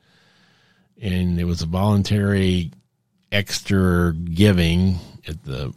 and 1.03 1.41
it 1.41 1.45
was 1.45 1.61
a 1.61 1.67
voluntary 1.67 2.71
extra 3.35 4.15
giving 4.15 4.99
at 5.27 5.43
the, 5.45 5.75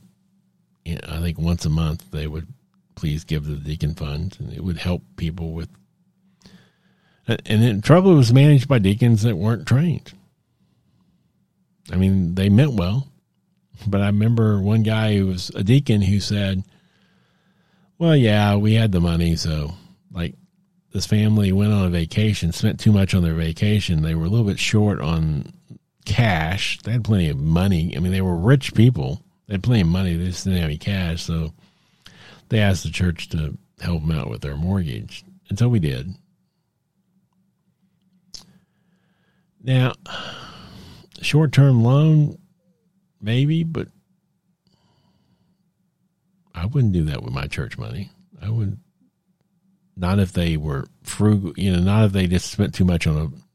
you 0.86 0.96
know, 0.96 1.02
I 1.08 1.20
think 1.20 1.40
once 1.40 1.66
a 1.66 1.70
month 1.70 2.12
they 2.12 2.28
would 2.28 2.48
please 2.96 3.24
give 3.24 3.46
the 3.46 3.56
deacon 3.56 3.96
fund, 3.96 4.38
and 4.40 4.54
it 4.54 4.64
would 4.64 4.78
help 4.78 5.02
people 5.18 5.52
with. 5.54 5.70
And 7.28 7.62
then 7.62 7.82
trouble 7.82 8.16
was 8.16 8.32
managed 8.32 8.68
by 8.70 8.80
deacons 8.80 9.24
that 9.24 9.36
weren't 9.36 9.68
trained. 9.68 10.14
I 11.92 11.96
mean, 11.96 12.36
they 12.36 12.48
meant 12.48 12.74
well, 12.74 13.08
but 13.86 14.02
I 14.02 14.08
remember 14.08 14.62
one 14.62 14.84
guy 14.84 15.18
who 15.18 15.28
was 15.28 15.50
a 15.56 15.64
deacon 15.64 16.02
who 16.02 16.20
said, 16.20 16.64
"Well, 17.98 18.16
yeah, 18.16 18.56
we 18.56 18.76
had 18.76 18.92
the 18.92 19.02
money, 19.02 19.36
so 19.36 19.74
like 20.12 20.36
this 20.94 21.06
family 21.06 21.52
went 21.52 21.74
on 21.74 21.86
a 21.86 21.90
vacation, 21.90 22.52
spent 22.52 22.80
too 22.80 22.92
much 22.92 23.14
on 23.14 23.24
their 23.24 23.34
vacation. 23.34 24.02
They 24.04 24.16
were 24.16 24.26
a 24.26 24.30
little 24.30 24.48
bit 24.48 24.60
short 24.60 25.02
on 25.02 25.54
cash. 26.08 26.80
They 26.84 26.94
had 26.94 27.04
plenty 27.04 27.30
of 27.30 27.38
money. 27.38 27.94
I 27.96 28.00
mean, 28.00 28.12
they 28.12 28.22
were 28.22 28.36
rich 28.36 28.74
people. 28.74 29.22
They 29.48 29.56
had 29.56 29.64
plenty 29.64 29.82
of 29.82 29.88
money. 29.88 30.16
They 30.16 30.28
just 30.28 30.46
didn't 30.46 30.60
have 30.60 30.70
any 30.70 30.78
cash. 30.78 31.22
So 31.24 31.54
they 32.50 32.60
asked 32.60 32.84
the 32.84 32.90
church 32.90 33.30
to 33.30 33.58
help 33.80 34.02
them 34.02 34.18
out 34.18 34.30
with 34.30 34.42
their 34.42 34.56
mortgage. 34.56 35.24
And 35.50 35.60
so 35.60 35.68
we 35.68 35.80
did. 35.80 36.14
Now, 39.62 39.94
short 41.22 41.52
term 41.52 41.84
loan, 41.84 42.38
maybe, 43.22 43.64
but 43.64 43.90
I 46.56 46.66
wouldn't 46.66 46.94
do 46.94 47.04
that 47.06 47.22
with 47.22 47.34
my 47.34 47.48
church 47.48 47.78
money. 47.78 48.10
I 48.42 48.50
would 48.50 48.78
not 49.98 50.20
if 50.20 50.32
they 50.32 50.56
were 50.56 50.88
frugal, 51.04 51.54
you 51.58 51.74
know, 51.74 51.80
not 51.80 52.06
if 52.06 52.12
they 52.14 52.28
just 52.28 52.50
spent 52.50 52.74
too 52.74 52.86
much 52.86 53.08
on 53.08 53.18
a 53.18 53.47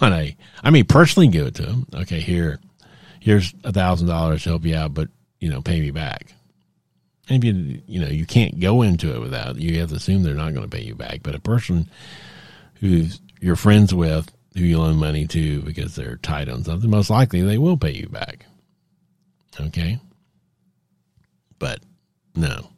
on 0.00 0.12
a, 0.12 0.36
I 0.62 0.70
mean, 0.70 0.84
personally 0.86 1.28
give 1.28 1.46
it 1.46 1.54
to 1.56 1.62
them. 1.62 1.86
Okay, 1.94 2.20
here, 2.20 2.60
here's 3.20 3.54
a 3.64 3.72
thousand 3.72 4.08
dollars 4.08 4.44
to 4.44 4.50
help 4.50 4.64
you 4.64 4.76
out, 4.76 4.94
but 4.94 5.08
you 5.40 5.50
know, 5.50 5.60
pay 5.60 5.80
me 5.80 5.90
back. 5.90 6.34
And 7.28 7.42
if 7.42 7.44
you, 7.44 7.82
you 7.86 8.00
know, 8.00 8.08
you 8.08 8.26
can't 8.26 8.60
go 8.60 8.82
into 8.82 9.14
it 9.14 9.20
without, 9.20 9.56
you 9.56 9.78
have 9.80 9.90
to 9.90 9.96
assume 9.96 10.22
they're 10.22 10.34
not 10.34 10.54
going 10.54 10.68
to 10.68 10.76
pay 10.76 10.82
you 10.82 10.94
back. 10.94 11.20
But 11.22 11.34
a 11.34 11.40
person 11.40 11.88
who's 12.80 13.20
you're 13.40 13.56
friends 13.56 13.94
with, 13.94 14.30
who 14.54 14.60
you 14.60 14.78
loan 14.78 14.96
money 14.96 15.26
to 15.26 15.62
because 15.62 15.94
they're 15.94 16.16
tight 16.16 16.48
on 16.48 16.64
something, 16.64 16.90
most 16.90 17.10
likely 17.10 17.42
they 17.42 17.58
will 17.58 17.76
pay 17.76 17.92
you 17.92 18.08
back. 18.08 18.46
Okay. 19.60 19.98
But 21.58 21.80
no, 22.34 22.70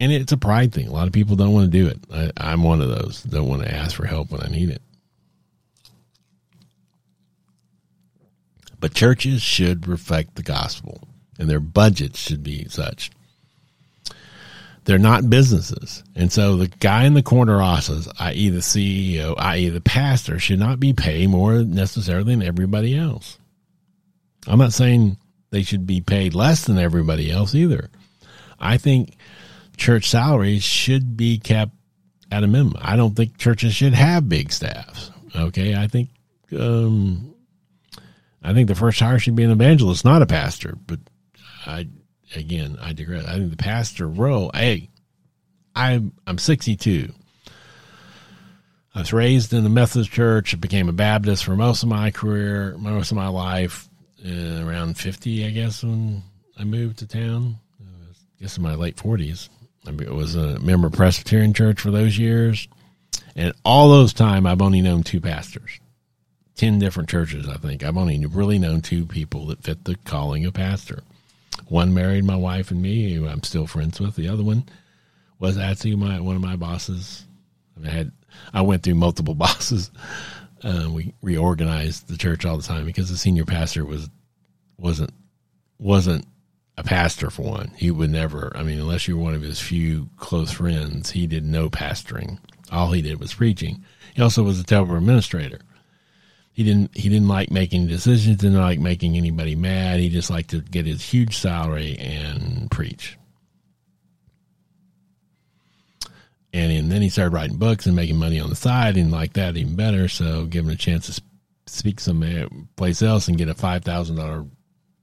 and 0.00 0.12
it's 0.12 0.32
a 0.32 0.36
pride 0.36 0.72
thing. 0.72 0.88
A 0.88 0.92
lot 0.92 1.06
of 1.06 1.12
people 1.12 1.36
don't 1.36 1.52
want 1.52 1.70
to 1.70 1.78
do 1.78 1.86
it. 1.86 2.32
I, 2.36 2.52
am 2.52 2.62
one 2.62 2.80
of 2.80 2.88
those. 2.88 3.22
Don't 3.22 3.48
want 3.48 3.62
to 3.62 3.74
ask 3.74 3.94
for 3.96 4.06
help 4.06 4.30
when 4.30 4.42
I 4.42 4.48
need 4.48 4.70
it. 4.70 4.82
But 8.80 8.92
churches 8.92 9.40
should 9.40 9.88
reflect 9.88 10.34
the 10.34 10.42
gospel, 10.42 11.08
and 11.38 11.48
their 11.48 11.60
budgets 11.60 12.18
should 12.18 12.42
be 12.42 12.68
such. 12.68 13.10
They're 14.84 14.98
not 14.98 15.30
businesses. 15.30 16.04
And 16.14 16.30
so 16.30 16.56
the 16.56 16.68
guy 16.68 17.04
in 17.04 17.14
the 17.14 17.22
corner 17.22 17.62
office, 17.62 18.06
i.e., 18.18 18.50
the 18.50 18.58
CEO, 18.58 19.34
i.e., 19.38 19.70
the 19.70 19.80
pastor, 19.80 20.38
should 20.38 20.58
not 20.58 20.78
be 20.78 20.92
paid 20.92 21.30
more 21.30 21.62
necessarily 21.64 22.34
than 22.34 22.46
everybody 22.46 22.94
else. 22.94 23.38
I'm 24.46 24.58
not 24.58 24.74
saying 24.74 25.16
they 25.50 25.62
should 25.62 25.86
be 25.86 26.02
paid 26.02 26.34
less 26.34 26.64
than 26.64 26.76
everybody 26.76 27.30
else 27.30 27.54
either. 27.54 27.88
I 28.60 28.76
think 28.76 29.16
church 29.76 30.08
salaries 30.08 30.62
should 30.62 31.16
be 31.16 31.38
kept 31.38 31.72
at 32.30 32.44
a 32.44 32.46
minimum. 32.46 32.76
I 32.80 32.96
don't 32.96 33.14
think 33.14 33.38
churches 33.38 33.74
should 33.74 33.94
have 33.94 34.28
big 34.28 34.52
staffs. 34.52 35.10
Okay, 35.36 35.74
I 35.74 35.86
think 35.86 36.10
um, 36.56 37.34
I 38.42 38.52
think 38.52 38.68
the 38.68 38.74
first 38.74 39.00
hire 39.00 39.18
should 39.18 39.36
be 39.36 39.44
an 39.44 39.50
evangelist, 39.50 40.04
not 40.04 40.22
a 40.22 40.26
pastor. 40.26 40.76
But 40.86 41.00
I 41.66 41.88
again, 42.36 42.78
I 42.80 42.92
digress. 42.92 43.26
I 43.26 43.34
think 43.34 43.50
the 43.50 43.56
pastor 43.56 44.08
role. 44.08 44.50
Hey, 44.54 44.90
I'm 45.74 46.12
I'm 46.26 46.38
62. 46.38 47.12
I 48.96 49.00
was 49.00 49.12
raised 49.12 49.52
in 49.52 49.64
the 49.64 49.70
Methodist 49.70 50.12
church. 50.12 50.54
I 50.54 50.56
became 50.56 50.88
a 50.88 50.92
Baptist 50.92 51.44
for 51.44 51.56
most 51.56 51.82
of 51.82 51.88
my 51.88 52.12
career, 52.12 52.76
most 52.78 53.10
of 53.10 53.16
my 53.16 53.26
life. 53.26 53.88
Uh, 54.24 54.64
around 54.64 54.96
50, 54.96 55.44
I 55.44 55.50
guess, 55.50 55.82
when 55.82 56.22
I 56.58 56.64
moved 56.64 57.00
to 57.00 57.06
town. 57.06 57.56
I 57.80 58.40
guess 58.40 58.56
in 58.56 58.62
my 58.62 58.74
late 58.74 58.96
40s. 58.96 59.48
I 59.86 59.90
was 59.90 60.34
a 60.34 60.58
member 60.60 60.86
of 60.86 60.94
Presbyterian 60.94 61.52
Church 61.52 61.80
for 61.80 61.90
those 61.90 62.18
years. 62.18 62.68
And 63.36 63.52
all 63.64 63.88
those 63.88 64.12
time, 64.12 64.46
I've 64.46 64.62
only 64.62 64.80
known 64.80 65.02
two 65.02 65.20
pastors, 65.20 65.80
10 66.56 66.78
different 66.78 67.08
churches, 67.08 67.48
I 67.48 67.56
think. 67.56 67.82
I've 67.82 67.96
only 67.96 68.24
really 68.26 68.58
known 68.58 68.80
two 68.80 69.06
people 69.06 69.46
that 69.46 69.62
fit 69.62 69.84
the 69.84 69.96
calling 70.04 70.46
of 70.46 70.54
pastor. 70.54 71.02
One 71.68 71.94
married 71.94 72.24
my 72.24 72.36
wife 72.36 72.70
and 72.70 72.80
me, 72.80 73.12
who 73.12 73.26
I'm 73.26 73.42
still 73.42 73.66
friends 73.66 74.00
with. 74.00 74.16
The 74.16 74.28
other 74.28 74.44
one 74.44 74.64
was 75.38 75.58
actually 75.58 75.96
my 75.96 76.20
one 76.20 76.36
of 76.36 76.42
my 76.42 76.56
bosses. 76.56 77.26
I 77.82 77.88
had 77.88 78.12
I 78.52 78.62
went 78.62 78.82
through 78.82 78.94
multiple 78.94 79.34
bosses. 79.34 79.90
Uh, 80.62 80.88
we 80.90 81.12
reorganized 81.22 82.08
the 82.08 82.16
church 82.16 82.44
all 82.44 82.56
the 82.56 82.62
time 82.62 82.86
because 82.86 83.10
the 83.10 83.16
senior 83.16 83.44
pastor 83.44 83.84
was 83.84 84.08
wasn't 84.78 85.12
wasn't 85.78 86.26
a 86.76 86.82
pastor 86.82 87.30
for 87.30 87.42
one. 87.42 87.72
He 87.76 87.90
would 87.90 88.10
never, 88.10 88.52
I 88.56 88.62
mean, 88.62 88.80
unless 88.80 89.06
you 89.06 89.16
were 89.16 89.22
one 89.22 89.34
of 89.34 89.42
his 89.42 89.60
few 89.60 90.08
close 90.16 90.50
friends, 90.52 91.10
he 91.10 91.26
did 91.26 91.44
no 91.44 91.70
pastoring. 91.70 92.38
All 92.72 92.90
he 92.90 93.02
did 93.02 93.20
was 93.20 93.34
preaching. 93.34 93.84
He 94.14 94.22
also 94.22 94.42
was 94.42 94.58
a 94.58 94.64
temple 94.64 94.96
administrator. 94.96 95.60
He 96.52 96.62
didn't 96.62 96.96
he 96.96 97.08
didn't 97.08 97.28
like 97.28 97.50
making 97.50 97.88
decisions, 97.88 98.36
didn't 98.36 98.60
like 98.60 98.78
making 98.78 99.16
anybody 99.16 99.56
mad. 99.56 99.98
He 99.98 100.08
just 100.08 100.30
liked 100.30 100.50
to 100.50 100.60
get 100.60 100.86
his 100.86 101.02
huge 101.02 101.36
salary 101.36 101.96
and 101.98 102.70
preach. 102.70 103.18
And, 106.52 106.70
and 106.70 106.92
then 106.92 107.02
he 107.02 107.08
started 107.08 107.34
writing 107.34 107.56
books 107.56 107.86
and 107.86 107.96
making 107.96 108.16
money 108.16 108.38
on 108.38 108.50
the 108.50 108.54
side 108.54 108.96
and 108.96 109.10
like 109.10 109.32
that 109.32 109.56
even 109.56 109.74
better. 109.74 110.06
So 110.06 110.46
give 110.46 110.64
him 110.64 110.70
a 110.70 110.76
chance 110.76 111.06
to 111.06 111.20
speak 111.66 111.98
some 111.98 112.22
eh, 112.22 112.46
place 112.76 113.02
else 113.02 113.26
and 113.26 113.36
get 113.36 113.48
a 113.48 113.54
five 113.54 113.82
thousand 113.82 114.16
dollar 114.16 114.46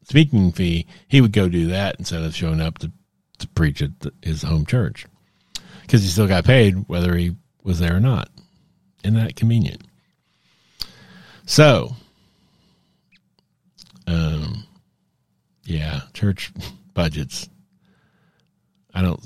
speaking 0.03 0.51
fee, 0.51 0.85
he 1.07 1.21
would 1.21 1.31
go 1.31 1.49
do 1.49 1.67
that 1.67 1.95
instead 1.99 2.23
of 2.23 2.35
showing 2.35 2.61
up 2.61 2.79
to, 2.79 2.91
to 3.39 3.47
preach 3.49 3.81
at 3.81 3.99
the, 3.99 4.13
his 4.21 4.43
home 4.43 4.65
church 4.65 5.05
because 5.81 6.03
he 6.03 6.09
still 6.09 6.27
got 6.27 6.45
paid 6.45 6.87
whether 6.87 7.15
he 7.15 7.35
was 7.63 7.79
there 7.79 7.97
or 7.97 7.99
not. 7.99 8.29
Isn't 9.03 9.19
that 9.19 9.35
convenient? 9.35 9.81
So, 11.45 11.95
um, 14.07 14.63
yeah, 15.65 16.01
church 16.13 16.51
budgets. 16.93 17.49
I 18.93 19.01
don't. 19.01 19.21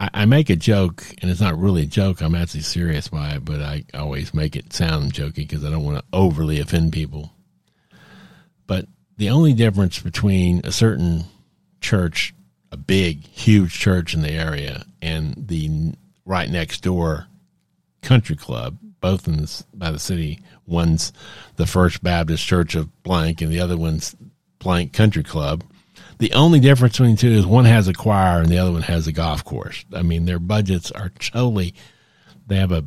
I, 0.00 0.10
I 0.12 0.24
make 0.26 0.50
a 0.50 0.56
joke, 0.56 1.04
and 1.22 1.30
it's 1.30 1.40
not 1.40 1.58
really 1.58 1.82
a 1.82 1.86
joke. 1.86 2.20
I'm 2.20 2.34
actually 2.34 2.62
serious 2.62 3.08
by 3.08 3.30
it, 3.30 3.44
but 3.44 3.62
I 3.62 3.84
always 3.94 4.34
make 4.34 4.56
it 4.56 4.72
sound 4.72 5.14
jokey 5.14 5.36
because 5.36 5.64
I 5.64 5.70
don't 5.70 5.84
want 5.84 5.98
to 5.98 6.04
overly 6.12 6.60
offend 6.60 6.92
people. 6.92 7.32
But 8.66 8.86
the 9.16 9.30
only 9.30 9.52
difference 9.52 9.98
between 9.98 10.62
a 10.64 10.72
certain 10.72 11.24
church, 11.80 12.34
a 12.70 12.76
big, 12.76 13.24
huge 13.24 13.78
church 13.78 14.14
in 14.14 14.22
the 14.22 14.32
area, 14.32 14.84
and 15.00 15.34
the 15.36 15.92
right 16.24 16.48
next 16.48 16.82
door 16.82 17.26
country 18.00 18.36
club, 18.36 18.78
both 19.00 19.26
in 19.26 19.38
this, 19.38 19.62
by 19.74 19.90
the 19.90 19.98
city, 19.98 20.40
one's 20.66 21.12
the 21.56 21.66
First 21.66 22.02
Baptist 22.02 22.44
Church 22.44 22.74
of 22.74 23.02
blank, 23.02 23.40
and 23.42 23.52
the 23.52 23.60
other 23.60 23.76
one's 23.76 24.16
blank 24.58 24.92
country 24.92 25.24
club. 25.24 25.64
The 26.18 26.32
only 26.32 26.60
difference 26.60 26.94
between 26.94 27.16
the 27.16 27.20
two 27.20 27.32
is 27.32 27.46
one 27.46 27.64
has 27.64 27.88
a 27.88 27.92
choir 27.92 28.40
and 28.40 28.48
the 28.48 28.58
other 28.58 28.70
one 28.70 28.82
has 28.82 29.06
a 29.08 29.12
golf 29.12 29.44
course. 29.44 29.84
I 29.92 30.02
mean, 30.02 30.24
their 30.24 30.38
budgets 30.38 30.92
are 30.92 31.08
totally. 31.08 31.74
They 32.46 32.56
have 32.56 32.70
a 32.70 32.84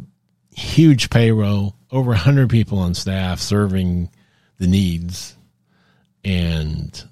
huge 0.55 1.09
payroll, 1.09 1.75
over 1.91 2.11
100 2.11 2.49
people 2.49 2.79
on 2.79 2.93
staff 2.93 3.39
serving 3.39 4.09
the 4.57 4.67
needs 4.67 5.34
and 6.25 7.03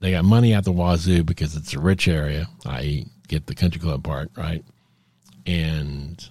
they 0.00 0.10
got 0.10 0.24
money 0.24 0.52
at 0.52 0.64
the 0.64 0.72
wazoo 0.72 1.22
because 1.22 1.56
it's 1.56 1.72
a 1.72 1.80
rich 1.80 2.08
area, 2.08 2.48
i.e., 2.66 3.06
get 3.28 3.46
the 3.46 3.54
country 3.54 3.80
club 3.80 4.04
part, 4.04 4.30
right? 4.36 4.62
And 5.46 6.22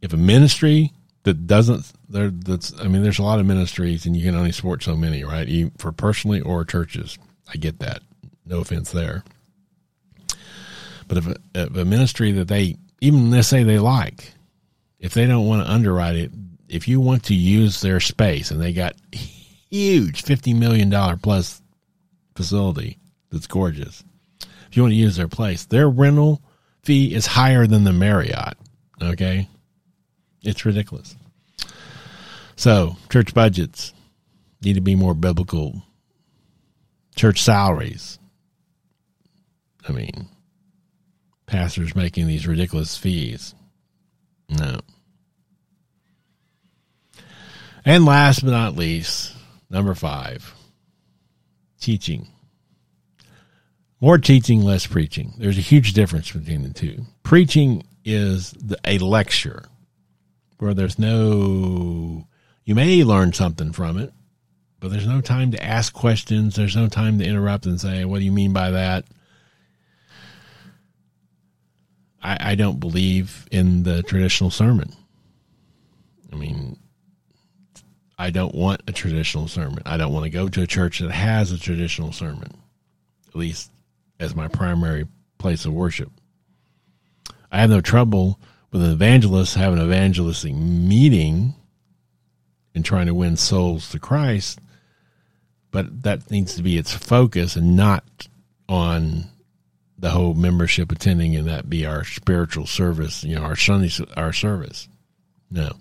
if 0.00 0.12
a 0.12 0.16
ministry 0.16 0.92
that 1.24 1.46
doesn't 1.46 1.92
there 2.08 2.30
that's 2.30 2.72
I 2.80 2.88
mean 2.88 3.02
there's 3.02 3.18
a 3.18 3.24
lot 3.24 3.40
of 3.40 3.46
ministries 3.46 4.06
and 4.06 4.16
you 4.16 4.24
can 4.24 4.34
only 4.34 4.52
support 4.52 4.82
so 4.82 4.96
many, 4.96 5.22
right? 5.22 5.70
For 5.78 5.92
personally 5.92 6.40
or 6.40 6.64
churches. 6.64 7.18
I 7.52 7.56
get 7.56 7.80
that. 7.80 8.00
No 8.46 8.60
offense 8.60 8.90
there. 8.90 9.22
But 11.06 11.18
if 11.18 11.26
a, 11.26 11.36
if 11.54 11.76
a 11.76 11.84
ministry 11.84 12.32
that 12.32 12.48
they 12.48 12.76
even 13.00 13.30
let's 13.30 13.48
say 13.48 13.62
they 13.62 13.78
like, 13.78 14.32
if 14.98 15.14
they 15.14 15.26
don't 15.26 15.46
want 15.46 15.66
to 15.66 15.72
underwrite 15.72 16.16
it, 16.16 16.32
if 16.68 16.88
you 16.88 17.00
want 17.00 17.24
to 17.24 17.34
use 17.34 17.80
their 17.80 18.00
space 18.00 18.50
and 18.50 18.60
they 18.60 18.72
got 18.72 18.94
huge 19.12 20.22
$50 20.22 20.58
million 20.58 21.18
plus 21.18 21.62
facility 22.34 22.98
that's 23.30 23.46
gorgeous, 23.46 24.04
if 24.68 24.76
you 24.76 24.82
want 24.82 24.92
to 24.92 24.96
use 24.96 25.16
their 25.16 25.28
place, 25.28 25.64
their 25.66 25.88
rental 25.88 26.42
fee 26.82 27.14
is 27.14 27.26
higher 27.26 27.66
than 27.66 27.84
the 27.84 27.92
Marriott. 27.92 28.56
Okay. 29.02 29.48
It's 30.42 30.64
ridiculous. 30.64 31.16
So, 32.56 32.96
church 33.10 33.34
budgets 33.34 33.92
need 34.62 34.74
to 34.74 34.80
be 34.80 34.94
more 34.94 35.14
biblical. 35.14 35.82
Church 37.16 37.42
salaries. 37.42 38.18
I 39.88 39.92
mean, 39.92 40.28
pastors 41.46 41.94
making 41.96 42.26
these 42.26 42.46
ridiculous 42.46 42.96
fees. 42.96 43.54
No. 44.48 44.80
And 47.88 48.04
last 48.04 48.44
but 48.44 48.50
not 48.50 48.76
least, 48.76 49.34
number 49.70 49.94
five, 49.94 50.54
teaching. 51.80 52.28
More 53.98 54.18
teaching, 54.18 54.62
less 54.62 54.86
preaching. 54.86 55.32
There's 55.38 55.56
a 55.56 55.62
huge 55.62 55.94
difference 55.94 56.30
between 56.30 56.64
the 56.64 56.74
two. 56.74 57.06
Preaching 57.22 57.86
is 58.04 58.52
a 58.84 58.98
lecture 58.98 59.64
where 60.58 60.74
there's 60.74 60.98
no, 60.98 62.28
you 62.66 62.74
may 62.74 63.04
learn 63.04 63.32
something 63.32 63.72
from 63.72 63.96
it, 63.96 64.12
but 64.80 64.90
there's 64.90 65.06
no 65.06 65.22
time 65.22 65.52
to 65.52 65.64
ask 65.64 65.94
questions. 65.94 66.56
There's 66.56 66.76
no 66.76 66.88
time 66.88 67.18
to 67.20 67.24
interrupt 67.24 67.64
and 67.64 67.80
say, 67.80 68.04
what 68.04 68.18
do 68.18 68.26
you 68.26 68.32
mean 68.32 68.52
by 68.52 68.72
that? 68.72 69.06
I, 72.22 72.50
I 72.50 72.54
don't 72.54 72.80
believe 72.80 73.48
in 73.50 73.84
the 73.84 74.02
traditional 74.02 74.50
sermon. 74.50 74.92
I 76.30 76.36
mean, 76.36 76.78
I 78.18 78.30
don't 78.30 78.54
want 78.54 78.82
a 78.88 78.92
traditional 78.92 79.46
sermon. 79.46 79.82
I 79.86 79.96
don't 79.96 80.12
want 80.12 80.24
to 80.24 80.30
go 80.30 80.48
to 80.48 80.62
a 80.62 80.66
church 80.66 80.98
that 80.98 81.10
has 81.12 81.52
a 81.52 81.58
traditional 81.58 82.12
sermon, 82.12 82.52
at 83.28 83.36
least 83.36 83.70
as 84.18 84.34
my 84.34 84.48
primary 84.48 85.06
place 85.38 85.64
of 85.64 85.72
worship. 85.72 86.10
I 87.50 87.60
have 87.60 87.70
no 87.70 87.80
trouble 87.80 88.40
with 88.72 88.82
an 88.82 88.90
evangelist 88.90 89.54
having 89.54 89.78
an 89.78 89.86
evangelistic 89.86 90.54
meeting 90.54 91.54
and 92.74 92.84
trying 92.84 93.06
to 93.06 93.14
win 93.14 93.36
souls 93.36 93.88
to 93.90 94.00
Christ, 94.00 94.58
but 95.70 96.02
that 96.02 96.30
needs 96.30 96.56
to 96.56 96.62
be 96.62 96.76
its 96.76 96.92
focus 96.92 97.54
and 97.54 97.76
not 97.76 98.04
on 98.68 99.24
the 99.98 100.10
whole 100.10 100.34
membership 100.34 100.92
attending 100.92 101.34
and 101.36 101.48
that 101.48 101.70
be 101.70 101.86
our 101.86 102.04
spiritual 102.04 102.66
service, 102.66 103.24
you 103.24 103.36
know, 103.36 103.42
our 103.42 103.56
Sunday 103.56 103.90
our 104.16 104.32
service. 104.32 104.88
No. 105.50 105.72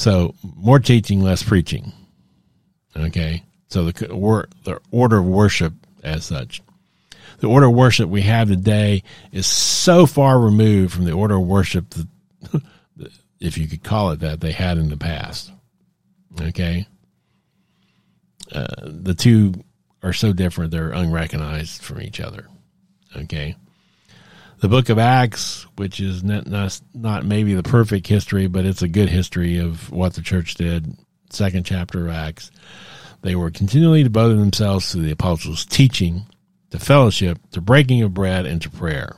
So 0.00 0.34
more 0.42 0.78
teaching, 0.78 1.20
less 1.20 1.42
preaching. 1.42 1.92
Okay. 2.96 3.44
So 3.68 3.84
the 3.84 4.46
the 4.64 4.80
order 4.90 5.18
of 5.18 5.26
worship 5.26 5.74
as 6.02 6.24
such. 6.24 6.62
The 7.40 7.48
order 7.48 7.66
of 7.66 7.74
worship 7.74 8.08
we 8.08 8.22
have 8.22 8.48
today 8.48 9.02
is 9.30 9.46
so 9.46 10.06
far 10.06 10.40
removed 10.40 10.94
from 10.94 11.04
the 11.04 11.12
order 11.12 11.36
of 11.36 11.46
worship 11.46 11.90
that, 11.90 12.62
if 13.40 13.58
you 13.58 13.68
could 13.68 13.82
call 13.82 14.12
it 14.12 14.20
that, 14.20 14.40
they 14.40 14.52
had 14.52 14.78
in 14.78 14.88
the 14.88 14.96
past. 14.96 15.52
Okay. 16.40 16.86
Uh, 18.50 18.66
the 18.80 19.14
two 19.14 19.52
are 20.02 20.14
so 20.14 20.32
different, 20.32 20.70
they're 20.70 20.92
unrecognized 20.92 21.82
from 21.82 22.00
each 22.00 22.20
other. 22.20 22.48
Okay 23.14 23.54
the 24.60 24.68
book 24.68 24.90
of 24.90 24.98
Acts, 24.98 25.66
which 25.76 26.00
is 26.00 26.22
not, 26.22 26.46
not, 26.94 27.24
maybe 27.24 27.54
the 27.54 27.62
perfect 27.62 28.06
history, 28.06 28.46
but 28.46 28.66
it's 28.66 28.82
a 28.82 28.88
good 28.88 29.08
history 29.08 29.58
of 29.58 29.90
what 29.90 30.14
the 30.14 30.20
church 30.20 30.54
did. 30.54 30.96
Second 31.30 31.64
chapter 31.64 32.06
of 32.06 32.12
Acts. 32.12 32.50
They 33.22 33.34
were 33.34 33.50
continually 33.50 34.02
devoting 34.02 34.38
themselves 34.38 34.90
to 34.90 34.98
the 34.98 35.12
apostles' 35.12 35.64
teaching, 35.64 36.26
to 36.70 36.78
fellowship, 36.78 37.38
to 37.52 37.60
breaking 37.60 38.02
of 38.02 38.12
bread, 38.12 38.46
and 38.46 38.60
to 38.62 38.70
prayer. 38.70 39.16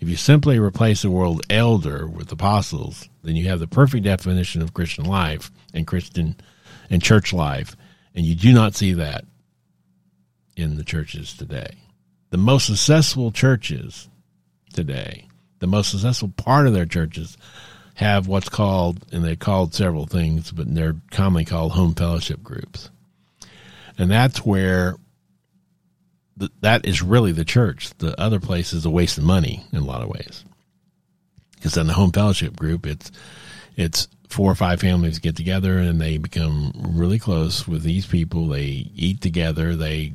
If 0.00 0.08
you 0.08 0.16
simply 0.16 0.58
replace 0.58 1.02
the 1.02 1.10
word 1.10 1.40
elder 1.48 2.06
with 2.06 2.30
apostles, 2.32 3.08
then 3.22 3.36
you 3.36 3.48
have 3.48 3.60
the 3.60 3.66
perfect 3.66 4.04
definition 4.04 4.62
of 4.62 4.74
Christian 4.74 5.04
life 5.04 5.50
and 5.72 5.86
Christian 5.86 6.36
and 6.90 7.02
church 7.02 7.32
life, 7.32 7.76
and 8.14 8.24
you 8.24 8.34
do 8.34 8.52
not 8.52 8.74
see 8.74 8.94
that 8.94 9.24
in 10.56 10.76
the 10.76 10.84
churches 10.84 11.34
today 11.34 11.76
the 12.30 12.38
most 12.38 12.66
successful 12.66 13.30
churches 13.30 14.08
today, 14.72 15.28
the 15.58 15.66
most 15.66 15.90
successful 15.90 16.32
part 16.36 16.66
of 16.66 16.74
their 16.74 16.86
churches 16.86 17.36
have 17.94 18.26
what's 18.26 18.48
called, 18.48 19.04
and 19.10 19.24
they're 19.24 19.36
called 19.36 19.74
several 19.74 20.06
things, 20.06 20.52
but 20.52 20.72
they're 20.74 20.96
commonly 21.10 21.44
called 21.44 21.72
home 21.72 21.94
fellowship 21.94 22.42
groups. 22.42 22.90
And 23.98 24.10
that's 24.10 24.44
where 24.44 24.96
that 26.60 26.84
is 26.84 27.02
really 27.02 27.32
the 27.32 27.44
church. 27.44 27.96
The 27.98 28.18
other 28.20 28.40
place 28.40 28.72
is 28.72 28.84
a 28.84 28.90
waste 28.90 29.16
of 29.16 29.24
money 29.24 29.64
in 29.72 29.78
a 29.78 29.84
lot 29.84 30.02
of 30.02 30.08
ways. 30.08 30.44
Because 31.54 31.76
in 31.78 31.86
the 31.86 31.94
home 31.94 32.12
fellowship 32.12 32.54
group, 32.54 32.86
it's 32.86 33.10
it's 33.76 34.08
four 34.28 34.50
or 34.50 34.54
five 34.54 34.80
families 34.80 35.18
get 35.18 35.36
together 35.36 35.78
and 35.78 36.00
they 36.00 36.18
become 36.18 36.72
really 36.74 37.18
close 37.18 37.66
with 37.66 37.82
these 37.82 38.06
people. 38.06 38.48
They 38.48 38.90
eat 38.94 39.20
together. 39.20 39.74
They 39.76 40.12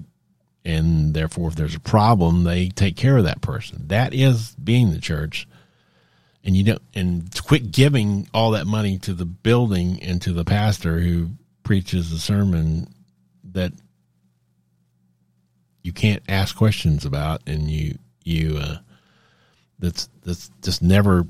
and 0.64 1.14
therefore 1.14 1.50
if 1.50 1.56
there's 1.56 1.76
a 1.76 1.80
problem 1.80 2.44
they 2.44 2.70
take 2.70 2.96
care 2.96 3.18
of 3.18 3.24
that 3.24 3.42
person. 3.42 3.86
That 3.88 4.14
is 4.14 4.56
being 4.56 4.92
the 4.92 5.00
church. 5.00 5.48
And 6.44 6.58
you 6.58 6.64
don't 6.64 6.82
and 6.96 7.30
quit 7.46 7.72
giving 7.72 8.28
all 8.34 8.52
that 8.52 8.66
money 8.66 8.98
to 9.00 9.14
the 9.14 9.26
building 9.26 10.02
and 10.02 10.20
to 10.24 10.34
the 10.34 10.44
pastor 10.44 11.00
who 11.00 11.30
preaches 11.64 12.12
a 12.12 12.18
sermon 12.18 12.88
that 13.54 13.74
you 15.84 15.94
can't 15.94 16.24
ask 16.28 16.56
questions 16.56 17.06
about, 17.06 17.42
and 17.48 17.70
you 17.70 17.98
you 18.24 18.58
uh, 18.58 18.78
that's 19.80 20.10
that's 20.24 20.50
just 20.62 20.82
never 20.82 21.26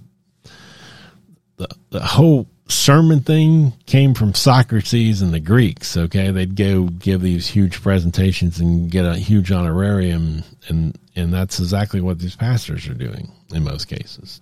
the 1.57 1.67
the 1.89 2.01
whole 2.01 2.47
sermon 2.71 3.21
thing 3.21 3.73
came 3.85 4.13
from 4.13 4.33
Socrates 4.33 5.21
and 5.21 5.33
the 5.33 5.39
Greeks. 5.39 5.95
Okay, 5.95 6.31
they'd 6.31 6.55
go 6.55 6.85
give 6.85 7.21
these 7.21 7.47
huge 7.47 7.81
presentations 7.81 8.59
and 8.59 8.89
get 8.89 9.05
a 9.05 9.15
huge 9.15 9.51
honorarium, 9.51 10.43
and 10.67 10.97
and 11.15 11.33
that's 11.33 11.59
exactly 11.59 12.01
what 12.01 12.19
these 12.19 12.35
pastors 12.35 12.87
are 12.87 12.93
doing 12.93 13.31
in 13.53 13.63
most 13.63 13.85
cases. 13.85 14.41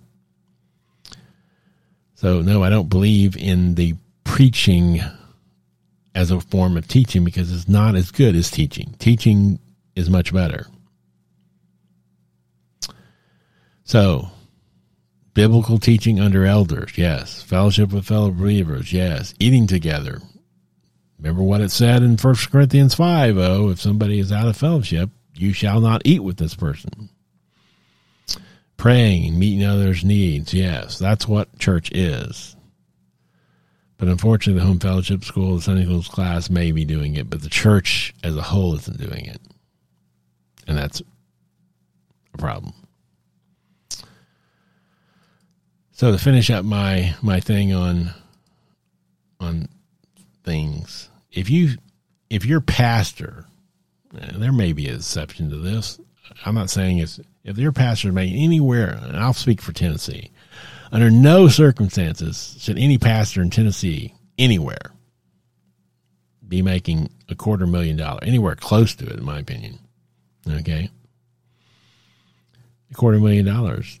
So 2.14 2.40
no, 2.40 2.62
I 2.62 2.70
don't 2.70 2.88
believe 2.88 3.36
in 3.36 3.74
the 3.74 3.94
preaching 4.24 5.00
as 6.14 6.30
a 6.30 6.40
form 6.40 6.76
of 6.76 6.86
teaching 6.86 7.24
because 7.24 7.52
it's 7.52 7.68
not 7.68 7.94
as 7.94 8.10
good 8.10 8.36
as 8.36 8.50
teaching. 8.50 8.94
Teaching 8.98 9.58
is 9.94 10.10
much 10.10 10.32
better. 10.32 10.66
So 13.84 14.30
Biblical 15.40 15.78
teaching 15.78 16.20
under 16.20 16.44
elders, 16.44 16.98
yes. 16.98 17.42
Fellowship 17.42 17.94
with 17.94 18.04
fellow 18.04 18.30
believers, 18.30 18.92
yes. 18.92 19.32
Eating 19.38 19.66
together. 19.66 20.20
Remember 21.18 21.42
what 21.42 21.62
it 21.62 21.70
said 21.70 22.02
in 22.02 22.18
1 22.18 22.34
Corinthians 22.52 22.94
5 22.94 23.38
oh, 23.38 23.70
if 23.70 23.80
somebody 23.80 24.18
is 24.18 24.30
out 24.30 24.48
of 24.48 24.56
fellowship, 24.58 25.08
you 25.34 25.54
shall 25.54 25.80
not 25.80 26.02
eat 26.04 26.22
with 26.22 26.36
this 26.36 26.54
person. 26.54 27.08
Praying 28.76 29.38
meeting 29.38 29.64
others' 29.64 30.04
needs, 30.04 30.52
yes. 30.52 30.98
That's 30.98 31.26
what 31.26 31.58
church 31.58 31.90
is. 31.90 32.54
But 33.96 34.08
unfortunately, 34.08 34.60
the 34.60 34.66
home 34.66 34.78
fellowship 34.78 35.24
school, 35.24 35.56
the 35.56 35.62
Sunday 35.62 35.84
school 35.84 36.02
class 36.02 36.50
may 36.50 36.70
be 36.70 36.84
doing 36.84 37.16
it, 37.16 37.30
but 37.30 37.40
the 37.40 37.48
church 37.48 38.14
as 38.22 38.36
a 38.36 38.42
whole 38.42 38.74
isn't 38.74 39.00
doing 39.00 39.24
it. 39.24 39.40
And 40.66 40.76
that's 40.76 41.00
a 42.34 42.36
problem. 42.36 42.74
So 46.00 46.10
to 46.10 46.16
finish 46.16 46.48
up 46.48 46.64
my 46.64 47.14
my 47.20 47.40
thing 47.40 47.74
on 47.74 48.14
on 49.38 49.68
things, 50.44 51.10
if 51.30 51.50
you 51.50 51.76
if 52.30 52.46
your 52.46 52.62
pastor, 52.62 53.44
eh, 54.18 54.30
there 54.36 54.50
may 54.50 54.72
be 54.72 54.88
an 54.88 54.94
exception 54.94 55.50
to 55.50 55.56
this. 55.56 56.00
I'm 56.46 56.54
not 56.54 56.70
saying 56.70 57.00
it's 57.00 57.20
if 57.44 57.58
your 57.58 57.72
pastor 57.72 58.12
may 58.12 58.32
anywhere, 58.32 58.98
and 59.02 59.14
I'll 59.18 59.34
speak 59.34 59.60
for 59.60 59.74
Tennessee. 59.74 60.30
Under 60.90 61.10
no 61.10 61.48
circumstances 61.48 62.56
should 62.58 62.78
any 62.78 62.96
pastor 62.96 63.42
in 63.42 63.50
Tennessee 63.50 64.14
anywhere 64.38 64.92
be 66.48 66.62
making 66.62 67.10
a 67.28 67.34
quarter 67.34 67.66
million 67.66 67.98
dollar 67.98 68.24
anywhere 68.24 68.56
close 68.56 68.94
to 68.94 69.04
it, 69.04 69.18
in 69.18 69.24
my 69.26 69.38
opinion. 69.38 69.78
Okay, 70.48 70.88
a 72.90 72.94
quarter 72.94 73.20
million 73.20 73.44
dollars 73.44 73.99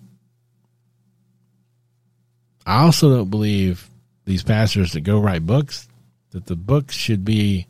I 2.66 2.82
also 2.82 3.14
don't 3.14 3.30
believe 3.30 3.88
these 4.24 4.42
pastors 4.42 4.92
that 4.92 5.00
go 5.00 5.18
write 5.18 5.46
books 5.46 5.88
that 6.30 6.46
the 6.46 6.56
books 6.56 6.94
should 6.94 7.24
be 7.24 7.66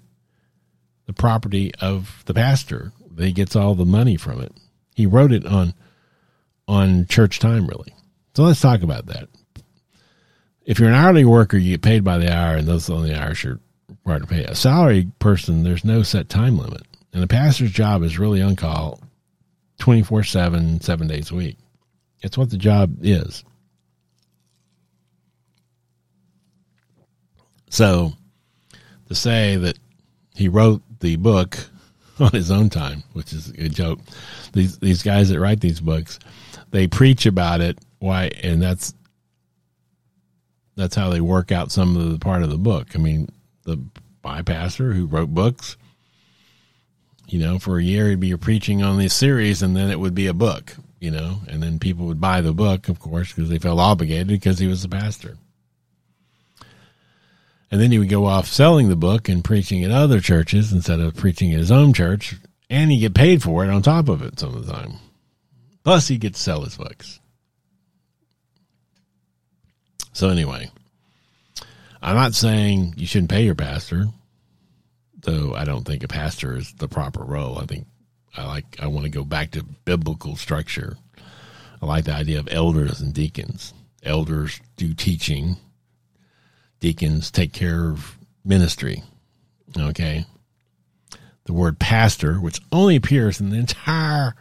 the 1.07 1.13
property 1.13 1.73
of 1.81 2.23
the 2.27 2.35
pastor. 2.35 2.93
He 3.19 3.33
gets 3.33 3.57
all 3.57 3.75
the 3.75 3.85
money 3.85 4.17
from 4.17 4.41
it. 4.41 4.53
He 4.95 5.07
wrote 5.07 5.33
it 5.33 5.47
on 5.47 5.75
on 6.69 7.07
church 7.07 7.39
time, 7.39 7.67
really. 7.67 7.95
So 8.35 8.45
let's 8.45 8.61
talk 8.61 8.83
about 8.83 9.07
that. 9.07 9.29
If 10.65 10.79
you're 10.79 10.89
an 10.89 10.95
hourly 10.95 11.25
worker, 11.25 11.57
you 11.57 11.73
get 11.73 11.83
paid 11.83 12.05
by 12.05 12.19
the 12.19 12.33
hour, 12.33 12.57
and 12.57 12.69
those 12.69 12.89
are 12.89 13.03
the 13.03 13.21
hours 13.21 13.43
you're 13.43 13.59
required 13.89 14.23
to 14.23 14.29
pay. 14.29 14.45
A 14.45 14.55
salary 14.55 15.09
person, 15.19 15.65
there's 15.65 15.85
no 15.85 16.03
set 16.03 16.29
time 16.29 16.59
limit, 16.59 16.83
and 17.13 17.25
a 17.25 17.27
pastor's 17.27 17.73
job 17.73 18.03
is 18.03 18.19
really 18.19 18.41
on 18.41 18.57
call, 18.57 19.01
twenty 19.79 20.03
four 20.03 20.23
seven, 20.23 20.81
seven 20.81 21.09
days 21.09 21.31
a 21.31 21.35
week. 21.35 21.59
It's 22.21 22.39
what 22.39 22.51
the 22.51 22.59
job 22.59 22.99
is. 23.03 23.43
So 27.71 28.13
to 29.09 29.15
say 29.15 29.57
that 29.57 29.79
he 30.35 30.49
wrote 30.49 30.83
the 31.01 31.17
book 31.17 31.57
on 32.21 32.31
his 32.33 32.51
own 32.51 32.69
time, 32.69 33.03
which 33.15 33.33
is 33.33 33.49
a 33.51 33.69
joke. 33.69 34.01
These 34.53 34.79
these 34.79 35.03
guys 35.03 35.31
that 35.31 35.41
write 35.41 35.61
these 35.61 35.81
books, 35.81 36.19
they 36.71 36.87
preach 36.87 37.25
about 37.25 37.61
it. 37.61 37.79
Why? 37.99 38.31
And 38.43 38.61
that's 38.61 38.95
that's 40.77 40.95
how 40.95 41.11
they 41.11 41.21
work 41.21 41.53
out 41.53 41.73
some 41.73 41.97
of 41.97 42.13
the 42.13 42.19
part 42.19 42.43
of 42.43 42.51
the 42.51 42.59
book. 42.59 42.89
I 42.95 42.99
mean, 42.99 43.29
the 43.65 43.79
bypasser 44.25 44.95
who 44.95 45.07
wrote 45.07 45.31
books, 45.31 45.77
you 47.29 47.39
know, 47.39 47.59
for 47.59 47.79
a 47.79 47.83
year 47.83 48.09
he'd 48.09 48.21
be 48.21 48.37
preaching 48.37 48.83
on 48.83 48.99
this 48.99 49.15
series, 49.15 49.63
and 49.63 49.77
then 49.77 49.91
it 49.91 50.01
would 50.01 50.15
be 50.15 50.27
a 50.27 50.35
book, 50.35 50.77
you 50.99 51.11
know, 51.11 51.41
and 51.49 51.63
then 51.63 51.79
people 51.79 52.07
would 52.07 52.21
buy 52.21 52.41
the 52.41 52.53
book, 52.53 52.89
of 52.89 52.99
course, 52.99 53.33
because 53.33 53.51
they 53.51 53.59
felt 53.59 53.79
obligated 53.79 54.29
because 54.29 54.59
he 54.59 54.67
was 54.67 54.83
the 54.83 54.89
pastor. 54.89 55.37
And 57.71 57.81
then 57.81 57.93
he 57.93 57.99
would 57.99 58.09
go 58.09 58.27
off 58.27 58.49
selling 58.49 58.89
the 58.89 58.97
book 58.97 59.29
and 59.29 59.45
preaching 59.45 59.85
at 59.85 59.91
other 59.91 60.21
churches 60.21 60.73
instead 60.73 60.99
of 60.99 61.17
preaching 61.17 61.53
at 61.53 61.61
his 61.61 61.71
own 61.71 61.93
church. 61.93 62.37
And 62.69 62.91
he'd 62.91 62.99
get 63.01 63.15
paid 63.15 63.43
for 63.43 63.65
it 63.65 63.71
on 63.71 63.83
top 63.83 64.09
of 64.09 64.23
it 64.23 64.41
some 64.41 64.55
of 64.55 64.67
the 64.67 64.73
time. 64.73 64.95
Plus, 65.85 66.09
he 66.09 66.19
gets 66.19 66.39
to 66.39 66.45
sell 66.45 66.65
his 66.65 66.77
books. 66.77 67.21
So, 70.13 70.29
anyway, 70.29 70.71
I'm 72.03 72.17
not 72.17 72.35
saying 72.35 72.95
you 72.97 73.07
shouldn't 73.07 73.31
pay 73.31 73.45
your 73.45 73.55
pastor, 73.55 74.07
though 75.21 75.55
I 75.55 75.65
don't 75.65 75.85
think 75.85 76.03
a 76.03 76.09
pastor 76.09 76.57
is 76.57 76.73
the 76.75 76.89
proper 76.89 77.23
role. 77.25 77.59
I 77.59 77.67
think 77.67 77.87
I 78.37 78.47
like, 78.47 78.65
I 78.81 78.87
want 78.89 79.05
to 79.05 79.11
go 79.11 79.25
back 79.25 79.53
to 79.53 79.65
biblical 79.85 80.37
structure. 80.37 80.97
I 81.83 81.87
like 81.87 82.05
the 82.05 82.15
idea 82.15 82.39
of 82.39 82.49
elders 82.51 83.01
and 83.01 83.15
deacons. 83.15 83.73
Elders 84.03 84.61
do 84.77 84.95
teaching, 84.95 85.57
deacons 86.81 87.31
take 87.31 87.53
care 87.53 87.91
of 87.91 88.19
ministry. 88.45 89.03
Okay. 89.79 90.25
The 91.45 91.53
word 91.53 91.79
pastor, 91.79 92.37
which 92.37 92.61
only 92.73 92.97
appears 92.97 93.41
in 93.41 93.51
the 93.51 93.59
entire 93.59 94.35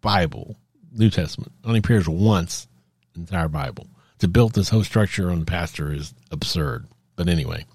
Bible, 0.00 0.56
New 0.92 1.10
Testament, 1.10 1.52
only 1.64 1.78
appears 1.78 2.08
once 2.08 2.66
in 3.14 3.24
the 3.24 3.32
entire 3.32 3.48
Bible. 3.48 3.86
To 4.20 4.28
build 4.28 4.54
this 4.54 4.70
whole 4.70 4.84
structure 4.84 5.30
on 5.30 5.44
pastor 5.44 5.92
is 5.92 6.14
absurd. 6.30 6.86
But 7.16 7.28
anyway, 7.28 7.66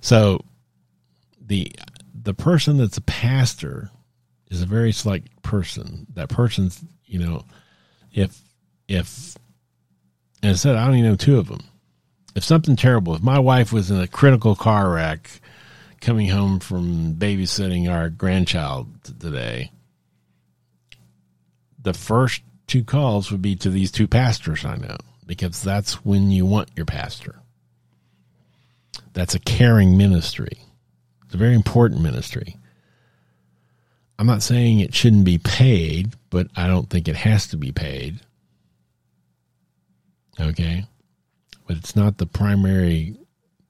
so 0.00 0.40
the 1.40 1.70
the 2.14 2.34
person 2.34 2.78
that's 2.78 2.96
a 2.96 3.02
pastor 3.02 3.90
is 4.50 4.62
a 4.62 4.66
very 4.66 4.92
select 4.92 5.28
person. 5.42 6.06
That 6.14 6.30
person's, 6.30 6.82
you 7.04 7.18
know, 7.18 7.44
if 8.12 8.40
if 8.88 9.36
and 10.42 10.52
I 10.52 10.54
said 10.54 10.76
I 10.76 10.86
only 10.86 11.02
know 11.02 11.16
two 11.16 11.38
of 11.38 11.48
them 11.48 11.60
if 12.34 12.44
something 12.44 12.76
terrible, 12.76 13.14
if 13.14 13.22
my 13.22 13.38
wife 13.38 13.72
was 13.72 13.90
in 13.90 14.00
a 14.00 14.08
critical 14.08 14.56
car 14.56 14.90
wreck 14.90 15.40
coming 16.00 16.28
home 16.28 16.58
from 16.58 17.14
babysitting 17.14 17.90
our 17.90 18.10
grandchild 18.10 18.88
today, 19.20 19.70
the 21.80 21.94
first 21.94 22.42
two 22.66 22.82
calls 22.82 23.30
would 23.30 23.42
be 23.42 23.54
to 23.56 23.70
these 23.70 23.92
two 23.92 24.08
pastors 24.08 24.64
I 24.64 24.76
know 24.76 24.96
because 25.26 25.62
that's 25.62 26.04
when 26.04 26.30
you 26.30 26.44
want 26.44 26.70
your 26.76 26.86
pastor. 26.86 27.40
That's 29.12 29.34
a 29.34 29.40
caring 29.40 29.96
ministry. 29.96 30.58
It's 31.24 31.34
a 31.34 31.38
very 31.38 31.54
important 31.54 32.02
ministry. 32.02 32.56
I'm 34.18 34.26
not 34.26 34.42
saying 34.42 34.80
it 34.80 34.94
shouldn't 34.94 35.24
be 35.24 35.38
paid, 35.38 36.14
but 36.30 36.48
I 36.56 36.66
don't 36.66 36.90
think 36.90 37.06
it 37.06 37.16
has 37.16 37.46
to 37.48 37.56
be 37.56 37.70
paid. 37.70 38.20
Okay 40.40 40.86
but 41.66 41.76
it's 41.76 41.96
not 41.96 42.18
the 42.18 42.26
primary 42.26 43.16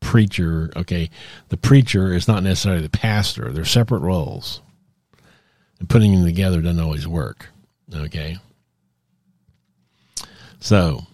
preacher. 0.00 0.70
Okay, 0.76 1.10
the 1.48 1.56
preacher 1.56 2.12
is 2.12 2.28
not 2.28 2.42
necessarily 2.42 2.82
the 2.82 2.88
pastor. 2.88 3.50
They're 3.52 3.64
separate 3.64 4.00
roles, 4.00 4.60
and 5.78 5.88
putting 5.88 6.12
them 6.12 6.24
together 6.24 6.60
doesn't 6.60 6.80
always 6.80 7.08
work. 7.08 7.48
Okay, 7.94 8.36
so 10.60 11.06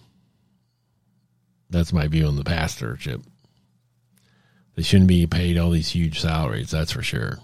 that's 1.69 1.93
my 1.93 2.07
view 2.07 2.27
on 2.27 2.35
the 2.35 2.43
pastorship. 2.43 3.21
They 4.75 4.83
shouldn't 4.83 5.09
be 5.09 5.27
paid 5.27 5.57
all 5.57 5.69
these 5.69 5.89
huge 5.89 6.19
salaries. 6.21 6.71
That's 6.71 6.91
for 6.91 7.03
sure. 7.03 7.39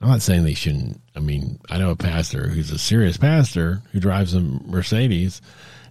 I'm 0.00 0.08
not 0.08 0.22
saying 0.22 0.44
they 0.44 0.54
shouldn't. 0.54 1.00
I 1.16 1.20
mean, 1.20 1.58
I 1.68 1.78
know 1.78 1.90
a 1.90 1.96
pastor 1.96 2.48
who's 2.48 2.70
a 2.70 2.78
serious 2.78 3.16
pastor 3.16 3.82
who 3.92 4.00
drives 4.00 4.34
a 4.34 4.40
Mercedes 4.40 5.40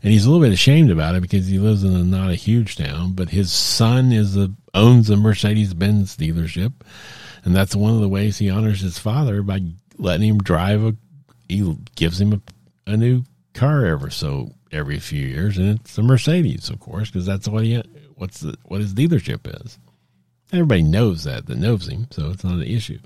and 0.04 0.14
he's 0.14 0.26
a 0.26 0.30
little 0.30 0.46
bit 0.46 0.54
ashamed 0.54 0.92
about 0.92 1.16
it 1.16 1.22
because 1.22 1.48
he 1.48 1.60
lives 1.60 1.84
in 1.84 1.96
a 1.96 2.04
not 2.04 2.30
a 2.30 2.36
huge 2.36 2.76
town, 2.76 3.14
but 3.14 3.30
his 3.30 3.52
son 3.52 4.12
is 4.12 4.38
a 4.38 4.52
owns 4.74 5.10
a 5.10 5.18
Mercedes 5.18 5.74
Benz 5.74 6.16
dealership, 6.16 6.74
and 7.44 7.56
that's 7.56 7.76
one 7.76 7.94
of 7.94 8.02
the 8.02 8.10
ways 8.10 8.38
he 8.38 8.50
honors 8.50 8.82
his 8.82 9.00
father 9.00 9.42
by 9.42 9.62
letting 9.98 10.30
him 10.30 10.38
drive 10.38 10.84
a. 10.84 10.96
He 11.50 11.76
gives 11.96 12.22
him 12.22 12.34
a, 12.34 12.92
a 12.92 12.98
new 12.98 13.24
car 13.54 13.86
ever 13.86 14.10
so 14.10 14.52
every 14.72 15.00
few 15.00 15.26
years, 15.26 15.58
and 15.58 15.80
it's 15.80 15.98
a 15.98 16.04
Mercedes, 16.04 16.70
of 16.70 16.80
course, 16.80 17.10
because 17.10 17.26
that's 17.26 17.48
what 17.48 17.64
he 17.64 17.82
what's 18.16 18.42
the, 18.42 18.56
what 18.66 18.82
his 18.82 18.94
dealership 18.94 19.48
is. 19.66 19.80
Everybody 20.54 20.84
knows 20.84 21.24
that, 21.24 21.48
that 21.48 21.58
knows 21.58 21.88
him, 21.88 22.08
so 22.12 22.30
it's 22.30 22.44
not 22.44 22.54
an 22.54 22.64
issue. 22.64 23.00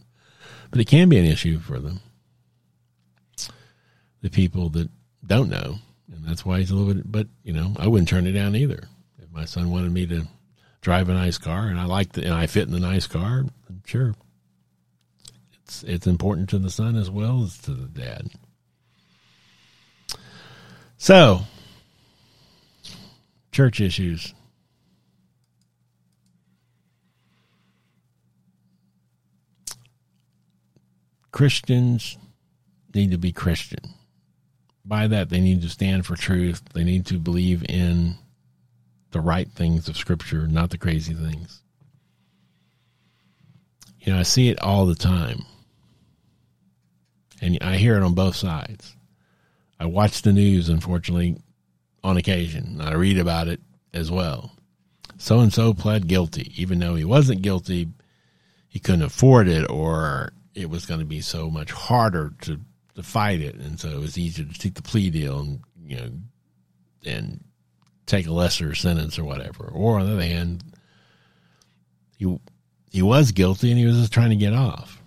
But 0.71 0.79
it 0.79 0.87
can 0.87 1.09
be 1.09 1.17
an 1.17 1.25
issue 1.25 1.59
for 1.59 1.79
them. 1.79 1.99
The 4.21 4.29
people 4.29 4.69
that 4.69 4.89
don't 5.25 5.49
know. 5.49 5.75
And 6.11 6.25
that's 6.25 6.45
why 6.45 6.59
he's 6.59 6.71
a 6.71 6.75
little 6.75 6.93
bit, 6.93 7.11
but, 7.11 7.27
you 7.43 7.53
know, 7.53 7.73
I 7.77 7.87
wouldn't 7.87 8.09
turn 8.09 8.27
it 8.27 8.31
down 8.31 8.55
either. 8.55 8.87
If 9.21 9.31
my 9.31 9.45
son 9.45 9.69
wanted 9.69 9.91
me 9.91 10.07
to 10.07 10.27
drive 10.81 11.09
a 11.09 11.13
nice 11.13 11.37
car 11.37 11.67
and 11.67 11.79
I 11.79 11.85
like 11.85 12.13
the, 12.13 12.23
and 12.23 12.33
I 12.33 12.47
fit 12.47 12.67
in 12.67 12.73
the 12.73 12.79
nice 12.79 13.07
car, 13.07 13.45
I'm 13.69 13.81
sure. 13.85 14.15
It's, 15.63 15.83
it's 15.83 16.07
important 16.07 16.49
to 16.49 16.59
the 16.59 16.71
son 16.71 16.95
as 16.95 17.09
well 17.09 17.43
as 17.43 17.57
to 17.59 17.71
the 17.71 17.87
dad. 17.87 18.29
So, 20.97 21.41
church 23.51 23.81
issues. 23.81 24.33
Christians 31.31 32.17
need 32.93 33.11
to 33.11 33.17
be 33.17 33.31
Christian. 33.31 33.93
By 34.83 35.07
that, 35.07 35.29
they 35.29 35.39
need 35.39 35.61
to 35.61 35.69
stand 35.69 36.05
for 36.05 36.15
truth. 36.15 36.61
They 36.73 36.83
need 36.83 37.05
to 37.07 37.19
believe 37.19 37.63
in 37.69 38.15
the 39.11 39.21
right 39.21 39.49
things 39.49 39.87
of 39.87 39.97
Scripture, 39.97 40.47
not 40.47 40.69
the 40.69 40.77
crazy 40.77 41.13
things. 41.13 41.61
You 43.99 44.13
know, 44.13 44.19
I 44.19 44.23
see 44.23 44.49
it 44.49 44.61
all 44.61 44.85
the 44.85 44.95
time. 44.95 45.45
And 47.41 47.57
I 47.61 47.77
hear 47.77 47.95
it 47.97 48.03
on 48.03 48.13
both 48.13 48.35
sides. 48.35 48.95
I 49.79 49.85
watch 49.85 50.21
the 50.21 50.33
news, 50.33 50.69
unfortunately, 50.69 51.37
on 52.03 52.17
occasion. 52.17 52.79
I 52.81 52.93
read 52.93 53.17
about 53.17 53.47
it 53.47 53.61
as 53.93 54.11
well. 54.11 54.51
So 55.17 55.39
and 55.39 55.53
so 55.53 55.73
pled 55.73 56.07
guilty, 56.07 56.51
even 56.55 56.79
though 56.79 56.95
he 56.95 57.05
wasn't 57.05 57.41
guilty, 57.41 57.89
he 58.67 58.79
couldn't 58.79 59.03
afford 59.03 59.47
it, 59.47 59.69
or 59.69 60.33
it 60.53 60.69
was 60.69 60.85
going 60.85 60.99
to 60.99 61.05
be 61.05 61.21
so 61.21 61.49
much 61.49 61.71
harder 61.71 62.33
to, 62.41 62.59
to 62.95 63.03
fight 63.03 63.41
it, 63.41 63.55
and 63.55 63.79
so 63.79 63.89
it 63.89 63.99
was 63.99 64.17
easier 64.17 64.45
to 64.45 64.59
take 64.59 64.75
the 64.75 64.81
plea 64.81 65.09
deal 65.09 65.39
and 65.39 65.59
you 65.85 65.97
know 65.97 66.11
and 67.05 67.43
take 68.05 68.27
a 68.27 68.33
lesser 68.33 68.75
sentence 68.75 69.17
or 69.17 69.23
whatever. 69.23 69.65
Or 69.65 69.99
on 69.99 70.05
the 70.05 70.13
other 70.13 70.23
hand, 70.23 70.63
he 72.17 72.37
he 72.91 73.01
was 73.01 73.31
guilty 73.31 73.71
and 73.71 73.79
he 73.79 73.85
was 73.85 73.97
just 73.97 74.13
trying 74.13 74.31
to 74.31 74.35
get 74.35 74.53
off. 74.53 75.01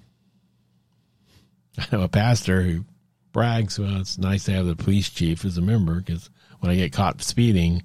I 1.79 1.87
know 1.93 2.03
a 2.03 2.09
pastor 2.09 2.63
who 2.63 2.85
brags, 3.33 3.79
well, 3.79 4.01
it's 4.01 4.17
nice 4.17 4.45
to 4.45 4.53
have 4.53 4.67
the 4.67 4.77
police 4.77 5.11
chief 5.11 5.45
as 5.45 5.59
a 5.59 5.63
member 5.63 5.97
because 5.97 6.31
when 6.61 6.71
I 6.71 6.77
get 6.77 6.93
caught 6.93 7.21
speeding, 7.21 7.83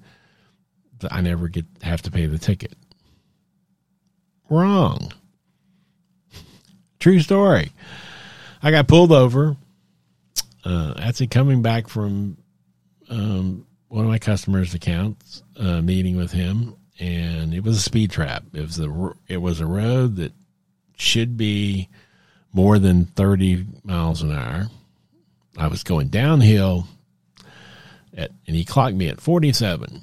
I 1.12 1.22
never 1.22 1.48
get 1.50 1.66
have 1.82 2.02
to 2.04 2.12
pay 2.12 2.26
the 2.26 2.38
ticket. 2.38 2.76
Wrong. 4.50 5.12
True 7.00 7.20
story. 7.22 7.72
I 8.62 8.72
got 8.72 8.88
pulled 8.88 9.14
over. 9.14 9.56
Uh, 10.66 10.94
actually, 10.98 11.28
coming 11.28 11.62
back 11.62 11.88
from 11.88 12.38
um, 13.10 13.66
one 13.88 14.04
of 14.04 14.12
my 14.12 14.20
customers' 14.20 14.74
accounts, 14.74 15.42
uh, 15.58 15.82
meeting 15.82 16.18
with 16.18 16.32
him, 16.34 16.76
and 17.00 17.54
it 17.54 17.64
was 17.64 17.78
a 17.78 17.82
speed 17.82 18.12
trap. 18.12 18.44
It 18.54 18.62
was 18.62 18.80
a 18.80 19.14
it 19.28 19.38
was 19.38 19.62
a 19.62 19.66
road 19.66 20.18
that 20.18 20.34
should 20.98 21.38
be 21.38 21.88
more 22.52 22.78
than 22.78 23.06
thirty 23.06 23.66
miles 23.84 24.22
an 24.22 24.34
hour. 24.34 24.68
I 25.58 25.68
was 25.68 25.84
going 25.84 26.10
downhill, 26.10 26.86
at, 28.14 28.32
and 28.46 28.56
he 28.56 28.66
clocked 28.66 28.96
me 28.96 29.08
at 29.08 29.22
forty-seven. 29.22 30.02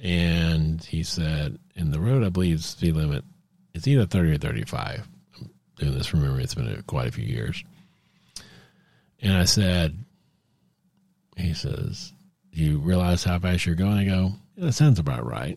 And 0.00 0.84
he 0.84 1.02
said, 1.02 1.58
"In 1.74 1.90
the 1.90 1.98
road, 1.98 2.22
I 2.24 2.28
believe 2.28 2.62
speed 2.62 2.94
limit 2.94 3.24
it's 3.78 3.86
either 3.86 4.06
30 4.06 4.32
or 4.32 4.38
35. 4.38 5.08
I'm 5.40 5.50
doing 5.76 5.96
this 5.96 6.08
from 6.08 6.22
memory. 6.22 6.42
It's 6.42 6.54
been 6.54 6.82
quite 6.88 7.08
a 7.08 7.12
few 7.12 7.24
years. 7.24 7.64
And 9.22 9.36
I 9.36 9.44
said, 9.44 9.96
he 11.36 11.54
says, 11.54 12.12
do 12.52 12.60
you 12.60 12.78
realize 12.78 13.22
how 13.22 13.38
fast 13.38 13.66
you're 13.66 13.76
going? 13.76 13.98
I 13.98 14.04
go, 14.04 14.32
yeah, 14.56 14.66
that 14.66 14.72
sounds 14.72 14.98
about 14.98 15.24
right. 15.24 15.56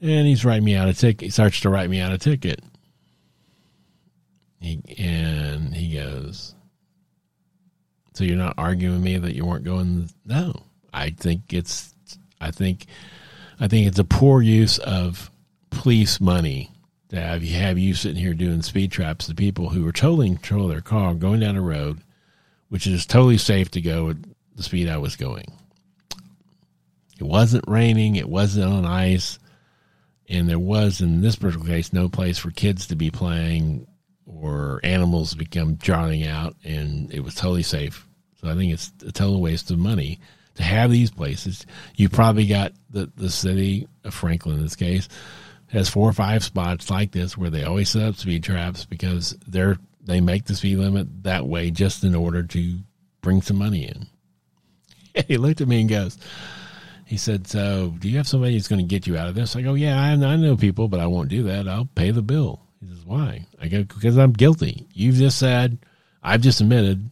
And 0.00 0.26
he's 0.26 0.44
writing 0.46 0.64
me 0.64 0.76
out 0.76 0.88
a 0.88 0.94
ticket. 0.94 1.26
He 1.26 1.30
starts 1.30 1.60
to 1.60 1.68
write 1.68 1.90
me 1.90 2.00
out 2.00 2.12
a 2.12 2.18
ticket. 2.18 2.62
He, 4.60 4.80
and 4.98 5.74
he 5.74 5.94
goes, 5.94 6.54
so 8.14 8.24
you're 8.24 8.36
not 8.36 8.54
arguing 8.56 8.94
with 8.94 9.04
me 9.04 9.18
that 9.18 9.34
you 9.34 9.44
weren't 9.44 9.64
going? 9.64 10.08
No, 10.24 10.54
I 10.92 11.10
think 11.10 11.52
it's, 11.52 11.94
I 12.40 12.50
think, 12.50 12.86
I 13.60 13.68
think 13.68 13.86
it's 13.86 13.98
a 13.98 14.04
poor 14.04 14.40
use 14.40 14.78
of 14.78 15.30
police 15.78 16.20
money 16.20 16.72
to 17.08 17.20
have 17.20 17.44
you 17.44 17.54
have 17.56 17.78
you 17.78 17.94
sitting 17.94 18.20
here 18.20 18.34
doing 18.34 18.62
speed 18.62 18.90
traps 18.90 19.26
to 19.26 19.34
people 19.34 19.68
who 19.68 19.86
are 19.86 19.92
totally 19.92 20.26
in 20.26 20.34
control 20.34 20.64
of 20.64 20.70
their 20.70 20.80
car 20.80 21.14
going 21.14 21.38
down 21.38 21.56
a 21.56 21.62
road, 21.62 22.00
which 22.68 22.86
is 22.88 23.06
totally 23.06 23.38
safe 23.38 23.70
to 23.70 23.80
go 23.80 24.10
at 24.10 24.16
the 24.56 24.64
speed 24.64 24.88
I 24.88 24.98
was 24.98 25.14
going. 25.14 25.56
It 27.20 27.24
wasn't 27.24 27.64
raining, 27.68 28.16
it 28.16 28.28
wasn't 28.28 28.72
on 28.72 28.84
ice, 28.84 29.38
and 30.28 30.48
there 30.48 30.58
was 30.58 31.00
in 31.00 31.20
this 31.20 31.36
particular 31.36 31.68
case 31.68 31.92
no 31.92 32.08
place 32.08 32.38
for 32.38 32.50
kids 32.50 32.88
to 32.88 32.96
be 32.96 33.12
playing 33.12 33.86
or 34.26 34.80
animals 34.82 35.34
become 35.34 35.76
drowning 35.76 36.26
out, 36.26 36.56
and 36.64 37.14
it 37.14 37.20
was 37.20 37.36
totally 37.36 37.62
safe. 37.62 38.04
So 38.40 38.48
I 38.48 38.56
think 38.56 38.72
it's 38.72 38.92
a 39.06 39.12
total 39.12 39.40
waste 39.40 39.70
of 39.70 39.78
money 39.78 40.18
to 40.56 40.64
have 40.64 40.90
these 40.90 41.12
places. 41.12 41.64
You 41.94 42.08
probably 42.08 42.48
got 42.48 42.72
the 42.90 43.10
the 43.14 43.30
city 43.30 43.86
of 44.02 44.12
Franklin 44.12 44.56
in 44.56 44.62
this 44.62 44.74
case 44.74 45.08
has 45.68 45.88
four 45.88 46.08
or 46.08 46.12
five 46.12 46.42
spots 46.42 46.90
like 46.90 47.12
this 47.12 47.36
where 47.36 47.50
they 47.50 47.64
always 47.64 47.90
set 47.90 48.02
up 48.02 48.16
speed 48.16 48.42
traps 48.42 48.84
because 48.84 49.36
they're 49.46 49.78
they 50.02 50.20
make 50.20 50.44
the 50.44 50.54
speed 50.54 50.78
limit 50.78 51.24
that 51.24 51.46
way 51.46 51.70
just 51.70 52.02
in 52.02 52.14
order 52.14 52.42
to 52.42 52.78
bring 53.20 53.42
some 53.42 53.58
money 53.58 53.86
in. 53.86 54.06
he 55.26 55.36
looked 55.36 55.60
at 55.60 55.68
me 55.68 55.82
and 55.82 55.90
goes, 55.90 56.16
he 57.04 57.16
said, 57.16 57.46
"So, 57.46 57.94
do 57.98 58.08
you 58.08 58.16
have 58.16 58.28
somebody 58.28 58.54
who's 58.54 58.68
going 58.68 58.80
to 58.80 58.88
get 58.88 59.06
you 59.06 59.16
out 59.16 59.28
of 59.28 59.34
this?" 59.34 59.56
I 59.56 59.62
go, 59.62 59.74
"Yeah, 59.74 60.00
I, 60.00 60.12
I 60.12 60.36
know 60.36 60.56
people, 60.56 60.88
but 60.88 61.00
I 61.00 61.06
won't 61.06 61.30
do 61.30 61.44
that. 61.44 61.68
I'll 61.68 61.88
pay 61.94 62.10
the 62.10 62.22
bill." 62.22 62.60
He 62.80 62.88
says, 62.88 63.04
"Why?" 63.04 63.46
I 63.60 63.68
go, 63.68 63.82
"Because 63.82 64.18
I'm 64.18 64.32
guilty. 64.32 64.86
You've 64.92 65.16
just 65.16 65.38
said, 65.38 65.78
I've 66.22 66.42
just 66.42 66.60
admitted." 66.60 67.10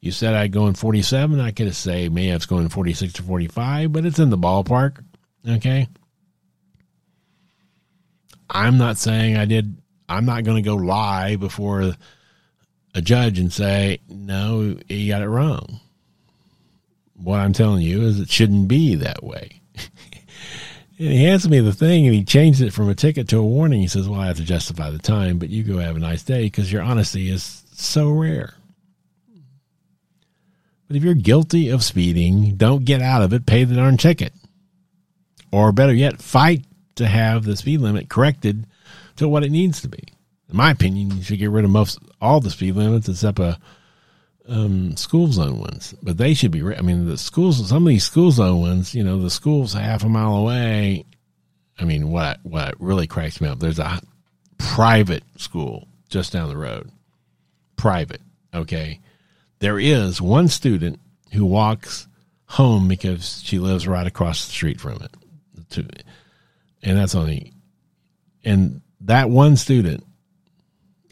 You 0.00 0.10
said 0.10 0.34
I'd 0.34 0.52
go 0.52 0.66
in 0.66 0.74
47. 0.74 1.40
I 1.40 1.50
could 1.50 1.74
said, 1.74 2.12
maybe 2.12 2.28
it's 2.28 2.44
going 2.44 2.68
46 2.68 3.14
to 3.14 3.22
45, 3.22 3.90
but 3.90 4.04
it's 4.04 4.18
in 4.18 4.28
the 4.28 4.36
ballpark. 4.36 5.02
Okay. 5.48 5.88
I'm 8.48 8.78
not 8.78 8.98
saying 8.98 9.36
I 9.36 9.44
did. 9.44 9.76
I'm 10.08 10.26
not 10.26 10.44
going 10.44 10.62
to 10.62 10.68
go 10.68 10.76
lie 10.76 11.36
before 11.36 11.94
a 12.94 13.02
judge 13.02 13.38
and 13.38 13.52
say, 13.52 13.98
no, 14.08 14.76
you 14.88 15.08
got 15.08 15.22
it 15.22 15.28
wrong. 15.28 15.80
What 17.16 17.40
I'm 17.40 17.52
telling 17.52 17.82
you 17.82 18.02
is 18.02 18.20
it 18.20 18.30
shouldn't 18.30 18.68
be 18.68 18.96
that 18.96 19.22
way. 19.24 19.60
and 20.98 21.08
he 21.08 21.24
hands 21.24 21.48
me 21.48 21.60
the 21.60 21.72
thing 21.72 22.06
and 22.06 22.14
he 22.14 22.24
changed 22.24 22.60
it 22.60 22.72
from 22.72 22.88
a 22.88 22.94
ticket 22.94 23.28
to 23.28 23.38
a 23.38 23.44
warning. 23.44 23.80
He 23.80 23.88
says, 23.88 24.08
well, 24.08 24.20
I 24.20 24.26
have 24.26 24.36
to 24.36 24.44
justify 24.44 24.90
the 24.90 24.98
time, 24.98 25.38
but 25.38 25.48
you 25.48 25.62
go 25.62 25.78
have 25.78 25.96
a 25.96 26.00
nice 26.00 26.22
day 26.22 26.44
because 26.44 26.70
your 26.70 26.82
honesty 26.82 27.30
is 27.30 27.64
so 27.72 28.10
rare. 28.10 28.54
But 30.86 30.96
if 30.96 31.02
you're 31.02 31.14
guilty 31.14 31.70
of 31.70 31.82
speeding, 31.82 32.56
don't 32.56 32.84
get 32.84 33.00
out 33.00 33.22
of 33.22 33.32
it, 33.32 33.46
pay 33.46 33.64
the 33.64 33.74
darn 33.74 33.96
ticket. 33.96 34.32
Or 35.50 35.72
better 35.72 35.94
yet, 35.94 36.20
fight 36.20 36.64
to 36.96 37.06
have 37.06 37.44
the 37.44 37.56
speed 37.56 37.80
limit 37.80 38.08
corrected 38.08 38.66
to 39.16 39.28
what 39.28 39.44
it 39.44 39.50
needs 39.50 39.80
to 39.82 39.88
be. 39.88 40.02
In 40.48 40.56
my 40.56 40.70
opinion, 40.70 41.16
you 41.16 41.22
should 41.22 41.38
get 41.38 41.50
rid 41.50 41.64
of 41.64 41.70
most 41.70 41.98
all 42.20 42.40
the 42.40 42.50
speed 42.50 42.76
limits 42.76 43.08
except 43.08 43.38
a 43.38 43.58
um, 44.48 44.96
school 44.96 45.32
zone 45.32 45.58
ones. 45.58 45.94
But 46.02 46.18
they 46.18 46.34
should 46.34 46.50
be. 46.50 46.62
I 46.62 46.82
mean, 46.82 47.06
the 47.06 47.18
schools. 47.18 47.68
Some 47.68 47.86
of 47.86 47.88
these 47.88 48.04
school 48.04 48.30
zone 48.30 48.60
ones. 48.60 48.94
You 48.94 49.02
know, 49.02 49.20
the 49.20 49.30
school's 49.30 49.72
half 49.72 50.04
a 50.04 50.08
mile 50.08 50.36
away. 50.36 51.04
I 51.78 51.84
mean, 51.84 52.10
what 52.10 52.40
what 52.42 52.80
really 52.80 53.06
cracks 53.06 53.40
me 53.40 53.48
up? 53.48 53.58
There's 53.58 53.78
a 53.78 54.00
private 54.58 55.24
school 55.36 55.88
just 56.08 56.32
down 56.32 56.48
the 56.48 56.56
road. 56.56 56.90
Private. 57.76 58.20
Okay. 58.54 59.00
There 59.58 59.78
is 59.78 60.20
one 60.20 60.48
student 60.48 61.00
who 61.32 61.46
walks 61.46 62.06
home 62.46 62.86
because 62.86 63.42
she 63.42 63.58
lives 63.58 63.88
right 63.88 64.06
across 64.06 64.46
the 64.46 64.52
street 64.52 64.80
from 64.80 65.02
it 65.02 65.16
and 66.84 66.96
that's 66.96 67.14
only 67.14 67.52
and 68.44 68.80
that 69.00 69.30
one 69.30 69.56
student 69.56 70.04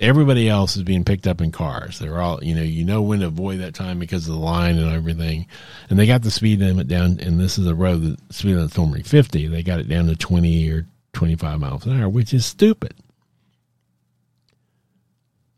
everybody 0.03 0.49
else 0.49 0.77
is 0.77 0.83
being 0.83 1.05
picked 1.05 1.29
up 1.29 1.41
in 1.41 1.53
cars. 1.53 1.99
They're 1.99 2.21
all 2.21 2.43
you 2.43 2.55
know 2.55 2.63
you 2.63 2.85
know 2.85 3.01
when 3.01 3.21
to 3.21 3.27
avoid 3.27 3.61
that 3.61 3.75
time 3.75 3.99
because 3.99 4.29
of 4.29 4.35
the 4.35 4.41
line 4.41 4.77
and 4.77 4.93
everything. 4.93 5.47
And 5.89 5.99
they 5.99 6.07
got 6.07 6.23
the 6.23 6.31
speed 6.31 6.59
limit 6.61 6.89
down 6.89 7.19
and 7.21 7.41
this 7.41 7.57
is 7.57 7.67
a 7.67 7.75
road 7.75 8.03
that 8.03 8.35
speed 8.35 8.57
limit's 8.57 8.77
normally 8.77 9.03
50 9.03 9.49
they 9.49 9.63
got 9.63 9.81
it 9.81 9.89
down 9.89 10.07
to 10.07 10.17
20 10.17 10.71
or 10.71 10.87
25 11.15 11.61
miles 11.61 11.87
an 11.87 12.01
hour 12.01 12.09
which 12.09 12.35
is 12.35 12.45
stupid. 12.45 12.95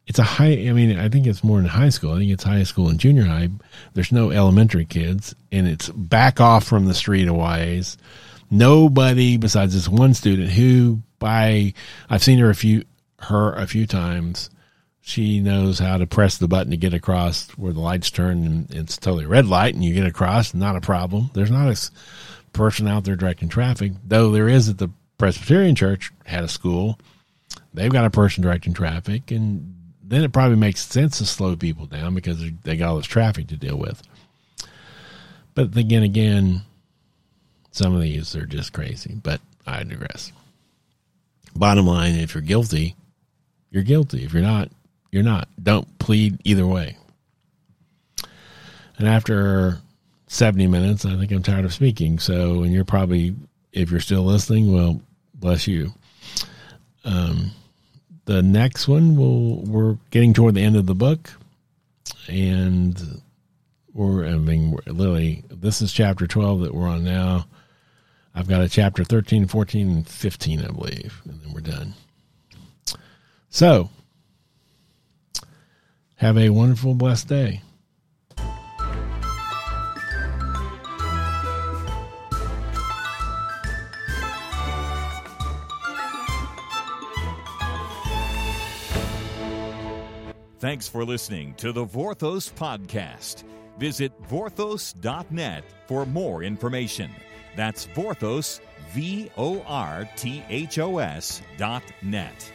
It's 0.06 0.18
a 0.18 0.22
high 0.22 0.52
i 0.68 0.72
mean 0.72 0.98
i 0.98 1.08
think 1.08 1.26
it's 1.26 1.42
more 1.42 1.58
in 1.58 1.64
high 1.64 1.88
school. 1.88 2.12
I 2.12 2.18
think 2.18 2.30
it's 2.30 2.44
high 2.44 2.62
school 2.64 2.88
and 2.88 3.00
junior 3.00 3.24
high. 3.24 3.48
There's 3.94 4.12
no 4.12 4.30
elementary 4.30 4.84
kids 4.84 5.34
and 5.50 5.66
it's 5.66 5.88
back 5.88 6.40
off 6.40 6.64
from 6.64 6.84
the 6.84 6.94
street 6.94 7.26
a 7.26 7.34
ways 7.34 7.96
nobody 8.54 9.36
besides 9.36 9.74
this 9.74 9.88
one 9.88 10.14
student 10.14 10.50
who 10.50 11.02
by 11.18 11.74
I've 12.08 12.22
seen 12.22 12.38
her 12.38 12.50
a 12.50 12.54
few 12.54 12.84
her 13.18 13.52
a 13.54 13.66
few 13.66 13.86
times. 13.86 14.50
She 15.00 15.40
knows 15.40 15.78
how 15.78 15.98
to 15.98 16.06
press 16.06 16.38
the 16.38 16.48
button 16.48 16.70
to 16.70 16.78
get 16.78 16.94
across 16.94 17.50
where 17.58 17.74
the 17.74 17.80
lights 17.80 18.10
turn 18.10 18.44
and 18.46 18.74
it's 18.74 18.96
totally 18.96 19.26
red 19.26 19.46
light 19.46 19.74
and 19.74 19.84
you 19.84 19.92
get 19.92 20.06
across, 20.06 20.54
not 20.54 20.76
a 20.76 20.80
problem. 20.80 21.30
There's 21.34 21.50
not 21.50 21.68
a 21.68 21.90
person 22.54 22.88
out 22.88 23.04
there 23.04 23.16
directing 23.16 23.50
traffic, 23.50 23.92
though 24.06 24.30
there 24.30 24.48
is 24.48 24.70
at 24.70 24.78
the 24.78 24.88
Presbyterian 25.18 25.74
Church 25.74 26.10
had 26.24 26.42
a 26.42 26.48
school. 26.48 26.98
They've 27.74 27.92
got 27.92 28.06
a 28.06 28.10
person 28.10 28.42
directing 28.42 28.72
traffic 28.72 29.30
and 29.30 29.74
then 30.02 30.22
it 30.22 30.32
probably 30.32 30.56
makes 30.56 30.86
sense 30.86 31.18
to 31.18 31.26
slow 31.26 31.54
people 31.54 31.84
down 31.84 32.14
because 32.14 32.42
they 32.62 32.76
got 32.76 32.88
all 32.88 32.96
this 32.96 33.06
traffic 33.06 33.48
to 33.48 33.56
deal 33.56 33.76
with. 33.76 34.02
But 35.54 35.76
again, 35.76 36.02
again, 36.02 36.62
some 37.74 37.92
of 37.92 38.00
these 38.02 38.36
are 38.36 38.46
just 38.46 38.72
crazy, 38.72 39.16
but 39.20 39.40
I 39.66 39.82
digress. 39.82 40.30
Bottom 41.56 41.88
line, 41.88 42.14
if 42.14 42.32
you're 42.32 42.40
guilty, 42.40 42.94
you're 43.68 43.82
guilty. 43.82 44.24
If 44.24 44.32
you're 44.32 44.42
not, 44.42 44.70
you're 45.10 45.24
not. 45.24 45.48
Don't 45.60 45.98
plead 45.98 46.40
either 46.44 46.64
way. 46.68 46.96
And 48.96 49.08
after 49.08 49.78
70 50.28 50.68
minutes, 50.68 51.04
I 51.04 51.16
think 51.16 51.32
I'm 51.32 51.42
tired 51.42 51.64
of 51.64 51.74
speaking. 51.74 52.20
So, 52.20 52.62
and 52.62 52.72
you're 52.72 52.84
probably, 52.84 53.34
if 53.72 53.90
you're 53.90 53.98
still 53.98 54.22
listening, 54.22 54.72
well, 54.72 55.00
bless 55.34 55.66
you. 55.66 55.92
Um, 57.04 57.50
the 58.26 58.40
next 58.40 58.86
one, 58.86 59.16
we'll, 59.16 59.62
we're 59.64 59.98
getting 60.10 60.32
toward 60.32 60.54
the 60.54 60.62
end 60.62 60.76
of 60.76 60.86
the 60.86 60.94
book. 60.94 61.28
And 62.28 63.20
we're, 63.92 64.26
I 64.26 64.36
mean, 64.36 64.70
we're 64.70 64.92
literally, 64.92 65.42
this 65.50 65.82
is 65.82 65.92
chapter 65.92 66.28
12 66.28 66.60
that 66.60 66.74
we're 66.74 66.86
on 66.86 67.02
now. 67.02 67.46
I've 68.34 68.48
got 68.48 68.62
a 68.62 68.68
chapter 68.68 69.04
13, 69.04 69.46
14, 69.46 69.88
and 69.88 70.08
15, 70.08 70.60
I 70.62 70.66
believe, 70.68 71.22
and 71.24 71.40
then 71.40 71.52
we're 71.52 71.60
done. 71.60 71.94
So, 73.48 73.90
have 76.16 76.36
a 76.36 76.50
wonderful, 76.50 76.94
blessed 76.94 77.28
day. 77.28 77.62
Thanks 90.58 90.88
for 90.88 91.04
listening 91.04 91.52
to 91.58 91.72
the 91.72 91.84
Vorthos 91.84 92.50
Podcast. 92.50 93.44
Visit 93.78 94.12
vorthos.net 94.22 95.62
for 95.86 96.06
more 96.06 96.42
information. 96.42 97.10
That's 97.56 97.86
Vorthos, 97.86 98.60
V 98.92 99.30
O 99.36 99.62
R 99.62 100.08
T 100.16 100.42
H 100.48 100.78
O 100.78 100.98
S 100.98 101.42
dot 101.56 101.82
net. 102.02 102.52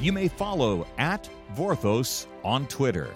You 0.00 0.12
may 0.12 0.28
follow 0.28 0.86
at 0.98 1.28
Vorthos 1.54 2.26
on 2.44 2.66
Twitter. 2.66 3.14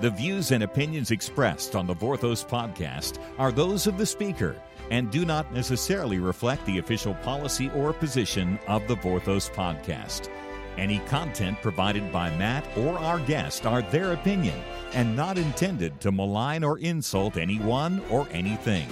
The 0.00 0.10
views 0.10 0.50
and 0.50 0.64
opinions 0.64 1.12
expressed 1.12 1.76
on 1.76 1.86
the 1.86 1.94
Vorthos 1.94 2.44
podcast 2.44 3.18
are 3.38 3.52
those 3.52 3.86
of 3.86 3.96
the 3.96 4.06
speaker 4.06 4.56
and 4.90 5.10
do 5.10 5.24
not 5.24 5.52
necessarily 5.52 6.18
reflect 6.18 6.66
the 6.66 6.78
official 6.78 7.14
policy 7.14 7.70
or 7.70 7.92
position 7.92 8.58
of 8.66 8.86
the 8.88 8.96
Vorthos 8.96 9.50
podcast. 9.50 10.28
Any 10.76 10.98
content 11.06 11.62
provided 11.62 12.12
by 12.12 12.36
Matt 12.36 12.66
or 12.76 12.98
our 12.98 13.20
guest 13.20 13.64
are 13.64 13.82
their 13.82 14.12
opinion 14.12 14.60
and 14.92 15.14
not 15.14 15.38
intended 15.38 16.00
to 16.00 16.12
malign 16.12 16.64
or 16.64 16.78
insult 16.78 17.36
anyone 17.36 18.02
or 18.10 18.26
anything. 18.32 18.88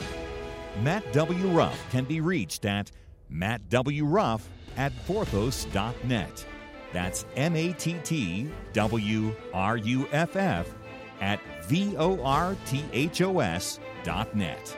Matt 0.80 1.12
W. 1.12 1.48
Ruff 1.48 1.78
can 1.90 2.04
be 2.04 2.20
reached 2.20 2.64
at 2.64 2.90
mattwruff 3.30 4.42
at 4.76 4.92
vorthos.net. 5.06 6.46
That's 6.92 7.24
M 7.36 7.56
A 7.56 7.72
T 7.72 7.96
T 8.04 8.50
W 8.72 9.34
R 9.52 9.76
U 9.76 10.08
F 10.12 10.36
F 10.36 10.74
at 11.20 11.40
V 11.64 11.96
O 11.96 12.22
R 12.22 12.56
T 12.66 12.84
H 12.92 13.22
O 13.22 13.40
S 13.40 13.78
dot 14.04 14.34
net. 14.34 14.76